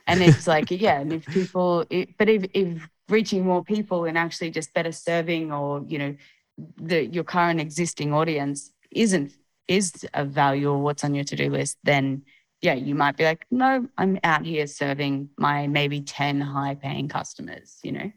[0.06, 4.16] and it's like yeah, and if people, it, but if if reaching more people and
[4.16, 6.14] actually just better serving or you know
[6.76, 9.32] the your current existing audience isn't
[9.68, 12.22] is of value or what's on your to-do list, then
[12.60, 17.08] yeah, you might be like, no, I'm out here serving my maybe 10 high paying
[17.08, 18.10] customers, you know?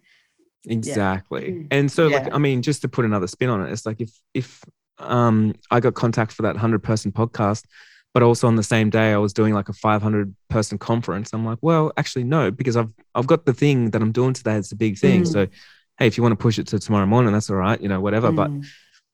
[0.66, 1.52] Exactly.
[1.52, 1.78] Yeah.
[1.78, 2.18] And so yeah.
[2.18, 4.64] like, I mean, just to put another spin on it, it's like if, if
[4.98, 7.66] um, I got contact for that hundred person podcast,
[8.14, 11.34] but also on the same day I was doing like a 500 person conference.
[11.34, 14.56] I'm like, well, actually no, because I've, I've got the thing that I'm doing today.
[14.56, 15.22] It's a big thing.
[15.22, 15.28] Mm.
[15.28, 15.48] So,
[16.02, 18.02] Hey, if you want to push it to tomorrow morning, that's all right, you know,
[18.02, 18.32] whatever.
[18.32, 18.36] Mm.
[18.36, 18.50] But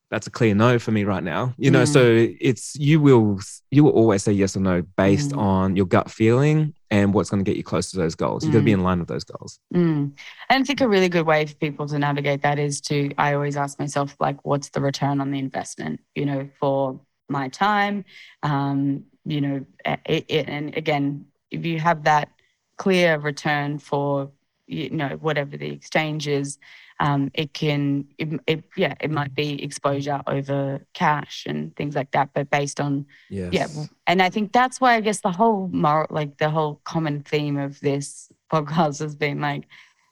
[0.10, 1.88] that's a clear no for me right now you know mm.
[1.88, 3.40] so it's you will
[3.72, 5.38] you will always say yes or no based mm.
[5.38, 8.52] on your gut feeling and what's going to get you close to those goals you've
[8.52, 8.54] mm.
[8.54, 9.80] got to be in line with those goals mm.
[9.80, 10.14] and
[10.50, 13.58] i think a really good way for people to navigate that is to i always
[13.58, 18.06] ask myself like what's the return on the investment you know for my time
[18.44, 22.30] um you know it, it, and again if you have that
[22.78, 24.32] clear return for
[24.68, 26.58] you know whatever the exchange is
[27.00, 32.12] um, it can it, it, yeah it might be exposure over cash and things like
[32.12, 33.54] that but based on yes.
[33.54, 37.22] yeah and i think that's why i guess the whole moral like the whole common
[37.22, 39.66] theme of this podcast has been like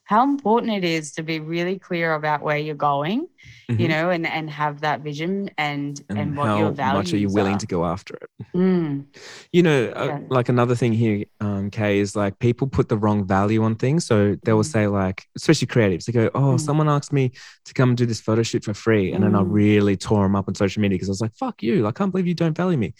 [0.06, 3.28] how important it is to be really clear about where you're going,
[3.68, 3.82] mm-hmm.
[3.82, 7.14] you know, and and have that vision and and, and what your values How much
[7.14, 7.60] are you willing are.
[7.60, 8.46] to go after it?
[8.56, 9.06] Mm.
[9.52, 10.16] You know, uh, yeah.
[10.18, 13.76] uh, like another thing here, um, Kay, is like people put the wrong value on
[13.76, 14.06] things.
[14.06, 14.72] So they will mm.
[14.72, 16.60] say like, especially creatives, they go, "Oh, mm.
[16.60, 17.32] someone asked me
[17.66, 19.48] to come do this photo shoot for free," and then I mm.
[19.50, 21.88] really tore them up on social media because I was like, "Fuck you!
[21.88, 22.94] I can't believe you don't value me."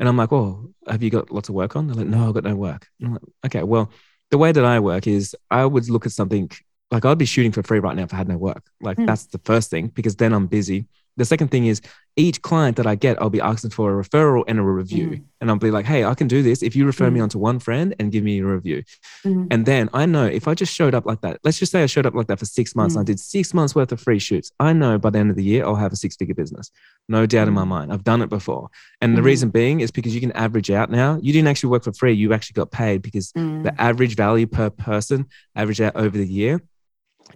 [0.00, 2.34] And I'm like, "Oh, have you got lots of work on?" They're like, "No, I've
[2.34, 3.92] got no work." Like, okay, well
[4.30, 6.50] the way that I work is I would look at something
[6.90, 8.64] like I'd be shooting for free right now if I had no work.
[8.80, 9.06] Like mm.
[9.06, 10.86] that's the first thing because then I'm busy.
[11.18, 11.80] The second thing is
[12.16, 15.08] each client that I get, I'll be asking for a referral and a review.
[15.08, 15.24] Mm.
[15.40, 17.14] And I'll be like, hey, I can do this if you refer mm.
[17.14, 18.82] me onto one friend and give me a review.
[19.24, 19.48] Mm.
[19.50, 21.86] And then I know if I just showed up like that, let's just say I
[21.86, 23.06] showed up like that for six months, I mm.
[23.06, 24.50] did six months worth of free shoots.
[24.58, 26.70] I know by the end of the year, I'll have a six figure business.
[27.08, 27.68] No doubt in my mm.
[27.68, 27.92] mind.
[27.92, 28.68] I've done it before.
[29.00, 31.18] And the reason being is because you can average out now.
[31.20, 34.70] You didn't actually work for free, you actually got paid because the average value per
[34.70, 36.62] person average out over the year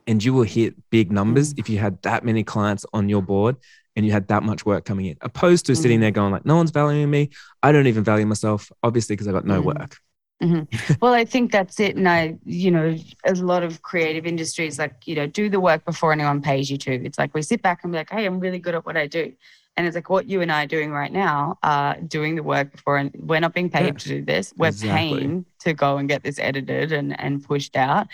[0.07, 1.59] and you will hit big numbers mm.
[1.59, 3.57] if you had that many clients on your board
[3.95, 5.77] and you had that much work coming in, opposed to mm.
[5.77, 7.31] sitting there going like, no one's valuing me.
[7.63, 9.67] I don't even value myself, obviously, because I got no mm.
[9.67, 9.99] work.
[10.43, 10.95] Mm-hmm.
[11.01, 11.97] Well, I think that's it.
[11.97, 15.85] And I, you know, a lot of creative industries, like, you know, do the work
[15.85, 16.93] before anyone pays you to.
[16.93, 19.07] It's like we sit back and be like, hey, I'm really good at what I
[19.07, 19.33] do.
[19.77, 22.73] And it's like what you and I are doing right now, uh, doing the work
[22.73, 24.53] before, and we're not being paid yeah, to do this.
[24.57, 25.19] We're exactly.
[25.19, 28.09] paying to go and get this edited and, and pushed out.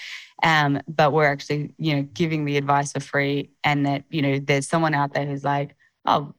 [0.45, 3.51] Um, but we're actually, you know, giving the advice for free.
[3.65, 5.75] And that, you know, there's someone out there who's like,
[6.05, 6.33] oh,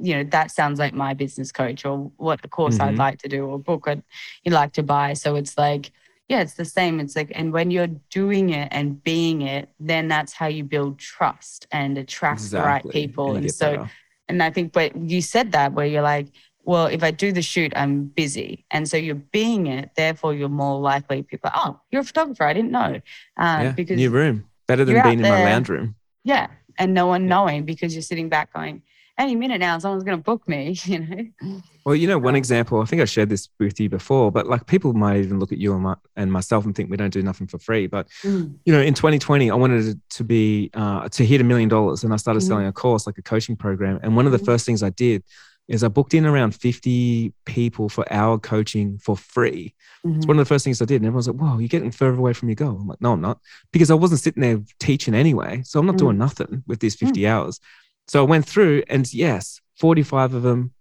[0.00, 2.88] you know, that sounds like my business coach or what the course mm-hmm.
[2.88, 4.02] I'd like to do or book I'd
[4.42, 5.12] you like to buy.
[5.12, 5.92] So it's like,
[6.28, 6.98] yeah, it's the same.
[6.98, 10.98] It's like, and when you're doing it and being it, then that's how you build
[10.98, 12.58] trust and attract exactly.
[12.58, 13.36] the right people.
[13.36, 13.90] And, and so better.
[14.28, 16.28] And I think, but you said that where you're like,
[16.64, 18.64] well, if I do the shoot, I'm busy.
[18.70, 22.44] And so you're being it, therefore you're more likely people, oh, you're a photographer.
[22.44, 23.00] I didn't know.
[23.36, 24.46] Uh, yeah, because new room.
[24.68, 25.96] Better than being in my lounge room.
[26.24, 26.46] Yeah.
[26.78, 28.82] And no one knowing because you're sitting back going,
[29.18, 31.60] any minute now, someone's going to book me, you know?
[31.84, 34.66] Well, you know, one example, I think I shared this with you before, but like
[34.66, 37.22] people might even look at you and, my, and myself and think we don't do
[37.22, 37.86] nothing for free.
[37.86, 38.54] But, mm.
[38.64, 42.12] you know, in 2020, I wanted to be, uh, to hit a million dollars and
[42.12, 42.46] I started mm.
[42.46, 43.98] selling a course, like a coaching program.
[44.02, 44.46] And one of the mm.
[44.46, 45.24] first things I did
[45.68, 49.74] is I booked in around 50 people for our coaching for free.
[50.04, 50.18] Mm-hmm.
[50.18, 50.96] It's one of the first things I did.
[50.96, 52.78] And everyone's like, whoa, you're getting further away from your goal.
[52.80, 53.38] I'm like, no, I'm not.
[53.72, 55.62] Because I wasn't sitting there teaching anyway.
[55.64, 56.20] So I'm not doing mm.
[56.20, 57.28] nothing with these 50 mm.
[57.28, 57.60] hours.
[58.08, 60.72] So I went through and yes, 45 of them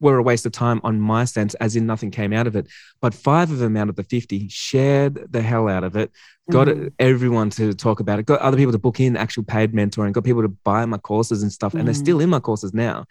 [0.00, 2.66] were a waste of time on my sense, as in nothing came out of it.
[3.00, 6.10] But five of them out of the 50 shared the hell out of it,
[6.50, 6.92] got Mm.
[6.98, 10.24] everyone to talk about it, got other people to book in actual paid mentoring, got
[10.24, 11.74] people to buy my courses and stuff.
[11.74, 11.98] And they're Mm.
[11.98, 13.04] still in my courses now.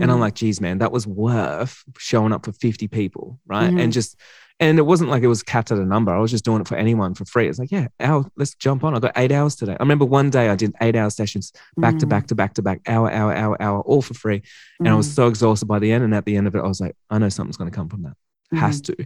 [0.00, 0.20] And I'm Mm.
[0.20, 3.74] like, geez, man, that was worth showing up for 50 people, right?
[3.76, 4.16] And just,
[4.60, 6.12] and it wasn't like it was capped at a number.
[6.12, 7.48] I was just doing it for anyone for free.
[7.48, 8.94] It's like, yeah, hour, let's jump on.
[8.94, 9.72] I got eight hours today.
[9.78, 12.08] I remember one day I did eight hour sessions back to Mm.
[12.08, 14.42] back to back to back, hour, hour, hour, hour, all for free.
[14.80, 15.14] And I was Mm.
[15.14, 16.02] so exhausted by the end.
[16.04, 17.88] And at the end of it, I was like, I know something's going to come
[17.88, 18.14] from that.
[18.58, 18.96] Has to.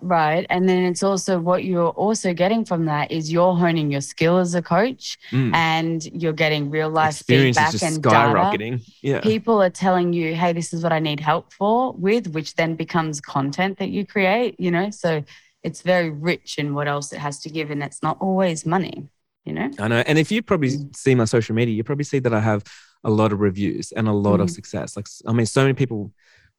[0.00, 0.46] Right.
[0.48, 4.38] And then it's also what you're also getting from that is you're honing your skill
[4.38, 5.54] as a coach Mm.
[5.54, 8.80] and you're getting real life Experience feedback is just and data.
[9.02, 9.20] Yeah.
[9.20, 12.74] People are telling you, hey, this is what I need help for with, which then
[12.74, 14.90] becomes content that you create, you know?
[14.90, 15.24] So
[15.62, 17.70] it's very rich in what else it has to give.
[17.70, 19.08] And it's not always money,
[19.44, 19.70] you know?
[19.78, 20.02] I know.
[20.06, 20.96] And if you probably Mm.
[20.96, 22.64] see my social media, you probably see that I have
[23.04, 24.54] a lot of reviews and a lot of Mhm.
[24.54, 24.96] success.
[24.96, 26.12] Like, I mean, so many people,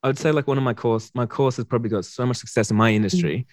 [0.03, 2.37] I would say like one of my course, my course has probably got so much
[2.37, 3.47] success in my industry.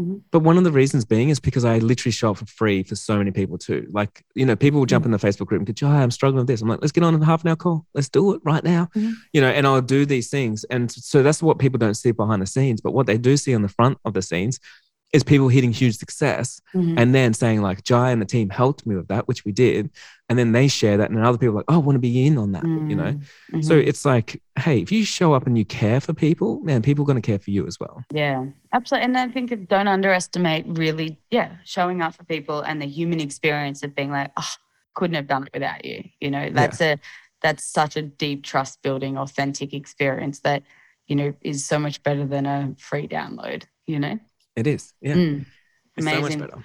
[0.00, 0.20] Mhm.
[0.30, 2.94] But one of the reasons being is because I literally show up for free for
[2.94, 3.88] so many people too.
[3.90, 5.06] Like, you know, people will jump Mm.
[5.06, 6.60] in the Facebook group and go, Jai, I'm struggling with this.
[6.60, 7.86] I'm like, let's get on a half an hour call.
[7.94, 8.88] Let's do it right now.
[8.94, 9.14] Mhm.
[9.32, 10.64] You know, and I'll do these things.
[10.64, 12.80] And so that's what people don't see behind the scenes.
[12.82, 14.60] But what they do see on the front of the scenes
[15.16, 16.94] is people hitting huge success Mhm.
[16.98, 19.90] and then saying like Jai and the team helped me with that, which we did.
[20.28, 22.00] And then they share that, and then other people are like, oh, I want to
[22.00, 23.18] be in on that, you know.
[23.52, 23.64] Mhm.
[23.64, 27.02] So it's like, hey, if you show up and you care for people, man, people
[27.04, 28.04] are going to care for you as well.
[28.12, 29.06] Yeah, absolutely.
[29.06, 33.82] And I think don't underestimate really, yeah, showing up for people and the human experience
[33.82, 34.52] of being like, oh,
[34.94, 36.04] couldn't have done it without you.
[36.20, 36.98] You know, that's a
[37.42, 40.62] that's such a deep trust building, authentic experience that,
[41.06, 44.18] you know, is so much better than a free download, you know?
[44.56, 45.44] It is, yeah, Mm.
[45.44, 46.40] so amazing.
[46.40, 46.64] better.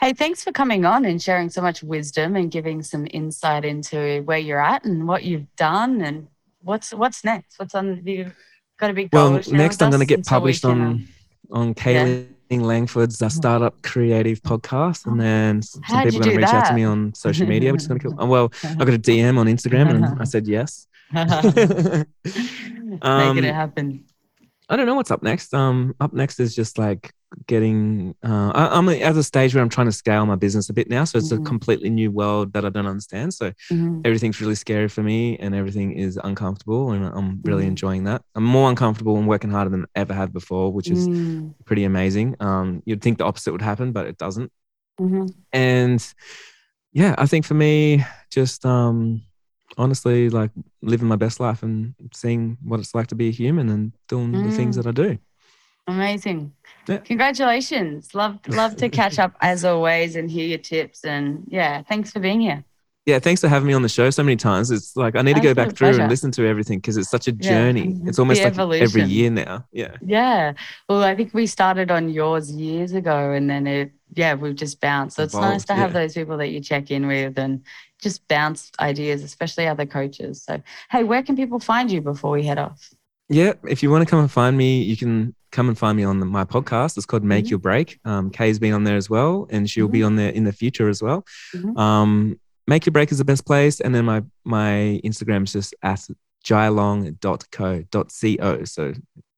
[0.00, 4.22] Hey, thanks for coming on and sharing so much wisdom and giving some insight into
[4.22, 6.28] where you're at and what you've done and
[6.62, 7.58] what's what's next.
[7.58, 8.32] What's on you
[8.78, 9.32] got a big goal?
[9.32, 11.06] Well, next I'm going to get published on
[11.50, 16.40] on Kayleen Langford's uh, Startup Creative podcast, and then some How'd people are going to
[16.44, 18.26] reach out to me on social media, which is going to be cool.
[18.34, 20.86] Well, I got a DM on Instagram, and I said yes.
[21.12, 22.06] Making
[23.02, 24.04] Um, it happen.
[24.70, 25.52] I don't know what's up next.
[25.52, 27.12] Um, up next is just like
[27.48, 28.14] getting.
[28.24, 30.88] Uh, I, I'm at a stage where I'm trying to scale my business a bit
[30.88, 31.36] now, so it's Mhm.
[31.36, 33.34] a completely new world that I don't understand.
[33.34, 34.02] So Mhm.
[34.04, 37.68] everything's really scary for me, and everything is uncomfortable, and I'm really Mhm.
[37.68, 38.22] enjoying that.
[38.36, 41.84] I'm more uncomfortable and working harder than I ever have before, which is Mm, pretty
[41.84, 42.36] amazing.
[42.40, 44.52] Um, you'd think the opposite would happen, but it doesn't.
[44.98, 45.26] mhm.
[45.52, 46.14] And
[46.92, 49.22] yeah, I think for me, just um,
[49.78, 50.50] honestly, like
[50.82, 54.32] living my best life and seeing what it's like to be a human and doing
[54.32, 54.82] the things Mm.
[54.82, 55.18] that I do.
[55.86, 56.52] Amazing.
[56.86, 56.98] Yeah.
[56.98, 58.14] Congratulations.
[58.14, 61.04] Love love to catch up as always and hear your tips.
[61.04, 62.64] And yeah, thanks for being here.
[63.06, 64.70] Yeah, thanks for having me on the show so many times.
[64.70, 66.02] It's like I need to go back through pleasure.
[66.02, 67.50] and listen to everything because it's such a Yeah.
[67.50, 67.98] journey.
[68.04, 69.64] It's almost The like every year now.
[69.72, 69.96] Yeah.
[70.04, 70.52] Yeah.
[70.88, 74.80] Well, I think we started on yours years ago and then it yeah, we've just
[74.80, 75.16] bounced.
[75.16, 76.00] So it's nice Evolved, to have yeah.
[76.00, 77.62] those people that you check in with and
[78.00, 80.42] just bounce ideas, especially other coaches.
[80.42, 80.60] So
[80.90, 82.90] hey, where can people find you before we head off?
[83.28, 86.04] Yeah, if you want to come and find me, you can come and find me
[86.04, 86.96] on the, my podcast.
[86.96, 87.50] It's called Make Mhm.
[87.50, 87.98] Your Break.
[88.04, 90.88] Um, Kay's been on there as well, and she'll be on there in the future
[90.88, 91.24] as well.
[91.54, 91.76] Mhm.
[91.78, 95.74] Um, Make Your Break is the best place, and then my my Instagram is just
[95.82, 96.00] at
[96.44, 98.64] jailong.co.co.
[98.64, 98.92] So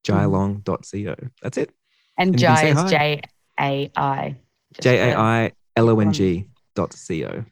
[0.06, 1.14] jailong.co.
[1.42, 1.70] That's it.
[2.18, 2.90] And And Jai is.
[2.90, 3.20] J
[3.60, 4.36] A I.
[4.80, 7.44] J A I L O N G dot C O.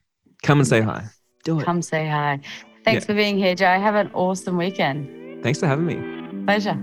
[0.42, 1.04] Come and say hi.
[1.44, 1.64] Do it.
[1.64, 2.40] Come say hi.
[2.84, 3.06] Thanks Yeah.
[3.06, 3.78] for being here, Jai.
[3.78, 5.42] Have an awesome weekend.
[5.42, 6.44] Thanks for having me.
[6.44, 6.78] Pleasure.